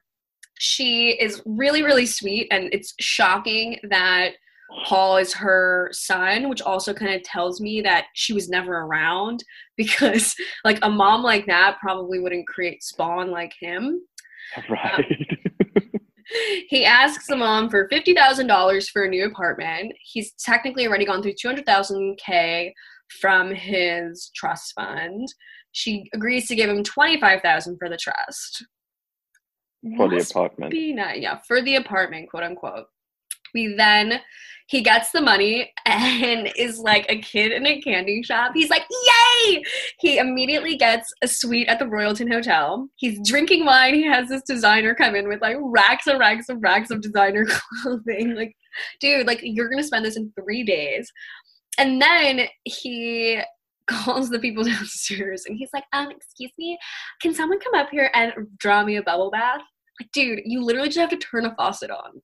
She 0.59 1.09
is 1.11 1.41
really, 1.45 1.83
really 1.83 2.05
sweet, 2.05 2.47
and 2.51 2.69
it's 2.73 2.93
shocking 2.99 3.79
that 3.89 4.31
Paul 4.85 5.17
is 5.17 5.33
her 5.33 5.89
son, 5.93 6.49
which 6.49 6.61
also 6.61 6.93
kind 6.93 7.13
of 7.15 7.23
tells 7.23 7.61
me 7.61 7.81
that 7.81 8.05
she 8.13 8.33
was 8.33 8.49
never 8.49 8.79
around 8.79 9.43
because, 9.77 10.35
like, 10.65 10.79
a 10.81 10.89
mom 10.89 11.23
like 11.23 11.45
that 11.45 11.77
probably 11.79 12.19
wouldn't 12.19 12.47
create 12.47 12.83
spawn 12.83 13.31
like 13.31 13.53
him. 13.59 14.01
Right. 14.69 15.37
He 16.67 16.83
asks 16.83 17.27
the 17.27 17.37
mom 17.37 17.69
for 17.69 17.87
fifty 17.87 18.13
thousand 18.13 18.47
dollars 18.47 18.89
for 18.89 19.05
a 19.05 19.09
new 19.09 19.25
apartment. 19.25 19.93
He's 20.01 20.33
technically 20.33 20.85
already 20.85 21.05
gone 21.05 21.21
through 21.21 21.35
two 21.39 21.47
hundred 21.47 21.65
thousand 21.65 22.17
k 22.17 22.73
from 23.21 23.53
his 23.53 24.31
trust 24.35 24.73
fund. 24.75 25.27
She 25.71 26.09
agrees 26.13 26.47
to 26.47 26.55
give 26.55 26.69
him 26.69 26.83
twenty 26.83 27.19
five 27.19 27.41
thousand 27.41 27.77
for 27.77 27.89
the 27.89 27.97
trust. 27.97 28.65
For 29.95 30.09
the 30.09 30.17
apartment. 30.17 30.71
Be 30.71 30.93
nice, 30.93 31.19
yeah, 31.19 31.39
for 31.47 31.61
the 31.61 31.75
apartment, 31.75 32.29
quote 32.29 32.43
unquote. 32.43 32.85
We 33.53 33.75
then 33.77 34.19
he 34.67 34.81
gets 34.81 35.11
the 35.11 35.21
money 35.21 35.71
and 35.85 36.51
is 36.57 36.79
like 36.79 37.05
a 37.09 37.19
kid 37.19 37.51
in 37.51 37.65
a 37.65 37.81
candy 37.81 38.21
shop. 38.21 38.51
He's 38.53 38.69
like, 38.69 38.83
"Yay!" 38.89 39.63
He 39.99 40.17
immediately 40.17 40.77
gets 40.77 41.11
a 41.21 41.27
suite 41.27 41.67
at 41.67 41.79
the 41.79 41.85
Royalton 41.85 42.31
Hotel. 42.31 42.87
He's 42.95 43.19
drinking 43.27 43.65
wine. 43.65 43.95
He 43.95 44.03
has 44.03 44.29
this 44.29 44.43
designer 44.43 44.93
come 44.93 45.15
in 45.15 45.27
with 45.27 45.41
like 45.41 45.57
racks 45.61 46.07
and 46.07 46.19
racks 46.19 46.49
and 46.49 46.61
racks 46.61 46.91
of 46.91 47.01
designer 47.01 47.45
clothing. 47.81 48.35
Like, 48.35 48.55
dude, 48.99 49.25
like 49.25 49.39
you're 49.41 49.69
gonna 49.69 49.83
spend 49.83 50.05
this 50.05 50.17
in 50.17 50.31
three 50.39 50.63
days. 50.63 51.11
And 51.77 52.01
then 52.01 52.47
he 52.63 53.41
calls 53.87 54.29
the 54.29 54.39
people 54.39 54.63
downstairs 54.65 55.45
and 55.45 55.57
he's 55.57 55.69
like, 55.73 55.85
um, 55.93 56.11
excuse 56.11 56.51
me, 56.57 56.77
can 57.21 57.33
someone 57.33 57.59
come 57.59 57.73
up 57.73 57.89
here 57.89 58.11
and 58.13 58.33
draw 58.57 58.83
me 58.83 58.97
a 58.97 59.03
bubble 59.03 59.31
bath? 59.31 59.61
Like, 59.99 60.11
dude, 60.11 60.41
you 60.45 60.63
literally 60.63 60.89
just 60.89 60.99
have 60.99 61.09
to 61.09 61.17
turn 61.17 61.45
a 61.45 61.55
faucet 61.55 61.89
on 61.89 62.21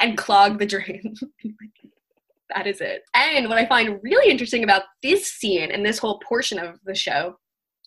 and 0.00 0.18
clog 0.18 0.58
the 0.58 0.66
drain. 0.66 1.14
that 2.54 2.66
is 2.66 2.80
it. 2.80 3.02
And 3.14 3.48
what 3.48 3.58
I 3.58 3.66
find 3.66 4.00
really 4.02 4.30
interesting 4.30 4.64
about 4.64 4.82
this 5.02 5.32
scene 5.32 5.70
and 5.70 5.84
this 5.84 5.98
whole 5.98 6.20
portion 6.20 6.58
of 6.58 6.78
the 6.84 6.94
show 6.94 7.36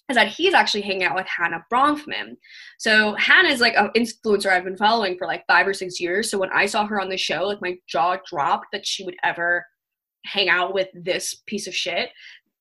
is 0.10 0.16
that 0.16 0.30
he's 0.30 0.54
actually 0.54 0.82
hanging 0.82 1.04
out 1.04 1.16
with 1.16 1.28
Hannah 1.28 1.64
Bronfman. 1.72 2.38
So 2.80 3.14
Hannah 3.16 3.50
is 3.50 3.60
like 3.60 3.76
an 3.76 3.90
influencer 3.96 4.48
I've 4.48 4.64
been 4.64 4.78
following 4.78 5.18
for 5.18 5.28
like 5.28 5.44
five 5.48 5.68
or 5.68 5.74
six 5.74 6.00
years. 6.00 6.32
So 6.32 6.38
when 6.38 6.50
I 6.54 6.66
saw 6.66 6.88
her 6.88 7.02
on 7.02 7.10
the 7.10 7.18
show, 7.18 7.44
like 7.44 7.62
my 7.62 7.76
jaw 7.88 8.18
dropped 8.26 8.68
that 8.72 8.86
she 8.86 9.04
would 9.04 9.18
ever 9.24 9.66
hang 10.26 10.50
out 10.50 10.74
with 10.74 10.90
this 10.94 11.36
piece 11.46 11.68
of 11.68 11.76
shit. 11.76 12.10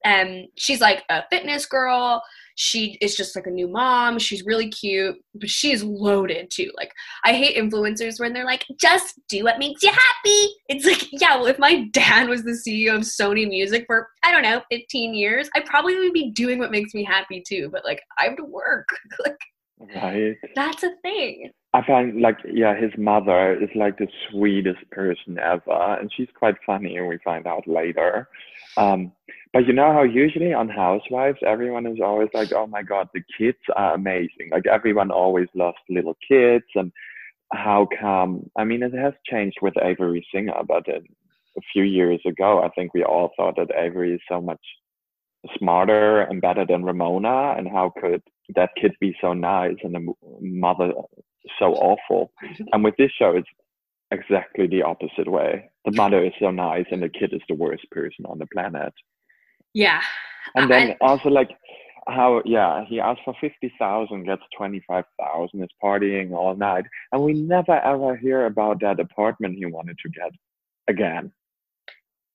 And 0.05 0.47
she's 0.57 0.81
like 0.81 1.03
a 1.09 1.25
fitness 1.31 1.67
girl. 1.67 2.23
She 2.55 2.97
is 3.01 3.17
just 3.17 3.35
like 3.35 3.47
a 3.47 3.51
new 3.51 3.67
mom. 3.67 4.19
She's 4.19 4.45
really 4.47 4.69
cute, 4.69 5.17
but 5.35 5.51
she's 5.51 5.83
loaded 5.83 6.49
too. 6.51 6.71
Like 6.77 6.93
I 7.25 7.35
hate 7.35 7.57
influencers 7.57 8.21
when 8.21 8.33
they're 8.33 8.45
like, 8.45 8.65
just 8.81 9.21
do 9.29 9.45
what 9.45 9.59
makes 9.59 9.83
you 9.83 9.91
happy. 9.91 10.55
It's 10.69 10.87
like, 10.87 11.09
yeah, 11.21 11.37
well, 11.37 11.47
if 11.47 11.59
my 11.59 11.89
dad 11.93 12.29
was 12.29 12.45
the 12.45 12.53
CEO 12.53 12.95
of 12.95 13.03
Sony 13.03 13.49
Music 13.49 13.85
for, 13.87 14.09
I 14.23 14.33
don't 14.33 14.43
know, 14.43 14.63
15 14.71 15.13
years, 15.13 15.51
I 15.55 15.61
probably 15.61 15.97
would 15.97 16.13
be 16.13 16.31
doing 16.31 16.59
what 16.59 16.71
makes 16.71 16.95
me 16.95 17.05
happy 17.05 17.43
too. 17.47 17.69
But 17.73 17.85
like, 17.85 18.01
I 18.19 18.25
have 18.25 18.37
to 18.37 18.45
work. 18.45 18.89
like, 19.25 19.39
Right. 19.79 20.37
that's 20.55 20.83
a 20.83 20.91
thing. 21.03 21.51
I 21.74 21.87
find 21.87 22.20
like 22.20 22.39
yeah, 22.51 22.74
his 22.74 22.93
mother 22.97 23.62
is 23.62 23.68
like 23.74 23.99
the 23.99 24.09
sweetest 24.31 24.91
person 24.91 25.39
ever, 25.39 25.99
and 26.01 26.11
she's 26.14 26.29
quite 26.39 26.55
funny. 26.64 26.99
We 27.01 27.18
find 27.22 27.47
out 27.47 27.68
later. 27.68 28.29
Um, 28.79 29.12
but 29.53 29.66
you 29.66 29.72
know 29.72 29.93
how 29.93 30.03
usually 30.03 30.53
on 30.53 30.68
Housewives, 30.68 31.39
everyone 31.45 31.87
is 31.87 31.99
always 32.03 32.29
like, 32.33 32.53
"Oh 32.53 32.66
my 32.66 32.83
God, 32.83 33.09
the 33.12 33.22
kids 33.39 33.59
are 33.74 33.95
amazing!" 33.95 34.51
Like 34.51 34.66
everyone 34.66 35.11
always 35.11 35.49
loves 35.55 35.79
little 35.91 36.16
kids, 36.27 36.64
and 36.74 36.91
how 37.53 37.89
come? 38.01 38.51
I 38.57 38.64
mean, 38.64 38.83
it 38.83 38.95
has 38.95 39.14
changed 39.31 39.59
with 39.61 39.74
Avery 39.83 40.27
Singer, 40.33 40.62
but 40.66 40.89
uh, 40.89 41.01
a 41.57 41.61
few 41.72 41.85
years 41.85 42.20
ago, 42.27 42.62
I 42.62 42.68
think 42.70 42.95
we 42.95 43.05
all 43.05 43.33
thought 43.37 43.57
that 43.57 43.74
Avery 43.77 44.14
is 44.14 44.20
so 44.29 44.41
much 44.41 44.61
smarter 45.59 46.21
and 46.23 46.41
better 46.41 46.65
than 46.67 46.85
Ramona, 46.85 47.55
and 47.57 47.69
how 47.69 47.93
could 48.01 48.23
that 48.55 48.71
kid 48.81 48.95
be 49.01 49.17
so 49.21 49.33
nice 49.33 49.77
and 49.83 49.95
the 49.95 50.13
mother 50.41 50.93
so 51.59 51.75
awful? 51.75 52.33
And 52.73 52.85
with 52.85 52.97
this 52.97 53.11
show, 53.19 53.31
it's 53.37 53.49
exactly 54.11 54.67
the 54.67 54.83
opposite 54.83 55.29
way. 55.31 55.69
The 55.85 55.93
mother 55.93 56.25
is 56.25 56.33
so 56.41 56.51
nice, 56.51 56.87
and 56.91 57.03
the 57.03 57.09
kid 57.09 57.33
is 57.33 57.43
the 57.49 57.55
worst 57.55 57.91
person 57.91 58.25
on 58.27 58.39
the 58.39 58.47
planet. 58.47 58.93
Yeah. 59.73 60.01
And 60.55 60.71
then 60.71 60.91
I- 60.93 60.97
also 61.01 61.29
like 61.29 61.51
how 62.09 62.41
yeah, 62.45 62.85
he 62.89 63.01
asked 63.01 63.23
for 63.25 63.35
fifty 63.41 63.73
thousand, 63.79 64.25
gets 64.25 64.43
twenty 64.57 64.81
five 64.87 65.05
thousand, 65.19 65.63
is 65.63 65.69
partying 65.83 66.33
all 66.33 66.55
night, 66.55 66.85
and 67.13 67.23
we 67.23 67.33
never 67.33 67.79
ever 67.81 68.17
hear 68.17 68.47
about 68.47 68.81
that 68.81 69.01
apartment 69.01 69.57
he 69.57 69.67
wanted 69.67 69.99
to 69.99 70.09
get 70.11 70.31
again. 70.89 71.33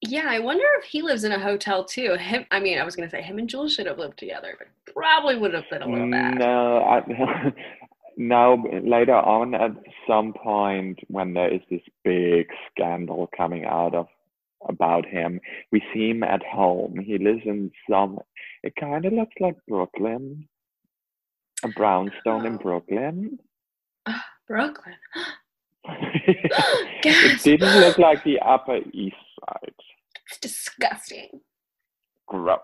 Yeah, 0.02 0.26
I 0.28 0.40
wonder 0.40 0.64
if 0.80 0.86
he 0.86 1.02
lives 1.02 1.24
in 1.24 1.32
a 1.32 1.40
hotel 1.40 1.86
too. 1.86 2.16
Him, 2.16 2.46
I 2.52 2.60
mean, 2.60 2.80
I 2.80 2.84
was 2.84 2.96
gonna 2.96 3.10
say 3.10 3.22
him 3.22 3.38
and 3.38 3.48
Jules 3.48 3.74
should 3.74 3.86
have 3.86 4.00
lived 4.00 4.18
together, 4.18 4.56
but 4.58 4.94
probably 4.94 5.38
would 5.38 5.54
have 5.54 5.70
been 5.70 5.84
a 5.84 5.88
little 5.88 6.10
bad. 6.10 6.40
No, 6.40 6.80
I, 6.84 7.54
no. 8.18 8.64
Later 8.84 9.16
on, 9.16 9.54
at 9.54 9.72
some 10.08 10.34
point, 10.34 11.00
when 11.08 11.34
there 11.34 11.54
is 11.54 11.62
this 11.70 11.82
big 12.04 12.48
scandal 12.72 13.30
coming 13.38 13.66
out 13.66 13.94
of 13.94 14.08
about 14.68 15.06
him, 15.06 15.40
we 15.72 15.84
see 15.94 16.10
him 16.10 16.24
at 16.24 16.44
home. 16.44 16.98
He 17.00 17.18
lives 17.20 17.42
in 17.46 17.72
some. 17.90 18.20
It 18.64 18.74
kind 18.80 19.06
of 19.06 19.14
looks 19.14 19.36
like 19.40 19.56
Brooklyn, 19.68 20.48
a 21.64 21.68
brownstone 21.70 22.46
in 22.48 22.56
Oh. 22.56 22.58
Brooklyn. 22.64 23.40
Ah, 24.08 24.26
Brooklyn. 24.48 24.96
it 27.04 27.42
didn't 27.44 27.80
look 27.80 27.98
like 27.98 28.24
the 28.24 28.40
Upper 28.40 28.80
East 28.94 29.16
Side. 29.40 29.74
It's 30.28 30.40
disgusting. 30.40 31.42
Gross. 32.28 32.60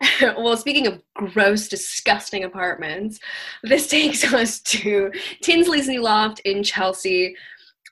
well, 0.22 0.56
speaking 0.56 0.86
of 0.86 1.02
gross, 1.14 1.68
disgusting 1.68 2.44
apartments, 2.44 3.20
this 3.62 3.86
takes 3.86 4.24
us 4.34 4.60
to 4.60 5.12
Tinsley's 5.42 5.88
new 5.88 6.02
loft 6.02 6.40
in 6.40 6.62
Chelsea. 6.62 7.36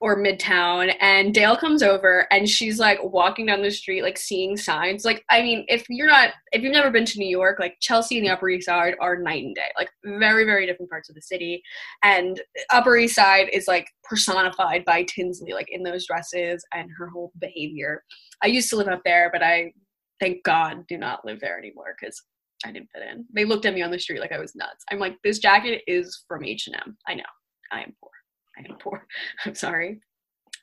Or 0.00 0.16
Midtown, 0.16 0.94
and 1.00 1.34
Dale 1.34 1.56
comes 1.56 1.82
over 1.82 2.26
and 2.30 2.48
she's 2.48 2.78
like 2.78 2.98
walking 3.02 3.46
down 3.46 3.62
the 3.62 3.70
street, 3.70 4.02
like 4.02 4.18
seeing 4.18 4.56
signs. 4.56 5.04
Like, 5.04 5.24
I 5.30 5.42
mean, 5.42 5.64
if 5.68 5.84
you're 5.88 6.08
not, 6.08 6.30
if 6.52 6.62
you've 6.62 6.72
never 6.72 6.90
been 6.90 7.04
to 7.04 7.18
New 7.18 7.28
York, 7.28 7.58
like 7.58 7.76
Chelsea 7.80 8.18
and 8.18 8.26
the 8.26 8.32
Upper 8.32 8.48
East 8.48 8.66
Side 8.66 8.94
are 9.00 9.16
night 9.16 9.44
and 9.44 9.54
day, 9.54 9.68
like 9.76 9.90
very, 10.04 10.44
very 10.44 10.66
different 10.66 10.90
parts 10.90 11.08
of 11.08 11.14
the 11.14 11.22
city. 11.22 11.62
And 12.02 12.40
Upper 12.70 12.96
East 12.96 13.16
Side 13.16 13.48
is 13.52 13.66
like 13.66 13.88
personified 14.04 14.84
by 14.84 15.04
Tinsley, 15.04 15.52
like 15.52 15.68
in 15.70 15.82
those 15.82 16.06
dresses 16.06 16.64
and 16.72 16.88
her 16.96 17.08
whole 17.08 17.32
behavior. 17.40 18.02
I 18.42 18.46
used 18.48 18.70
to 18.70 18.76
live 18.76 18.88
up 18.88 19.02
there, 19.04 19.30
but 19.32 19.42
I, 19.42 19.72
thank 20.20 20.42
God, 20.44 20.84
do 20.88 20.96
not 20.96 21.24
live 21.24 21.40
there 21.40 21.58
anymore 21.58 21.94
because 22.00 22.20
I 22.64 22.72
didn't 22.72 22.88
fit 22.92 23.02
in. 23.02 23.24
They 23.34 23.44
looked 23.44 23.66
at 23.66 23.74
me 23.74 23.82
on 23.82 23.90
the 23.90 23.98
street 23.98 24.20
like 24.20 24.32
I 24.32 24.38
was 24.38 24.54
nuts. 24.54 24.84
I'm 24.90 24.98
like, 24.98 25.16
this 25.22 25.38
jacket 25.38 25.82
is 25.86 26.24
from 26.26 26.44
H&M. 26.44 26.96
I 27.06 27.14
know. 27.14 27.22
I 27.70 27.82
am 27.82 27.94
poor. 28.00 28.10
I 28.58 28.70
am 28.70 28.78
poor. 28.78 29.06
I'm 29.44 29.54
sorry. 29.54 30.00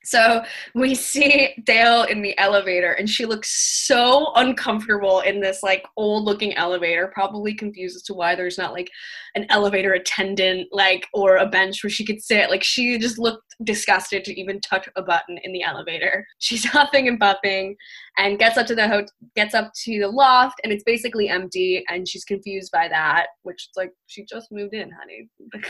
So 0.05 0.43
we 0.75 0.93
see 0.93 1.55
Dale 1.65 2.03
in 2.03 2.21
the 2.21 2.37
elevator, 2.37 2.91
and 2.91 3.09
she 3.09 3.25
looks 3.25 3.49
so 3.87 4.31
uncomfortable 4.35 5.21
in 5.21 5.41
this 5.41 5.63
like 5.63 5.83
old 5.97 6.25
looking 6.25 6.55
elevator, 6.55 7.11
probably 7.11 7.55
confused 7.55 7.95
as 7.95 8.03
to 8.03 8.13
why 8.13 8.35
there's 8.35 8.57
not 8.57 8.71
like 8.71 8.89
an 9.33 9.47
elevator 9.49 9.93
attendant, 9.93 10.67
like, 10.71 11.07
or 11.13 11.37
a 11.37 11.47
bench 11.47 11.83
where 11.83 11.89
she 11.89 12.05
could 12.05 12.21
sit. 12.21 12.51
Like, 12.51 12.63
she 12.63 12.99
just 12.99 13.17
looked 13.17 13.41
disgusted 13.63 14.23
to 14.25 14.39
even 14.39 14.61
touch 14.61 14.87
a 14.95 15.01
button 15.01 15.39
in 15.43 15.51
the 15.53 15.63
elevator. 15.63 16.25
She's 16.39 16.65
huffing 16.65 17.07
and 17.07 17.19
puffing 17.19 17.75
and 18.17 18.37
gets 18.37 18.57
up 18.57 18.67
to 18.67 18.75
the 18.75 19.07
gets 19.35 19.55
up 19.55 19.71
to 19.85 19.99
the 19.99 20.07
loft, 20.07 20.61
and 20.63 20.71
it's 20.71 20.83
basically 20.83 21.29
empty, 21.29 21.83
and 21.89 22.07
she's 22.07 22.23
confused 22.23 22.71
by 22.71 22.87
that, 22.89 23.27
which 23.41 23.63
is 23.63 23.71
like, 23.75 23.91
she 24.05 24.23
just 24.25 24.51
moved 24.51 24.73
in, 24.75 24.91
honey. 24.91 25.29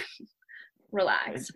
Relax 0.91 1.49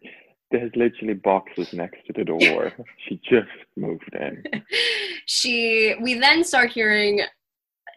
there's 0.52 0.72
literally 0.76 1.14
boxes 1.14 1.74
next 1.74 2.06
to 2.08 2.14
the 2.14 2.24
door. 2.24 2.74
she 3.08 3.20
just 3.24 3.48
moved 3.76 4.10
in. 4.14 4.44
she 5.26 5.96
we 6.02 6.16
then 6.16 6.44
start 6.44 6.72
hearing 6.72 7.22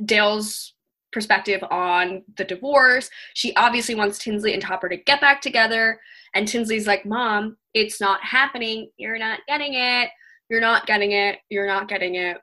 Dale's 0.05 0.75
perspective 1.13 1.63
on 1.71 2.23
the 2.37 2.45
divorce. 2.45 3.11
She 3.35 3.55
obviously 3.57 3.95
wants 3.95 4.19
Tinsley 4.19 4.55
and 4.55 4.63
Topper 4.63 4.89
to 4.89 4.97
get 4.97 5.21
back 5.21 5.41
together. 5.41 6.01
And 6.35 6.49
Tinsley's 6.49 6.87
like, 6.87 7.05
Mom, 7.05 7.57
it's 7.75 8.01
not 8.01 8.23
happening. 8.25 8.91
You're 8.97 9.19
not 9.19 9.41
getting 9.47 9.75
it. 9.75 10.09
You're 10.49 10.61
not 10.61 10.87
getting 10.87 11.13
it. 11.13 11.39
You're 11.51 11.67
not 11.67 11.89
getting 11.89 12.15
it. 12.17 12.39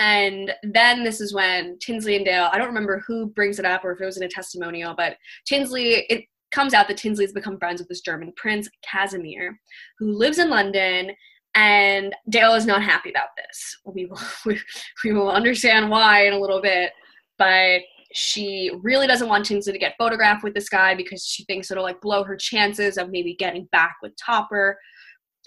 And 0.00 0.52
then 0.62 1.02
this 1.02 1.20
is 1.20 1.34
when 1.34 1.78
Tinsley 1.78 2.16
and 2.16 2.24
Dale, 2.24 2.48
I 2.52 2.58
don't 2.58 2.68
remember 2.68 3.02
who 3.06 3.26
brings 3.26 3.58
it 3.58 3.64
up 3.64 3.84
or 3.84 3.92
if 3.92 4.00
it 4.00 4.04
was 4.04 4.16
in 4.16 4.22
a 4.22 4.28
testimonial, 4.28 4.94
but 4.96 5.16
Tinsley, 5.44 6.06
it, 6.08 6.24
comes 6.50 6.74
out 6.74 6.88
that 6.88 6.96
Tinsley's 6.96 7.32
become 7.32 7.58
friends 7.58 7.80
with 7.80 7.88
this 7.88 8.00
German 8.00 8.32
prince, 8.36 8.68
Casimir, 8.82 9.58
who 9.98 10.12
lives 10.12 10.38
in 10.38 10.50
London, 10.50 11.12
and 11.54 12.14
Dale 12.28 12.54
is 12.54 12.66
not 12.66 12.82
happy 12.82 13.10
about 13.10 13.28
this. 13.36 13.76
We 13.84 14.06
will, 14.06 14.20
we, 14.46 14.60
we 15.04 15.12
will 15.12 15.30
understand 15.30 15.90
why 15.90 16.26
in 16.26 16.34
a 16.34 16.40
little 16.40 16.62
bit, 16.62 16.92
but 17.38 17.80
she 18.14 18.70
really 18.82 19.06
doesn't 19.06 19.28
want 19.28 19.44
Tinsley 19.44 19.72
to 19.72 19.78
get 19.78 19.96
photographed 19.98 20.42
with 20.42 20.54
this 20.54 20.68
guy 20.68 20.94
because 20.94 21.24
she 21.24 21.44
thinks 21.44 21.70
it'll 21.70 21.84
like 21.84 22.00
blow 22.00 22.24
her 22.24 22.36
chances 22.36 22.96
of 22.96 23.10
maybe 23.10 23.34
getting 23.34 23.68
back 23.70 23.96
with 24.02 24.12
Topper. 24.16 24.78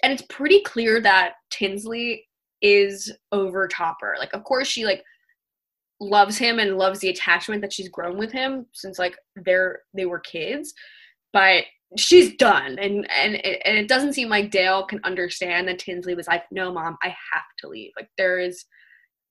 And 0.02 0.12
it's 0.12 0.22
pretty 0.28 0.62
clear 0.62 1.00
that 1.00 1.34
Tinsley 1.50 2.24
is 2.60 3.12
over 3.32 3.66
Topper. 3.66 4.14
Like, 4.18 4.32
of 4.32 4.44
course, 4.44 4.68
she 4.68 4.84
like 4.84 5.02
loves 6.02 6.36
him 6.36 6.58
and 6.58 6.78
loves 6.78 7.00
the 7.00 7.08
attachment 7.08 7.62
that 7.62 7.72
she's 7.72 7.88
grown 7.88 8.18
with 8.18 8.32
him 8.32 8.66
since 8.72 8.98
like 8.98 9.16
they're 9.36 9.80
they 9.94 10.04
were 10.04 10.18
kids 10.18 10.74
but 11.32 11.64
she's 11.96 12.36
done. 12.36 12.78
And 12.78 13.10
and 13.10 13.34
it, 13.36 13.62
and 13.64 13.76
it 13.76 13.88
doesn't 13.88 14.14
seem 14.14 14.28
like 14.28 14.50
dale 14.50 14.84
can 14.84 15.00
understand 15.04 15.68
that 15.68 15.78
tinsley 15.78 16.14
was 16.14 16.26
like 16.26 16.44
no 16.50 16.72
mom 16.72 16.96
i 17.02 17.08
have 17.08 17.44
to 17.58 17.68
leave. 17.68 17.92
Like 17.96 18.08
there 18.18 18.38
is 18.38 18.64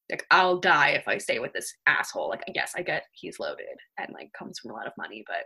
like 0.09 0.25
i'll 0.31 0.59
die 0.59 0.89
if 0.89 1.07
i 1.07 1.17
stay 1.17 1.39
with 1.39 1.53
this 1.53 1.73
asshole. 1.87 2.29
Like 2.29 2.43
yes 2.53 2.73
i 2.75 2.81
get 2.81 3.05
he's 3.13 3.39
loaded 3.39 3.65
and 3.97 4.13
like 4.13 4.31
comes 4.37 4.59
from 4.59 4.71
a 4.71 4.73
lot 4.73 4.87
of 4.87 4.93
money 4.97 5.23
but 5.27 5.45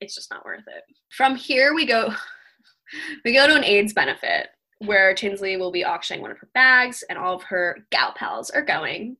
it's 0.00 0.14
just 0.14 0.30
not 0.30 0.44
worth 0.44 0.64
it. 0.66 0.82
From 1.16 1.36
here 1.36 1.74
we 1.74 1.86
go 1.86 2.12
we 3.24 3.34
go 3.34 3.46
to 3.46 3.56
an 3.56 3.64
aids 3.64 3.92
benefit 3.92 4.48
where 4.78 5.14
tinsley 5.14 5.56
will 5.56 5.70
be 5.70 5.84
auctioning 5.84 6.20
one 6.20 6.30
of 6.30 6.38
her 6.38 6.50
bags 6.52 7.04
and 7.08 7.18
all 7.18 7.34
of 7.34 7.42
her 7.42 7.78
gal 7.90 8.12
pals 8.16 8.50
are 8.50 8.64
going 8.64 9.16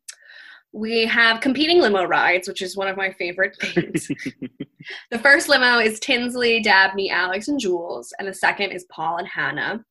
we 0.75 1.07
have 1.07 1.41
competing 1.41 1.81
limo 1.81 2.05
rides, 2.05 2.49
which 2.49 2.61
is 2.61 2.77
one 2.77 2.89
of 2.89 2.97
my 2.97 3.13
favorite 3.13 3.57
things. 3.61 4.09
the 5.11 5.19
first 5.21 5.49
limo 5.49 5.79
is 5.79 6.01
Tinsley, 6.01 6.61
Dabney, 6.61 7.11
Alex, 7.11 7.47
and 7.47 7.61
Jules, 7.61 8.13
and 8.19 8.27
the 8.27 8.35
second 8.35 8.73
is 8.73 8.85
Paul 8.91 9.19
and 9.19 9.29
Hannah. 9.29 9.85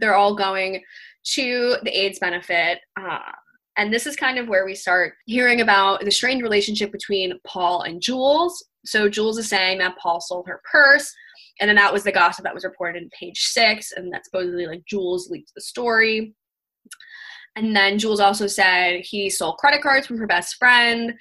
They're 0.00 0.16
all 0.16 0.34
going 0.34 0.82
to 1.34 1.76
the 1.84 1.96
AIDS 1.96 2.18
benefit. 2.18 2.80
Uh, 3.00 3.18
and 3.76 3.94
this 3.94 4.04
is 4.04 4.16
kind 4.16 4.36
of 4.38 4.48
where 4.48 4.64
we 4.64 4.74
start 4.74 5.14
hearing 5.26 5.60
about 5.60 6.04
the 6.04 6.10
strained 6.10 6.42
relationship 6.42 6.90
between 6.90 7.38
Paul 7.46 7.82
and 7.82 8.02
Jules. 8.02 8.64
So 8.84 9.08
Jules 9.08 9.38
is 9.38 9.48
saying 9.48 9.78
that 9.78 9.96
Paul 9.96 10.20
sold 10.20 10.48
her 10.48 10.60
purse, 10.70 11.14
and 11.60 11.68
then 11.68 11.76
that 11.76 11.92
was 11.92 12.02
the 12.02 12.10
gossip 12.10 12.42
that 12.42 12.54
was 12.54 12.64
reported 12.64 13.00
in 13.00 13.10
page 13.10 13.42
six, 13.42 13.92
and 13.92 14.12
that 14.12 14.24
supposedly 14.24 14.66
like 14.66 14.82
Jules 14.86 15.30
leaked 15.30 15.52
the 15.54 15.60
story. 15.60 16.34
And 17.56 17.74
then 17.74 17.98
Jules 17.98 18.20
also 18.20 18.46
said 18.46 19.00
he 19.00 19.30
stole 19.30 19.54
credit 19.54 19.82
cards 19.82 20.06
from 20.06 20.18
her 20.18 20.26
best 20.26 20.56
friend. 20.56 21.14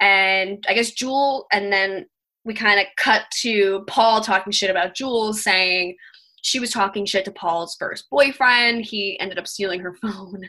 And 0.00 0.64
I 0.68 0.74
guess 0.74 0.90
Jules, 0.90 1.44
and 1.52 1.72
then 1.72 2.06
we 2.44 2.54
kind 2.54 2.80
of 2.80 2.86
cut 2.96 3.22
to 3.40 3.84
Paul 3.86 4.20
talking 4.20 4.52
shit 4.52 4.70
about 4.70 4.94
Jules, 4.94 5.42
saying 5.42 5.96
she 6.42 6.60
was 6.60 6.70
talking 6.70 7.06
shit 7.06 7.24
to 7.24 7.30
Paul's 7.30 7.76
first 7.78 8.10
boyfriend. 8.10 8.84
He 8.84 9.18
ended 9.18 9.38
up 9.38 9.48
stealing 9.48 9.80
her 9.80 9.94
phone 10.02 10.42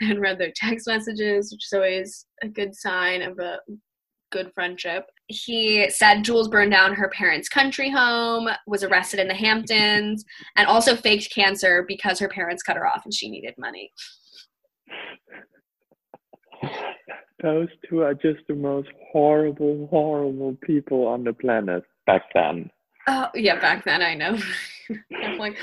and 0.00 0.20
read 0.20 0.38
their 0.38 0.52
text 0.54 0.86
messages, 0.86 1.50
which 1.52 1.64
is 1.64 1.72
always 1.72 2.26
a 2.42 2.48
good 2.48 2.74
sign 2.74 3.22
of 3.22 3.38
a 3.38 3.58
good 4.36 4.52
friendship. 4.52 5.06
He 5.28 5.88
said 5.88 6.22
Jules 6.22 6.48
burned 6.48 6.70
down 6.70 6.92
her 6.92 7.08
parents' 7.08 7.48
country 7.48 7.90
home, 7.90 8.48
was 8.66 8.84
arrested 8.84 9.18
in 9.18 9.28
the 9.28 9.34
Hamptons, 9.34 10.24
and 10.56 10.66
also 10.66 10.94
faked 10.94 11.34
cancer 11.34 11.84
because 11.88 12.18
her 12.18 12.28
parents 12.28 12.62
cut 12.62 12.76
her 12.76 12.86
off 12.86 13.02
and 13.04 13.14
she 13.14 13.30
needed 13.30 13.54
money. 13.56 13.90
Those 17.42 17.68
two 17.88 18.02
are 18.02 18.14
just 18.14 18.40
the 18.48 18.54
most 18.54 18.88
horrible, 19.10 19.86
horrible 19.90 20.56
people 20.62 21.06
on 21.06 21.24
the 21.24 21.32
planet 21.32 21.82
back 22.06 22.22
then. 22.34 22.70
Oh, 23.08 23.28
yeah, 23.34 23.60
back 23.60 23.84
then, 23.84 24.02
I 24.02 24.14
know. 24.14 24.36
like, 25.38 25.56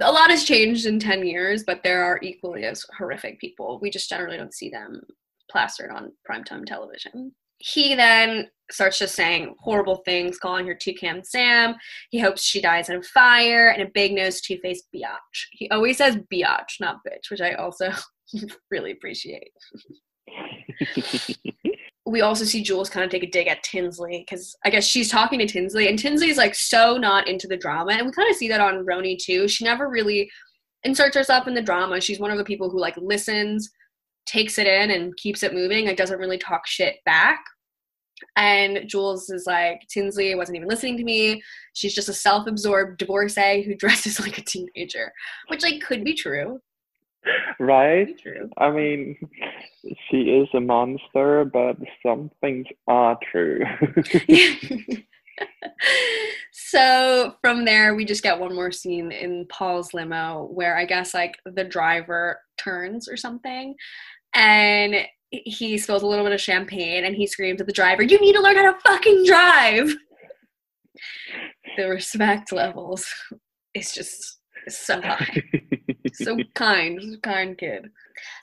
a 0.00 0.12
lot 0.12 0.30
has 0.30 0.44
changed 0.44 0.86
in 0.86 1.00
10 1.00 1.26
years, 1.26 1.64
but 1.64 1.82
there 1.82 2.04
are 2.04 2.20
equally 2.22 2.64
as 2.64 2.84
horrific 2.96 3.40
people. 3.40 3.78
We 3.82 3.90
just 3.90 4.08
generally 4.08 4.36
don't 4.36 4.54
see 4.54 4.70
them 4.70 5.02
plastered 5.50 5.90
on 5.90 6.12
primetime 6.28 6.64
television 6.64 7.32
he 7.58 7.94
then 7.94 8.48
starts 8.70 8.98
just 8.98 9.14
saying 9.14 9.54
horrible 9.60 10.02
things, 10.04 10.38
calling 10.38 10.66
her 10.66 10.74
Toucan 10.74 11.24
Sam. 11.24 11.74
He 12.10 12.18
hopes 12.18 12.42
she 12.42 12.60
dies 12.60 12.88
in 12.88 12.96
a 12.96 13.02
fire, 13.02 13.68
and 13.68 13.82
a 13.82 13.90
big 13.92 14.12
nose 14.12 14.40
two 14.40 14.58
faced 14.62 14.88
biatch. 14.94 15.46
He 15.52 15.70
always 15.70 15.98
says 15.98 16.18
biatch, 16.32 16.80
not 16.80 17.00
bitch, 17.06 17.30
which 17.30 17.40
I 17.40 17.52
also 17.52 17.90
really 18.70 18.92
appreciate. 18.92 19.50
we 22.06 22.20
also 22.20 22.44
see 22.44 22.62
Jules 22.62 22.90
kind 22.90 23.04
of 23.04 23.10
take 23.10 23.22
a 23.22 23.30
dig 23.30 23.48
at 23.48 23.62
Tinsley 23.62 24.24
because 24.28 24.56
I 24.64 24.70
guess 24.70 24.84
she's 24.84 25.10
talking 25.10 25.38
to 25.38 25.46
Tinsley, 25.46 25.88
and 25.88 25.98
Tinsley's 25.98 26.38
like 26.38 26.54
so 26.54 26.96
not 26.96 27.28
into 27.28 27.46
the 27.46 27.56
drama, 27.56 27.92
and 27.92 28.06
we 28.06 28.12
kind 28.12 28.30
of 28.30 28.36
see 28.36 28.48
that 28.48 28.60
on 28.60 28.84
RHONY 28.84 29.18
too. 29.18 29.48
She 29.48 29.64
never 29.64 29.88
really 29.88 30.30
inserts 30.84 31.16
herself 31.16 31.46
in 31.46 31.54
the 31.54 31.62
drama. 31.62 32.00
She's 32.00 32.20
one 32.20 32.30
of 32.30 32.38
the 32.38 32.44
people 32.44 32.70
who 32.70 32.80
like 32.80 32.96
listens 32.96 33.70
takes 34.26 34.58
it 34.58 34.66
in 34.66 34.90
and 34.90 35.16
keeps 35.16 35.42
it 35.42 35.54
moving. 35.54 35.86
Like 35.86 35.96
doesn't 35.96 36.18
really 36.18 36.38
talk 36.38 36.66
shit 36.66 36.96
back. 37.04 37.44
And 38.36 38.88
Jules 38.88 39.30
is 39.30 39.46
like, 39.46 39.82
Tinsley 39.88 40.34
wasn't 40.34 40.56
even 40.56 40.68
listening 40.68 40.96
to 40.96 41.04
me. 41.04 41.42
She's 41.74 41.94
just 41.94 42.08
a 42.08 42.14
self-absorbed 42.14 42.98
divorcee 42.98 43.62
who 43.62 43.74
dresses 43.78 44.20
like 44.20 44.38
a 44.38 44.42
teenager, 44.42 45.12
which 45.48 45.62
like 45.62 45.80
could 45.82 46.04
be 46.04 46.14
true. 46.14 46.60
Right? 47.58 48.06
Be 48.06 48.22
true. 48.22 48.50
I 48.56 48.70
mean, 48.70 49.16
she 50.10 50.22
is 50.22 50.48
a 50.54 50.60
monster, 50.60 51.44
but 51.44 51.76
some 52.04 52.30
things 52.40 52.66
are 52.86 53.18
true. 53.30 53.60
so 56.52 57.34
from 57.42 57.64
there 57.64 57.94
we 57.94 58.04
just 58.04 58.22
get 58.22 58.38
one 58.38 58.54
more 58.54 58.72
scene 58.72 59.12
in 59.12 59.46
paul's 59.48 59.92
limo 59.92 60.48
where 60.52 60.76
i 60.76 60.84
guess 60.84 61.12
like 61.12 61.36
the 61.44 61.64
driver 61.64 62.40
turns 62.56 63.08
or 63.08 63.16
something 63.16 63.74
and 64.36 64.94
he 65.30 65.76
spills 65.78 66.02
a 66.02 66.06
little 66.06 66.24
bit 66.24 66.34
of 66.34 66.40
champagne 66.40 67.04
and 67.04 67.16
he 67.16 67.26
screams 67.26 67.60
at 67.60 67.66
the 67.66 67.72
driver, 67.72 68.02
You 68.02 68.20
need 68.20 68.34
to 68.34 68.40
learn 68.40 68.56
how 68.56 68.70
to 68.70 68.78
fucking 68.86 69.24
drive. 69.24 69.94
the 71.76 71.88
respect 71.88 72.52
levels 72.52 73.06
is 73.74 73.92
just 73.92 74.38
so 74.68 75.00
high. 75.00 75.42
so 76.14 76.36
kind, 76.54 77.00
kind 77.22 77.56
kid. 77.58 77.86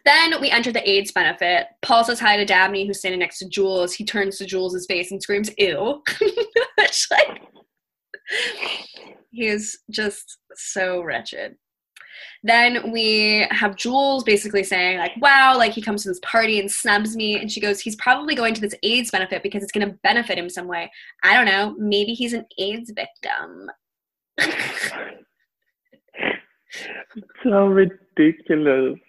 Then 0.05 0.39
we 0.41 0.49
enter 0.49 0.71
the 0.71 0.87
AIDS 0.89 1.11
benefit. 1.11 1.67
Paul 1.81 2.03
says 2.03 2.19
hi 2.19 2.37
to 2.37 2.45
Dabney, 2.45 2.85
who's 2.85 2.99
standing 2.99 3.19
next 3.19 3.39
to 3.39 3.49
Jules. 3.49 3.93
He 3.93 4.05
turns 4.05 4.37
to 4.37 4.45
Jules' 4.45 4.85
face 4.87 5.11
and 5.11 5.21
screams, 5.21 5.49
Ew. 5.57 6.01
like, 7.11 7.41
he 9.31 9.47
is 9.47 9.79
just 9.89 10.37
so 10.55 11.01
wretched. 11.01 11.55
Then 12.43 12.91
we 12.91 13.47
have 13.51 13.75
Jules 13.75 14.23
basically 14.23 14.63
saying, 14.63 14.99
like, 14.99 15.13
wow, 15.21 15.55
like 15.57 15.71
he 15.73 15.81
comes 15.81 16.03
to 16.03 16.09
this 16.09 16.19
party 16.23 16.59
and 16.59 16.69
snubs 16.69 17.15
me. 17.15 17.39
And 17.39 17.51
she 17.51 17.59
goes, 17.61 17.79
he's 17.79 17.95
probably 17.95 18.35
going 18.35 18.53
to 18.53 18.61
this 18.61 18.75
AIDS 18.83 19.11
benefit 19.11 19.43
because 19.43 19.63
it's 19.63 19.71
going 19.71 19.87
to 19.87 19.97
benefit 20.03 20.37
him 20.37 20.49
some 20.49 20.67
way. 20.67 20.91
I 21.23 21.33
don't 21.33 21.45
know. 21.45 21.75
Maybe 21.77 22.13
he's 22.13 22.33
an 22.33 22.45
AIDS 22.57 22.91
victim. 22.91 23.71
so 27.43 27.67
ridiculous. 27.67 28.99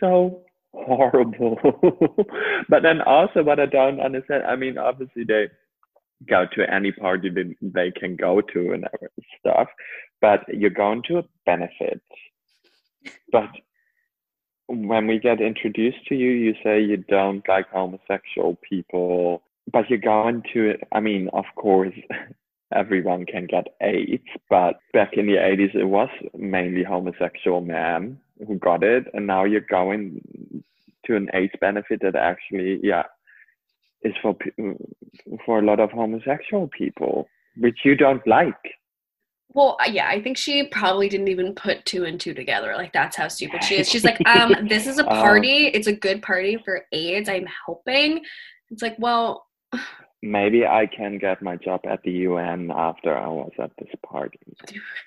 So 0.00 0.42
horrible. 0.72 1.58
but 2.68 2.82
then 2.82 3.00
also 3.02 3.42
what 3.42 3.60
I 3.60 3.66
don't 3.66 4.00
understand, 4.00 4.44
I 4.44 4.56
mean, 4.56 4.78
obviously 4.78 5.24
they 5.24 5.48
go 6.26 6.46
to 6.54 6.72
any 6.72 6.92
party 6.92 7.30
that 7.30 7.54
they 7.60 7.90
can 7.90 8.16
go 8.16 8.40
to 8.40 8.72
and 8.72 8.86
stuff, 9.38 9.68
but 10.20 10.40
you're 10.48 10.70
going 10.70 11.02
to 11.08 11.18
a 11.18 11.24
benefit. 11.46 12.02
But 13.30 13.50
when 14.66 15.06
we 15.06 15.18
get 15.18 15.40
introduced 15.40 16.06
to 16.08 16.14
you, 16.14 16.30
you 16.30 16.54
say 16.62 16.80
you 16.80 16.98
don't 16.98 17.46
like 17.48 17.70
homosexual 17.70 18.58
people, 18.68 19.42
but 19.72 19.88
you're 19.88 19.98
going 19.98 20.42
to, 20.52 20.74
I 20.92 21.00
mean, 21.00 21.28
of 21.32 21.44
course, 21.56 21.94
everyone 22.74 23.24
can 23.24 23.46
get 23.46 23.68
AIDS, 23.80 24.28
but 24.50 24.78
back 24.92 25.14
in 25.14 25.26
the 25.26 25.36
80s, 25.36 25.74
it 25.74 25.84
was 25.84 26.10
mainly 26.36 26.84
homosexual 26.84 27.60
men 27.62 28.18
who 28.46 28.58
got 28.58 28.82
it, 28.82 29.06
and 29.14 29.26
now 29.26 29.44
you're 29.44 29.60
going 29.60 30.20
to 31.06 31.16
an 31.16 31.28
AIDS 31.32 31.54
benefit 31.60 32.00
that 32.02 32.14
actually, 32.14 32.78
yeah, 32.82 33.04
is 34.02 34.14
for 34.22 34.36
for 35.44 35.58
a 35.58 35.62
lot 35.62 35.80
of 35.80 35.90
homosexual 35.90 36.68
people, 36.68 37.28
which 37.56 37.78
you 37.84 37.96
don't 37.96 38.26
like. 38.26 38.54
Well, 39.50 39.78
uh, 39.80 39.90
yeah, 39.90 40.08
I 40.08 40.22
think 40.22 40.36
she 40.36 40.66
probably 40.68 41.08
didn't 41.08 41.28
even 41.28 41.54
put 41.54 41.84
two 41.86 42.04
and 42.04 42.20
two 42.20 42.34
together. 42.34 42.74
Like 42.76 42.92
that's 42.92 43.16
how 43.16 43.28
stupid 43.28 43.64
she 43.64 43.76
is. 43.76 43.88
She's 43.88 44.04
like, 44.04 44.20
um, 44.28 44.54
this 44.68 44.86
is 44.86 44.98
a 44.98 45.06
uh, 45.06 45.22
party. 45.22 45.68
it's 45.68 45.86
a 45.86 45.92
good 45.92 46.22
party 46.22 46.58
for 46.64 46.84
AIDS. 46.92 47.28
I'm 47.28 47.46
helping. 47.66 48.22
It's 48.70 48.82
like, 48.82 48.96
well, 48.98 49.46
maybe 50.22 50.66
I 50.66 50.86
can 50.86 51.18
get 51.18 51.42
my 51.42 51.56
job 51.56 51.80
at 51.88 52.02
the 52.02 52.10
UN 52.10 52.70
after 52.70 53.16
I 53.16 53.26
was 53.28 53.52
at 53.58 53.70
this 53.78 53.88
party. 54.04 54.38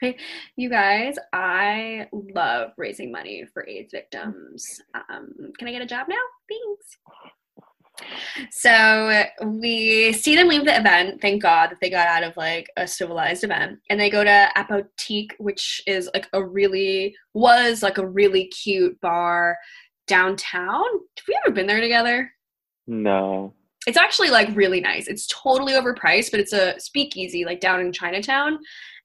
you 0.55 0.69
guys, 0.69 1.15
I 1.33 2.07
love 2.11 2.71
raising 2.77 3.11
money 3.11 3.45
for 3.53 3.67
AIDS 3.67 3.91
victims. 3.91 4.81
Um, 4.95 5.51
can 5.59 5.67
I 5.67 5.71
get 5.71 5.81
a 5.83 5.85
job 5.85 6.07
now? 6.09 6.15
Thanks. 6.49 6.97
So 8.51 9.23
we 9.43 10.13
see 10.13 10.35
them 10.35 10.47
leave 10.47 10.65
the 10.65 10.77
event. 10.77 11.21
Thank 11.21 11.41
God 11.41 11.69
that 11.69 11.77
they 11.81 11.89
got 11.89 12.07
out 12.07 12.23
of 12.23 12.35
like 12.37 12.67
a 12.77 12.87
civilized 12.87 13.43
event, 13.43 13.79
and 13.89 13.99
they 13.99 14.09
go 14.09 14.23
to 14.23 14.49
Apothéke, 14.57 15.31
which 15.39 15.81
is 15.87 16.09
like 16.13 16.27
a 16.33 16.43
really 16.43 17.15
was 17.33 17.83
like 17.83 17.97
a 17.97 18.07
really 18.07 18.47
cute 18.47 18.99
bar 19.01 19.57
downtown. 20.07 20.85
Have 21.17 21.25
we 21.27 21.37
ever 21.45 21.53
been 21.53 21.67
there 21.67 21.81
together? 21.81 22.31
No. 22.87 23.53
It's 23.87 23.97
actually 23.97 24.29
like 24.29 24.55
really 24.55 24.79
nice. 24.81 25.07
It's 25.07 25.27
totally 25.27 25.73
overpriced, 25.73 26.31
but 26.31 26.39
it's 26.39 26.53
a 26.53 26.79
speakeasy 26.79 27.45
like 27.45 27.59
down 27.59 27.81
in 27.81 27.91
Chinatown, 27.91 28.59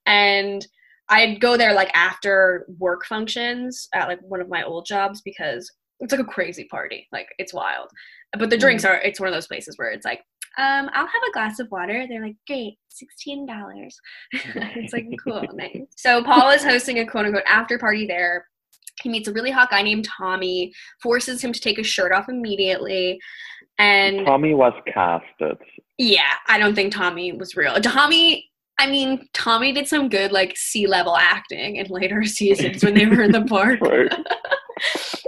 and 0.05 0.65
I'd 1.09 1.39
go 1.39 1.55
there 1.57 1.73
like 1.73 1.91
after 1.93 2.65
work 2.77 3.05
functions 3.05 3.87
at 3.93 4.07
like 4.07 4.19
one 4.21 4.41
of 4.41 4.49
my 4.49 4.63
old 4.63 4.85
jobs 4.85 5.21
because 5.21 5.71
it's 5.99 6.11
like 6.11 6.21
a 6.21 6.25
crazy 6.25 6.65
party. 6.65 7.07
Like 7.11 7.27
it's 7.39 7.53
wild. 7.53 7.89
But 8.37 8.49
the 8.49 8.57
drinks 8.57 8.83
mm. 8.83 8.89
are 8.89 8.95
it's 8.95 9.19
one 9.19 9.29
of 9.29 9.33
those 9.35 9.47
places 9.47 9.77
where 9.77 9.89
it's 9.89 10.05
like, 10.05 10.21
um, 10.57 10.89
I'll 10.93 11.07
have 11.07 11.23
a 11.29 11.31
glass 11.33 11.59
of 11.59 11.69
water. 11.71 12.05
They're 12.07 12.21
like, 12.21 12.35
great, 12.47 12.77
sixteen 12.89 13.45
dollars. 13.45 13.97
it's 14.31 14.93
like 14.93 15.05
cool, 15.23 15.45
nice. 15.53 15.83
So 15.95 16.23
Paul 16.23 16.49
is 16.49 16.63
hosting 16.63 16.99
a 16.99 17.07
quote 17.07 17.25
unquote 17.25 17.43
after 17.47 17.77
party 17.77 18.07
there. 18.07 18.47
He 19.01 19.09
meets 19.09 19.27
a 19.27 19.33
really 19.33 19.51
hot 19.51 19.69
guy 19.69 19.83
named 19.83 20.05
Tommy, 20.05 20.73
forces 21.03 21.43
him 21.43 21.53
to 21.53 21.59
take 21.59 21.77
his 21.77 21.85
shirt 21.85 22.11
off 22.11 22.29
immediately. 22.29 23.19
And 23.77 24.25
Tommy 24.25 24.55
was 24.55 24.73
casted. 24.91 25.57
Yeah, 25.99 26.33
I 26.47 26.57
don't 26.57 26.73
think 26.73 26.93
Tommy 26.93 27.31
was 27.33 27.55
real. 27.55 27.75
Tommy 27.75 28.49
I 28.79 28.87
mean, 28.87 29.27
Tommy 29.33 29.73
did 29.73 29.87
some 29.87 30.07
good 30.07 30.31
like 30.31 30.55
C 30.55 30.87
level 30.87 31.17
acting 31.17 31.77
in 31.77 31.87
later 31.87 32.23
seasons 32.25 32.83
when 32.83 32.93
they 32.93 33.05
were 33.05 33.23
in 33.23 33.31
the 33.31 33.43
park. 33.43 33.79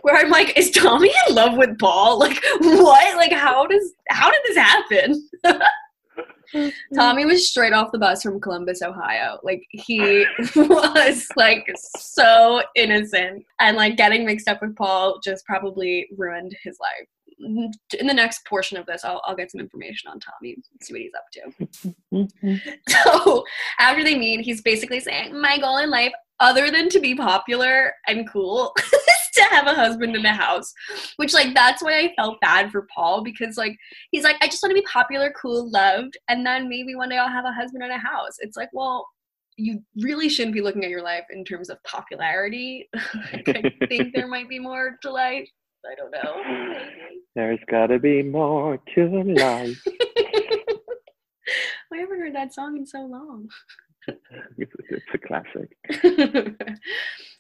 Where 0.01 0.15
I'm 0.15 0.29
like, 0.29 0.57
is 0.57 0.71
Tommy 0.71 1.11
in 1.27 1.35
love 1.35 1.57
with 1.57 1.77
Paul? 1.79 2.19
Like, 2.19 2.43
what? 2.59 3.17
Like, 3.17 3.31
how 3.31 3.65
does 3.65 3.93
how 4.09 4.29
did 4.29 4.41
this 4.47 4.57
happen? 4.57 5.29
Tommy 6.95 7.25
was 7.25 7.47
straight 7.47 7.73
off 7.73 7.91
the 7.91 7.99
bus 7.99 8.23
from 8.23 8.39
Columbus, 8.39 8.81
Ohio. 8.81 9.39
Like 9.43 9.63
he 9.69 10.25
was 10.55 11.27
like 11.35 11.71
so 11.77 12.61
innocent 12.75 13.45
and 13.59 13.77
like 13.77 13.97
getting 13.97 14.25
mixed 14.25 14.47
up 14.47 14.61
with 14.61 14.75
Paul 14.75 15.19
just 15.23 15.45
probably 15.45 16.07
ruined 16.17 16.55
his 16.63 16.77
life 16.79 17.07
in 17.39 18.07
the 18.07 18.13
next 18.13 18.45
portion 18.45 18.77
of 18.77 18.85
this, 18.85 19.03
I'll, 19.05 19.21
I'll 19.25 19.35
get 19.35 19.51
some 19.51 19.61
information 19.61 20.09
on 20.09 20.19
Tommy, 20.19 20.57
see 20.81 20.93
what 20.93 21.01
he's 21.01 21.11
up 21.15 22.27
to. 22.51 22.69
so 22.89 23.43
after 23.79 24.03
they 24.03 24.17
meet, 24.17 24.41
he's 24.41 24.61
basically 24.61 24.99
saying, 24.99 25.39
My 25.39 25.57
goal 25.57 25.77
in 25.77 25.89
life, 25.89 26.13
other 26.39 26.71
than 26.71 26.89
to 26.89 26.99
be 26.99 27.15
popular 27.15 27.93
and 28.07 28.29
cool, 28.29 28.73
is 28.77 28.93
to 29.35 29.43
have 29.43 29.67
a 29.67 29.73
husband 29.73 30.15
in 30.15 30.25
a 30.25 30.33
house. 30.33 30.73
Which, 31.17 31.33
like, 31.33 31.53
that's 31.53 31.83
why 31.83 31.99
I 31.99 32.13
felt 32.15 32.41
bad 32.41 32.71
for 32.71 32.87
Paul 32.93 33.23
because, 33.23 33.57
like, 33.57 33.77
he's 34.11 34.23
like, 34.23 34.37
I 34.41 34.47
just 34.47 34.63
want 34.63 34.71
to 34.71 34.81
be 34.81 34.87
popular, 34.91 35.33
cool, 35.39 35.69
loved, 35.71 36.17
and 36.27 36.45
then 36.45 36.69
maybe 36.69 36.95
one 36.95 37.09
day 37.09 37.17
I'll 37.17 37.29
have 37.29 37.45
a 37.45 37.53
husband 37.53 37.83
and 37.83 37.93
a 37.93 37.97
house. 37.97 38.37
It's 38.39 38.57
like, 38.57 38.69
well, 38.73 39.07
you 39.57 39.83
really 40.01 40.29
shouldn't 40.29 40.53
be 40.53 40.61
looking 40.61 40.85
at 40.85 40.89
your 40.89 41.03
life 41.03 41.25
in 41.31 41.43
terms 41.43 41.69
of 41.69 41.83
popularity. 41.83 42.89
like, 43.33 43.49
I 43.49 43.85
think 43.87 44.15
there 44.15 44.27
might 44.27 44.47
be 44.47 44.59
more 44.59 44.97
to 45.01 45.11
life. 45.11 45.49
I 45.85 45.95
don't 45.95 46.11
know. 46.11 46.79
There's 47.35 47.59
gotta 47.69 47.99
be 47.99 48.23
more 48.23 48.79
to 48.95 49.07
life. 49.07 49.81
I 51.91 51.97
haven't 51.97 52.19
heard 52.19 52.35
that 52.35 52.53
song 52.53 52.77
in 52.77 52.85
so 52.85 53.05
long. 53.05 53.49
it's 54.57 55.05
a 55.13 55.17
classic. 55.17 55.75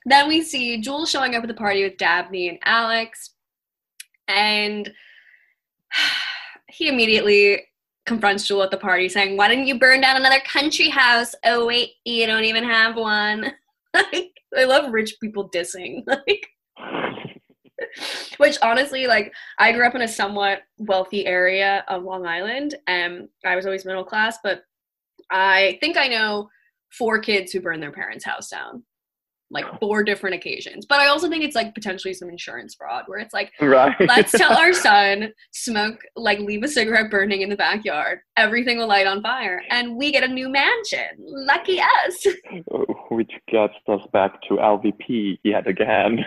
then 0.05 0.27
we 0.27 0.41
see 0.41 0.81
Jules 0.81 1.09
showing 1.09 1.35
up 1.35 1.43
at 1.43 1.47
the 1.47 1.53
party 1.53 1.83
with 1.83 1.97
Dabney 1.97 2.49
and 2.49 2.59
Alex, 2.65 3.31
and 4.27 4.91
he 6.69 6.87
immediately 6.87 7.63
confronts 8.05 8.47
Jules 8.47 8.65
at 8.65 8.71
the 8.71 8.77
party, 8.77 9.09
saying, 9.09 9.37
"Why 9.37 9.47
didn't 9.47 9.67
you 9.67 9.79
burn 9.79 10.01
down 10.01 10.17
another 10.17 10.41
country 10.41 10.89
house? 10.89 11.35
Oh 11.45 11.65
wait, 11.65 11.91
you 12.05 12.25
don't 12.25 12.45
even 12.45 12.63
have 12.63 12.95
one." 12.95 13.53
I 13.95 14.63
love 14.65 14.91
rich 14.91 15.15
people 15.21 15.49
dissing. 15.49 16.03
Like 16.07 16.47
which 18.37 18.57
honestly 18.61 19.07
like 19.07 19.33
i 19.57 19.71
grew 19.71 19.85
up 19.85 19.95
in 19.95 20.01
a 20.01 20.07
somewhat 20.07 20.61
wealthy 20.77 21.25
area 21.25 21.83
of 21.87 22.03
long 22.03 22.25
island 22.25 22.75
and 22.87 23.27
i 23.45 23.55
was 23.55 23.65
always 23.65 23.85
middle 23.85 24.03
class 24.03 24.37
but 24.43 24.63
i 25.31 25.77
think 25.81 25.97
i 25.97 26.07
know 26.07 26.49
four 26.91 27.19
kids 27.19 27.51
who 27.51 27.61
burned 27.61 27.83
their 27.83 27.91
parents 27.91 28.25
house 28.25 28.49
down. 28.49 28.83
Like 29.51 29.65
four 29.79 30.03
different 30.03 30.35
occasions. 30.35 30.85
But 30.85 30.99
i 30.99 31.07
also 31.07 31.27
think 31.27 31.43
it's 31.43 31.55
like 31.55 31.73
potentially 31.73 32.13
some 32.13 32.29
insurance 32.29 32.75
fraud 32.75 33.05
where 33.07 33.17
it's 33.17 33.33
like 33.33 33.51
right. 33.59 33.95
let's 34.01 34.31
tell 34.31 34.55
our 34.55 34.73
son 34.73 35.33
smoke 35.51 35.97
like 36.15 36.37
leave 36.37 36.61
a 36.61 36.67
cigarette 36.67 37.09
burning 37.09 37.41
in 37.41 37.49
the 37.49 37.55
backyard. 37.55 38.19
Everything 38.37 38.77
will 38.77 38.87
light 38.87 39.07
on 39.07 39.23
fire. 39.23 39.63
And 39.71 39.95
we 39.95 40.11
get 40.11 40.23
a 40.23 40.27
new 40.27 40.49
mansion. 40.49 41.17
Lucky 41.17 41.79
us. 41.81 42.27
Which 43.09 43.31
gets 43.47 43.73
us 43.87 44.01
back 44.13 44.39
to 44.49 44.57
lvp 44.57 45.39
yet 45.43 45.65
again 45.65 46.23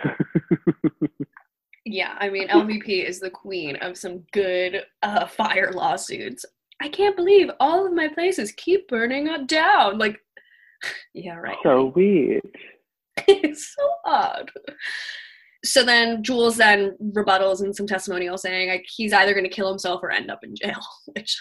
Yeah, 1.93 2.17
I 2.19 2.31
mean, 2.31 2.49
LVP 2.49 3.07
is 3.07 3.21
the 3.21 3.31
queen 3.31 3.77
of 3.77 3.99
some 3.99 4.25
good 4.33 4.83
uh, 5.03 5.27
fire 5.27 5.73
lawsuits. 5.73 6.45
I 6.81 6.89
can't 6.89 7.17
believe 7.17 7.51
all 7.61 7.87
of 7.87 7.93
my 7.93 8.09
places 8.09 8.53
keep 8.57 8.89
burning 8.89 9.29
up 9.29 9.47
down. 9.47 9.99
Like, 9.99 10.19
yeah, 11.15 11.37
right. 11.37 11.57
So 11.63 11.93
weird. 11.95 12.43
it's 13.29 13.75
so 13.75 13.89
odd. 14.07 14.51
So 15.65 15.85
then 15.85 16.25
Jules 16.25 16.57
then 16.57 16.97
rebuttals 17.15 17.61
and 17.61 17.77
some 17.77 17.87
testimonial 17.87 18.37
saying 18.39 18.71
like 18.71 18.85
he's 18.89 19.13
either 19.13 19.33
going 19.33 19.45
to 19.45 19.51
kill 19.51 19.69
himself 19.69 20.03
or 20.03 20.11
end 20.11 20.31
up 20.31 20.41
in 20.43 20.57
jail, 20.57 20.81
which 21.15 21.37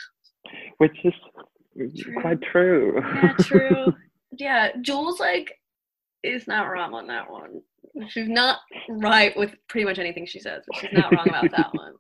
which 0.78 1.06
is 1.06 1.14
true. 1.98 2.22
quite 2.22 2.42
true. 2.42 3.02
yeah, 3.02 3.34
true. 3.40 3.94
Yeah, 4.38 4.70
Jules 4.82 5.20
like 5.20 5.58
is 6.24 6.46
not 6.46 6.70
wrong 6.70 6.94
on 6.94 7.08
that 7.08 7.32
one. 7.32 7.62
She's 8.10 8.30
not 8.30 8.60
right 8.90 9.36
with 9.36 9.56
pretty 9.68 9.86
much 9.86 10.00
anything 10.00 10.26
she 10.26 10.40
says, 10.40 10.64
but 10.68 10.80
she's 10.80 10.94
not 10.94 11.12
wrong 11.12 11.28
about 11.28 11.52
that 11.52 11.70
one. 11.74 11.94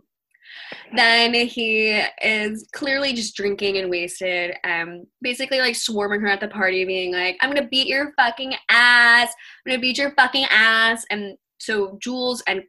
Then 0.95 1.33
he 1.33 2.03
is 2.21 2.67
clearly 2.73 3.13
just 3.13 3.35
drinking 3.35 3.77
and 3.77 3.89
wasted, 3.89 4.55
um, 4.63 5.05
basically 5.21 5.59
like 5.59 5.75
swarming 5.75 6.21
her 6.21 6.27
at 6.27 6.39
the 6.39 6.47
party, 6.47 6.85
being 6.85 7.13
like, 7.13 7.37
I'm 7.41 7.51
gonna 7.51 7.67
beat 7.67 7.87
your 7.87 8.13
fucking 8.17 8.53
ass, 8.69 9.33
I'm 9.65 9.71
gonna 9.71 9.81
beat 9.81 9.97
your 9.97 10.11
fucking 10.15 10.45
ass. 10.49 11.05
And 11.09 11.37
so 11.59 11.97
Jules 12.01 12.43
and 12.47 12.63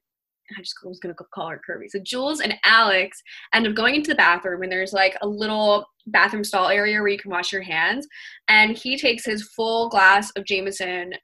I 0.57 0.61
just 0.61 0.75
was 0.85 1.01
gonna 1.01 1.15
call 1.35 1.49
her 1.49 1.61
Kirby. 1.65 1.89
So 1.89 1.99
Jules 2.01 2.41
and 2.41 2.55
Alex 2.65 3.23
end 3.55 3.67
up 3.67 3.75
going 3.75 3.95
into 3.95 4.11
the 4.11 4.17
bathroom, 4.17 4.63
and 4.63 4.71
there's 4.71 4.93
like 4.93 5.17
a 5.23 5.27
little 5.27 5.87
bathroom 6.07 6.45
stall 6.45 6.69
area 6.69 6.99
where 6.99 7.09
you 7.09 7.19
can 7.19 7.31
wash 7.31 7.53
your 7.53 7.63
hands. 7.63 8.07
And 8.49 8.77
he 8.77 8.97
takes 8.97 9.25
his 9.25 9.49
full 9.57 9.89
glass 9.89 10.31
of 10.37 10.45
Jameson 10.45 11.15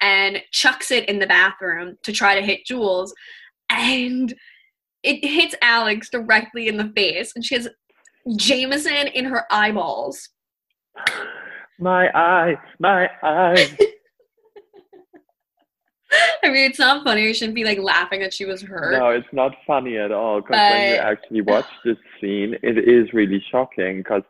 and 0.00 0.42
chucks 0.52 0.90
it 0.90 1.08
in 1.08 1.18
the 1.18 1.26
bathroom 1.26 1.96
to 2.02 2.12
try 2.12 2.34
to 2.34 2.42
hit 2.42 2.64
Jules. 2.64 3.14
And 3.70 4.34
it 5.02 5.24
hits 5.24 5.54
Alex 5.62 6.08
directly 6.10 6.68
in 6.68 6.76
the 6.76 6.92
face. 6.94 7.32
And 7.34 7.44
she 7.44 7.54
has 7.54 7.68
Jameson 8.36 9.08
in 9.08 9.24
her 9.24 9.44
eyeballs. 9.50 10.28
My 11.78 12.08
eye, 12.14 12.56
my 12.78 13.08
eye. 13.22 13.76
I 16.42 16.48
mean, 16.48 16.70
it's 16.70 16.78
not 16.78 17.04
funny. 17.04 17.22
You 17.22 17.34
shouldn't 17.34 17.54
be 17.54 17.64
like 17.64 17.78
laughing 17.78 18.20
that 18.20 18.32
she 18.32 18.46
was 18.46 18.62
hurt. 18.62 18.98
No, 18.98 19.10
it's 19.10 19.28
not 19.32 19.54
funny 19.66 19.98
at 19.98 20.10
all. 20.10 20.40
Because 20.40 20.56
when 20.56 20.94
you 20.94 20.96
actually 20.96 21.40
watch 21.42 21.66
this 21.84 21.98
scene, 22.20 22.56
it 22.62 22.78
is 22.78 23.12
really 23.12 23.44
shocking. 23.50 23.98
Because 23.98 24.22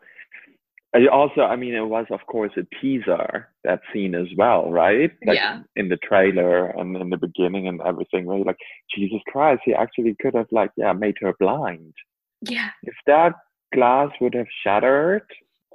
also, 1.11 1.41
I 1.41 1.55
mean, 1.55 1.75
it 1.75 1.85
was 1.85 2.05
of 2.09 2.19
course 2.27 2.51
a 2.57 2.63
teaser 2.81 3.49
that 3.63 3.81
scene 3.93 4.15
as 4.15 4.27
well, 4.37 4.71
right? 4.71 5.11
Like 5.25 5.37
Yeah. 5.37 5.61
in 5.75 5.89
the 5.89 5.97
trailer 5.97 6.67
and 6.71 6.95
in 6.97 7.09
the 7.09 7.17
beginning 7.17 7.67
and 7.67 7.79
everything. 7.85 8.25
Where 8.25 8.37
you're 8.37 8.45
like, 8.45 8.57
Jesus 8.95 9.19
Christ, 9.27 9.61
he 9.65 9.73
actually 9.73 10.15
could 10.21 10.33
have 10.35 10.47
like, 10.51 10.71
yeah, 10.77 10.93
made 10.93 11.15
her 11.21 11.33
blind. 11.39 11.93
Yeah. 12.41 12.69
If 12.83 12.95
that 13.05 13.33
glass 13.73 14.09
would 14.19 14.33
have 14.33 14.47
shattered, 14.63 15.23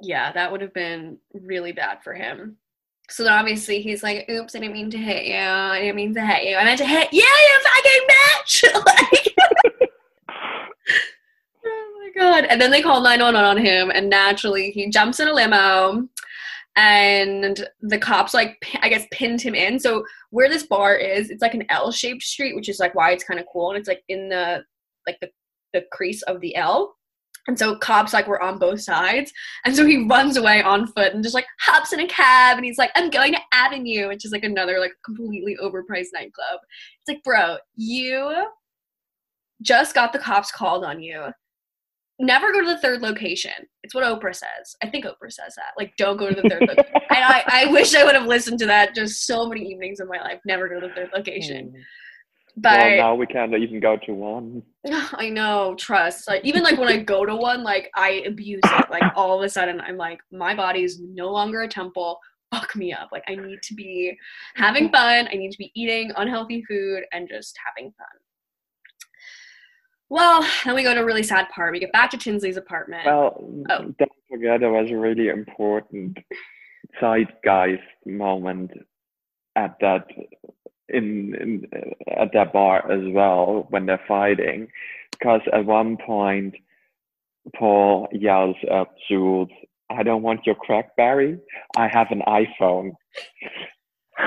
Yeah, 0.01 0.31
that 0.33 0.51
would 0.51 0.61
have 0.61 0.73
been 0.73 1.17
really 1.33 1.71
bad 1.71 1.99
for 2.03 2.13
him. 2.13 2.57
So 3.09 3.23
then 3.23 3.33
obviously 3.33 3.81
he's 3.81 4.01
like, 4.03 4.27
oops, 4.29 4.55
I 4.55 4.59
didn't 4.59 4.73
mean 4.73 4.89
to 4.89 4.97
hit 4.97 5.25
you. 5.25 5.35
I 5.37 5.79
didn't 5.79 5.95
mean 5.95 6.13
to 6.15 6.25
hit 6.25 6.43
you. 6.49 6.57
I 6.57 6.63
meant 6.65 6.79
to 6.79 6.85
hit 6.85 7.13
you, 7.13 7.21
you 7.21 7.59
fucking 7.63 8.07
bitch. 8.09 8.85
like, 8.85 9.34
god. 12.31 12.45
And 12.45 12.59
then 12.59 12.71
they 12.71 12.81
call 12.81 13.01
911 13.01 13.49
on 13.49 13.57
him, 13.57 13.91
and 13.91 14.09
naturally 14.09 14.71
he 14.71 14.89
jumps 14.89 15.19
in 15.19 15.27
a 15.27 15.33
limo. 15.33 16.07
And 16.77 17.65
the 17.81 17.97
cops, 17.97 18.33
like, 18.33 18.57
I 18.81 18.89
guess, 18.89 19.05
pinned 19.11 19.41
him 19.41 19.55
in. 19.55 19.79
So 19.79 20.03
where 20.31 20.49
this 20.49 20.63
bar 20.63 20.95
is, 20.95 21.29
it's 21.29 21.41
like 21.41 21.53
an 21.53 21.65
L-shaped 21.69 22.21
street, 22.21 22.53
which 22.53 22.67
is 22.67 22.79
like 22.79 22.93
why 22.95 23.11
it's 23.11 23.23
kind 23.23 23.39
of 23.39 23.45
cool. 23.51 23.69
And 23.69 23.79
it's 23.79 23.87
like 23.87 24.03
in 24.09 24.27
the 24.27 24.63
like 25.07 25.17
the 25.21 25.29
the 25.75 25.85
crease 25.91 26.23
of 26.23 26.41
the 26.41 26.55
L. 26.55 26.95
And 27.47 27.59
so 27.59 27.75
cops 27.77 28.11
like 28.11 28.27
were 28.27 28.41
on 28.41 28.57
both 28.57 28.81
sides. 28.81 29.31
And 29.65 29.75
so 29.75 29.85
he 29.85 30.07
runs 30.07 30.35
away 30.35 30.63
on 30.63 30.87
foot 30.87 31.13
and 31.13 31.23
just 31.23 31.35
like 31.35 31.45
hops 31.59 31.93
in 31.93 31.99
a 31.99 32.07
cab 32.07 32.57
and 32.57 32.65
he's 32.65 32.79
like, 32.79 32.89
I'm 32.95 33.11
going 33.11 33.33
to 33.33 33.39
Avenue, 33.53 34.07
which 34.07 34.25
is 34.25 34.31
like 34.31 34.43
another 34.43 34.79
like 34.79 34.93
completely 35.03 35.55
overpriced 35.61 36.07
nightclub. 36.11 36.59
It's 36.63 37.07
like, 37.07 37.23
bro, 37.23 37.57
you 37.75 38.47
just 39.61 39.93
got 39.93 40.11
the 40.11 40.17
cops 40.17 40.51
called 40.51 40.83
on 40.83 40.99
you. 40.99 41.27
Never 42.17 42.53
go 42.53 42.61
to 42.61 42.67
the 42.67 42.77
third 42.77 43.01
location. 43.01 43.51
It's 43.83 43.93
what 43.93 44.05
Oprah 44.05 44.35
says. 44.35 44.75
I 44.81 44.89
think 44.89 45.05
Oprah 45.05 45.31
says 45.31 45.53
that. 45.55 45.73
Like, 45.77 45.93
don't 45.97 46.15
go 46.17 46.29
to 46.29 46.41
the 46.41 46.47
third 46.47 46.61
location. 46.61 46.85
and 46.93 47.23
I, 47.23 47.43
I 47.47 47.65
wish 47.71 47.93
I 47.93 48.05
would 48.05 48.15
have 48.15 48.25
listened 48.25 48.59
to 48.59 48.65
that 48.67 48.95
just 48.95 49.27
so 49.27 49.47
many 49.47 49.61
evenings 49.61 49.99
of 49.99 50.07
my 50.07 50.19
life. 50.19 50.39
Never 50.45 50.69
go 50.69 50.79
to 50.79 50.87
the 50.87 50.93
third 50.93 51.09
location. 51.13 51.73
Mm. 51.75 51.81
But 52.57 52.79
well, 52.79 52.97
now 52.97 53.15
we 53.15 53.25
can't 53.25 53.53
even 53.53 53.79
go 53.81 53.97
to 54.05 54.13
one. 54.13 54.63
I 54.85 55.29
know, 55.29 55.75
trust. 55.77 56.27
Like 56.27 56.45
even 56.45 56.63
like 56.63 56.79
when 56.79 56.87
I 56.87 56.97
go 57.03 57.25
to 57.25 57.35
one, 57.35 57.63
like 57.63 57.91
I 57.95 58.23
abuse 58.25 58.61
it. 58.63 58.89
Like 58.89 59.03
all 59.15 59.37
of 59.37 59.43
a 59.43 59.49
sudden 59.49 59.81
I'm 59.81 59.97
like, 59.97 60.19
my 60.31 60.55
body 60.55 60.83
is 60.83 61.01
no 61.01 61.31
longer 61.31 61.63
a 61.63 61.67
temple. 61.67 62.17
Fuck 62.53 62.75
me 62.77 62.93
up. 62.93 63.09
Like 63.11 63.23
I 63.27 63.35
need 63.35 63.61
to 63.63 63.73
be 63.73 64.17
having 64.55 64.87
mm. 64.87 64.93
fun. 64.93 65.27
I 65.31 65.35
need 65.35 65.51
to 65.51 65.57
be 65.57 65.71
eating 65.75 66.13
unhealthy 66.15 66.63
food 66.63 67.03
and 67.11 67.27
just 67.27 67.57
having 67.65 67.91
fun. 67.91 68.07
Well, 70.09 70.45
then 70.63 70.75
we 70.75 70.83
go 70.83 70.93
to 70.93 71.01
a 71.01 71.05
really 71.05 71.23
sad 71.23 71.49
part. 71.49 71.71
We 71.71 71.79
get 71.79 71.91
back 71.91 72.11
to 72.11 72.17
Tinsley's 72.17 72.57
apartment. 72.57 73.05
Well, 73.05 73.43
Oh. 73.69 73.93
don't 73.97 74.11
forget 74.29 74.59
there 74.59 74.71
was 74.71 74.91
a 74.91 74.97
really 74.97 75.29
important 75.29 76.17
zeitgeist 77.01 77.81
moment 78.05 78.71
at 79.55 79.75
that 79.81 80.05
in, 80.89 81.33
in 81.35 81.67
at 82.15 82.31
that 82.33 82.53
bar 82.53 82.89
as 82.91 83.01
well 83.11 83.65
when 83.71 83.87
they're 83.87 84.01
fighting, 84.07 84.67
because 85.11 85.41
at 85.51 85.65
one 85.65 85.97
point 85.97 86.53
Paul 87.55 88.07
yells 88.11 88.55
at 88.71 88.87
Jules, 89.07 89.49
"I 89.89 90.03
don't 90.03 90.21
want 90.21 90.45
your 90.45 90.55
crackberry. 90.55 91.39
I 91.75 91.87
have 91.87 92.11
an 92.11 92.21
iPhone." 92.27 92.91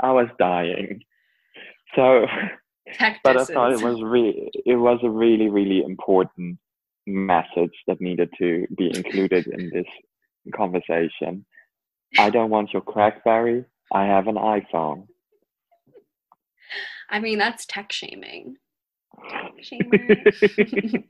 I 0.00 0.12
was 0.12 0.28
dying. 0.38 1.02
So. 1.96 2.26
But 3.22 3.36
I 3.36 3.44
thought 3.44 3.72
it 3.72 3.82
was 3.82 4.02
really 4.02 4.50
it 4.66 4.76
was 4.76 4.98
a 5.02 5.10
really 5.10 5.48
really 5.48 5.82
important 5.82 6.58
message 7.06 7.72
that 7.86 8.00
needed 8.00 8.30
to 8.38 8.66
be 8.76 8.90
included 8.94 9.46
in 9.46 9.70
this 9.70 9.86
conversation. 10.54 11.44
I 12.18 12.30
don't 12.30 12.50
want 12.50 12.72
your 12.72 12.82
crackberry. 12.82 13.64
I 13.92 14.04
have 14.04 14.26
an 14.26 14.36
iPhone. 14.36 15.06
I 17.08 17.18
mean, 17.18 17.38
that's 17.38 17.66
tech 17.66 17.92
shaming. 17.92 18.56
Tech 19.28 19.52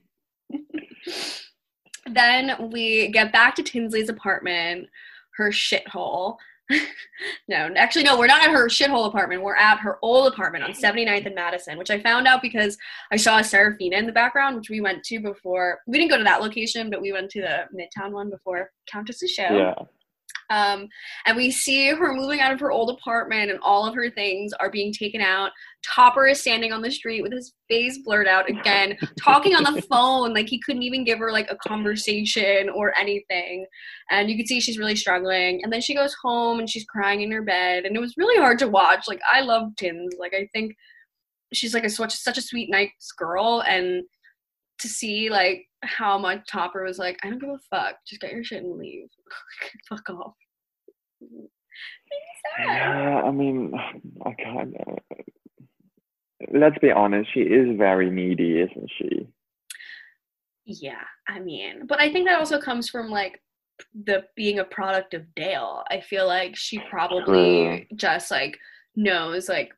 then 2.07 2.71
we 2.71 3.09
get 3.09 3.33
back 3.33 3.55
to 3.57 3.63
Tinsley's 3.63 4.09
apartment, 4.09 4.89
her 5.37 5.51
shithole. 5.51 6.37
no, 7.49 7.71
actually, 7.77 8.05
no, 8.05 8.19
we're 8.19 8.27
not 8.27 8.43
at 8.43 8.51
her 8.51 8.69
shithole 8.69 9.07
apartment. 9.07 9.43
We're 9.43 9.57
at 9.57 9.79
her 9.79 9.99
old 10.03 10.33
apartment 10.33 10.65
on 10.65 10.73
79th 10.73 11.27
and 11.27 11.35
Madison, 11.35 11.79
which 11.79 11.91
I 11.91 12.01
found 12.01 12.27
out 12.27 12.43
because 12.43 12.77
I 13.11 13.17
saw 13.17 13.39
a 13.39 13.45
Serafina 13.45 13.97
in 13.97 14.07
the 14.07 14.13
background, 14.13 14.57
which 14.57 14.71
we 14.71 14.81
went 14.81 15.03
to 15.05 15.21
before. 15.21 15.81
We 15.87 15.99
didn't 15.99 16.11
go 16.11 16.19
to 16.19 16.25
that 16.25 16.41
location, 16.41 16.91
but 16.91 17.01
we 17.01 17.13
went 17.13 17.31
to 17.33 17.41
the 17.41 17.65
Midtown 17.75 18.13
one 18.13 18.31
before 18.31 18.71
Countess's 18.91 19.31
show. 19.31 19.43
Yeah. 19.43 19.75
Um, 20.51 20.89
and 21.27 21.37
we 21.37 21.51
see 21.51 21.89
her 21.89 22.13
moving 22.13 22.41
out 22.41 22.53
of 22.53 22.61
her 22.61 22.71
old 22.71 22.91
apartment, 22.91 23.51
and 23.51 23.61
all 23.63 23.87
of 23.87 23.95
her 23.95 24.11
things 24.11 24.53
are 24.61 24.71
being 24.71 24.93
taken 24.93 25.21
out. 25.21 25.53
Topper 25.83 26.27
is 26.27 26.41
standing 26.41 26.73
on 26.73 26.83
the 26.83 26.91
street 26.91 27.23
with 27.23 27.33
his 27.33 27.55
face 27.69 27.99
blurred 28.05 28.27
out 28.27 28.51
again, 28.51 28.99
talking 29.23 29.55
on 29.55 29.75
the 29.75 29.83
phone 29.83 30.35
like 30.35 30.49
he 30.49 30.61
couldn't 30.61 30.83
even 30.83 31.05
give 31.05 31.19
her 31.19 31.33
like 31.33 31.51
a 31.51 31.57
conversation 31.69 32.69
or 32.69 32.93
anything. 32.99 33.65
And 34.11 34.29
you 34.29 34.37
can 34.37 34.47
see 34.47 34.61
she's 34.61 34.79
really 34.79 34.97
struggling. 34.97 35.61
And 35.63 35.73
then 35.73 35.81
she 35.81 35.95
goes 35.95 36.15
home 36.23 36.59
and 36.59 36.69
she's 36.69 36.85
crying 36.85 37.23
in 37.23 37.31
her 37.31 37.43
bed, 37.43 37.85
and 37.85 37.97
it 37.97 38.01
was 38.01 38.15
really 38.17 38.41
hard 38.41 38.59
to 38.59 38.69
watch. 38.69 39.05
Like 39.09 39.21
I 39.33 39.41
love 39.41 39.75
Tins. 39.77 40.15
Like 40.19 40.35
I 40.35 40.49
think 40.53 40.75
she's 41.53 41.75
like 41.75 41.85
a 41.85 41.91
such 41.91 42.15
such 42.15 42.39
a 42.39 42.43
sweet 42.43 42.71
nice 42.71 42.91
girl, 43.17 43.63
and 43.67 44.03
to 44.81 44.89
see 44.89 45.31
like 45.31 45.67
how 45.83 46.19
much 46.19 46.47
Topper 46.51 46.85
was 46.85 46.99
like, 46.99 47.19
I 47.23 47.31
don't 47.31 47.39
give 47.39 47.51
a 47.51 47.59
fuck, 47.71 47.97
just 48.07 48.21
get 48.21 48.33
your 48.33 48.45
shit 48.45 48.63
and 48.63 48.79
leave. 48.79 49.09
fuck 49.89 50.09
off. 50.11 50.35
Yeah, 52.59 53.23
I 53.25 53.31
mean, 53.31 53.73
I 54.25 54.33
can't. 54.35 54.75
Uh, 54.75 55.17
let's 56.53 56.79
be 56.79 56.91
honest. 56.91 57.31
She 57.33 57.41
is 57.41 57.77
very 57.77 58.11
needy, 58.11 58.61
isn't 58.61 58.91
she? 58.99 59.27
Yeah, 60.65 61.03
I 61.29 61.41
mean, 61.41 61.87
but 61.87 62.01
I 62.01 62.13
think 62.13 62.27
that 62.29 62.39
also 62.39 62.61
comes 62.61 62.89
from 62.89 63.11
like 63.11 63.41
the 64.05 64.25
being 64.37 64.59
a 64.59 64.65
product 64.65 65.15
of 65.15 65.35
Dale. 65.35 65.85
I 65.91 66.01
feel 66.01 66.27
like 66.27 66.57
she 66.57 66.79
probably 66.91 67.87
just 67.95 68.31
like 68.31 68.59
knows 68.97 69.49
like 69.49 69.73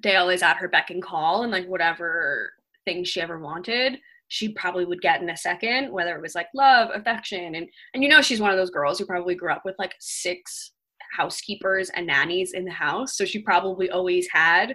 Dale 0.00 0.28
is 0.28 0.42
at 0.42 0.56
her 0.56 0.68
beck 0.68 0.90
and 0.90 1.02
call 1.02 1.42
and 1.42 1.52
like 1.52 1.66
whatever 1.66 2.52
thing 2.84 3.04
she 3.04 3.20
ever 3.20 3.38
wanted, 3.38 3.98
she 4.32 4.48
probably 4.48 4.86
would 4.86 5.02
get 5.02 5.20
in 5.20 5.28
a 5.28 5.36
second, 5.36 5.92
whether 5.92 6.16
it 6.16 6.22
was 6.22 6.34
like 6.34 6.48
love, 6.54 6.88
affection, 6.94 7.54
and 7.54 7.68
and 7.92 8.02
you 8.02 8.08
know 8.08 8.22
she's 8.22 8.40
one 8.40 8.50
of 8.50 8.56
those 8.56 8.70
girls 8.70 8.98
who 8.98 9.04
probably 9.04 9.34
grew 9.34 9.52
up 9.52 9.60
with 9.62 9.74
like 9.78 9.94
six 10.00 10.72
housekeepers 11.14 11.90
and 11.90 12.06
nannies 12.06 12.54
in 12.54 12.64
the 12.64 12.70
house, 12.70 13.18
so 13.18 13.26
she 13.26 13.42
probably 13.42 13.90
always 13.90 14.26
had 14.32 14.74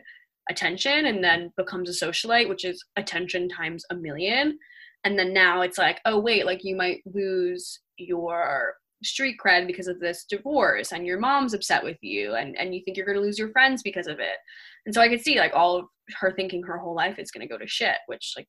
attention 0.52 1.08
and 1.08 1.24
then 1.24 1.52
becomes 1.58 1.90
a 1.90 2.06
socialite, 2.06 2.48
which 2.48 2.66
is 2.66 2.86
attention 2.98 3.50
times 3.50 3.84
a 3.90 3.96
million. 3.96 4.60
And 5.04 5.18
then 5.18 5.34
now 5.34 5.62
it's 5.62 5.80
like, 5.80 6.02
oh 6.06 6.20
wait, 6.20 6.46
like 6.46 6.64
you 6.64 6.76
might 6.76 7.02
lose 7.12 7.80
your 7.98 8.76
street 9.04 9.38
cred 9.44 9.66
because 9.66 9.88
of 9.88 10.00
this 10.00 10.26
divorce 10.30 10.92
and 10.92 11.06
your 11.06 11.20
mom's 11.20 11.56
upset 11.56 11.84
with 11.84 11.98
you 12.02 12.36
and, 12.36 12.56
and 12.58 12.76
you 12.76 12.82
think 12.84 12.96
you're 12.96 13.08
gonna 13.08 13.20
lose 13.20 13.40
your 13.40 13.52
friends 13.52 13.82
because 13.82 14.06
of 14.06 14.20
it. 14.20 14.38
And 14.86 14.94
so 14.94 15.02
I 15.02 15.10
could 15.10 15.22
see 15.22 15.40
like 15.40 15.54
all 15.56 15.78
of 15.78 15.86
her 16.20 16.32
thinking 16.32 16.62
her 16.64 16.78
whole 16.78 16.96
life 16.96 17.18
is 17.18 17.32
gonna 17.32 17.48
go 17.48 17.58
to 17.58 17.68
shit, 17.68 17.98
which 18.06 18.34
like 18.38 18.48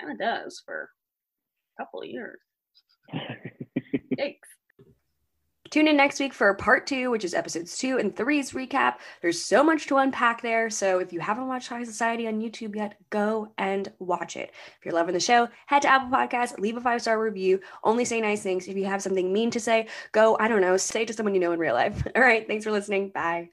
kind 0.00 0.12
of 0.12 0.18
does 0.18 0.62
for 0.64 0.90
a 1.78 1.82
couple 1.82 2.02
of 2.02 2.08
years. 2.08 2.38
Yikes. 4.18 4.38
Tune 5.70 5.88
in 5.88 5.96
next 5.96 6.20
week 6.20 6.32
for 6.32 6.54
part 6.54 6.86
two, 6.86 7.10
which 7.10 7.24
is 7.24 7.34
episodes 7.34 7.76
two 7.76 7.98
and 7.98 8.14
three's 8.14 8.52
recap. 8.52 8.94
There's 9.20 9.42
so 9.42 9.64
much 9.64 9.86
to 9.88 9.96
unpack 9.96 10.40
there. 10.40 10.70
So 10.70 11.00
if 11.00 11.12
you 11.12 11.20
haven't 11.20 11.48
watched 11.48 11.68
High 11.68 11.84
Society 11.84 12.28
on 12.28 12.40
YouTube 12.40 12.76
yet, 12.76 12.96
go 13.10 13.52
and 13.58 13.92
watch 13.98 14.36
it. 14.36 14.52
If 14.78 14.84
you're 14.84 14.94
loving 14.94 15.14
the 15.14 15.20
show, 15.20 15.48
head 15.66 15.82
to 15.82 15.88
Apple 15.88 16.08
Podcasts, 16.08 16.58
leave 16.58 16.76
a 16.76 16.80
five 16.80 17.02
star 17.02 17.20
review. 17.20 17.60
Only 17.82 18.04
say 18.04 18.20
nice 18.20 18.42
things. 18.42 18.68
If 18.68 18.76
you 18.76 18.84
have 18.84 19.02
something 19.02 19.32
mean 19.32 19.50
to 19.50 19.60
say, 19.60 19.88
go, 20.12 20.36
I 20.38 20.48
don't 20.48 20.60
know, 20.60 20.76
say 20.76 21.02
it 21.02 21.08
to 21.08 21.14
someone 21.14 21.34
you 21.34 21.40
know 21.40 21.52
in 21.52 21.58
real 21.58 21.74
life. 21.74 22.06
All 22.16 22.22
right. 22.22 22.46
Thanks 22.46 22.64
for 22.64 22.70
listening. 22.70 23.10
Bye. 23.10 23.50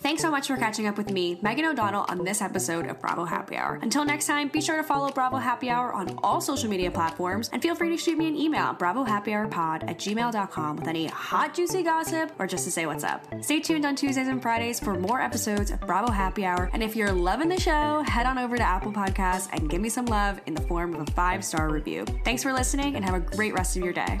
Thanks 0.00 0.20
so 0.20 0.30
much 0.30 0.46
for 0.46 0.58
catching 0.58 0.86
up 0.86 0.98
with 0.98 1.10
me, 1.10 1.38
Megan 1.40 1.64
O'Donnell, 1.64 2.04
on 2.10 2.22
this 2.22 2.42
episode 2.42 2.86
of 2.86 3.00
Bravo 3.00 3.24
Happy 3.24 3.56
Hour. 3.56 3.78
Until 3.80 4.04
next 4.04 4.26
time, 4.26 4.48
be 4.48 4.60
sure 4.60 4.76
to 4.76 4.82
follow 4.82 5.10
Bravo 5.10 5.38
Happy 5.38 5.70
Hour 5.70 5.94
on 5.94 6.18
all 6.22 6.42
social 6.42 6.68
media 6.68 6.90
platforms 6.90 7.48
and 7.50 7.62
feel 7.62 7.74
free 7.74 7.88
to 7.88 7.96
shoot 7.96 8.18
me 8.18 8.28
an 8.28 8.36
email, 8.36 8.64
at 8.64 8.78
bravohappyhourpod 8.78 9.88
at 9.88 9.96
gmail.com 9.96 10.76
with 10.76 10.86
any 10.86 11.06
hot, 11.06 11.54
juicy 11.54 11.82
gossip 11.82 12.30
or 12.38 12.46
just 12.46 12.66
to 12.66 12.70
say 12.70 12.84
what's 12.84 13.04
up. 13.04 13.24
Stay 13.42 13.58
tuned 13.58 13.86
on 13.86 13.96
Tuesdays 13.96 14.28
and 14.28 14.42
Fridays 14.42 14.78
for 14.78 14.98
more 14.98 15.22
episodes 15.22 15.70
of 15.70 15.80
Bravo 15.80 16.12
Happy 16.12 16.44
Hour. 16.44 16.68
And 16.74 16.82
if 16.82 16.94
you're 16.94 17.12
loving 17.12 17.48
the 17.48 17.58
show, 17.58 18.02
head 18.06 18.26
on 18.26 18.36
over 18.36 18.58
to 18.58 18.62
Apple 18.62 18.92
Podcasts 18.92 19.48
and 19.50 19.70
give 19.70 19.80
me 19.80 19.88
some 19.88 20.04
love 20.04 20.42
in 20.44 20.52
the 20.52 20.62
form 20.62 20.94
of 20.94 21.08
a 21.08 21.10
five 21.12 21.42
star 21.42 21.70
review. 21.70 22.04
Thanks 22.22 22.42
for 22.42 22.52
listening 22.52 22.96
and 22.96 23.04
have 23.04 23.14
a 23.14 23.20
great 23.20 23.54
rest 23.54 23.78
of 23.78 23.82
your 23.82 23.94
day. 23.94 24.20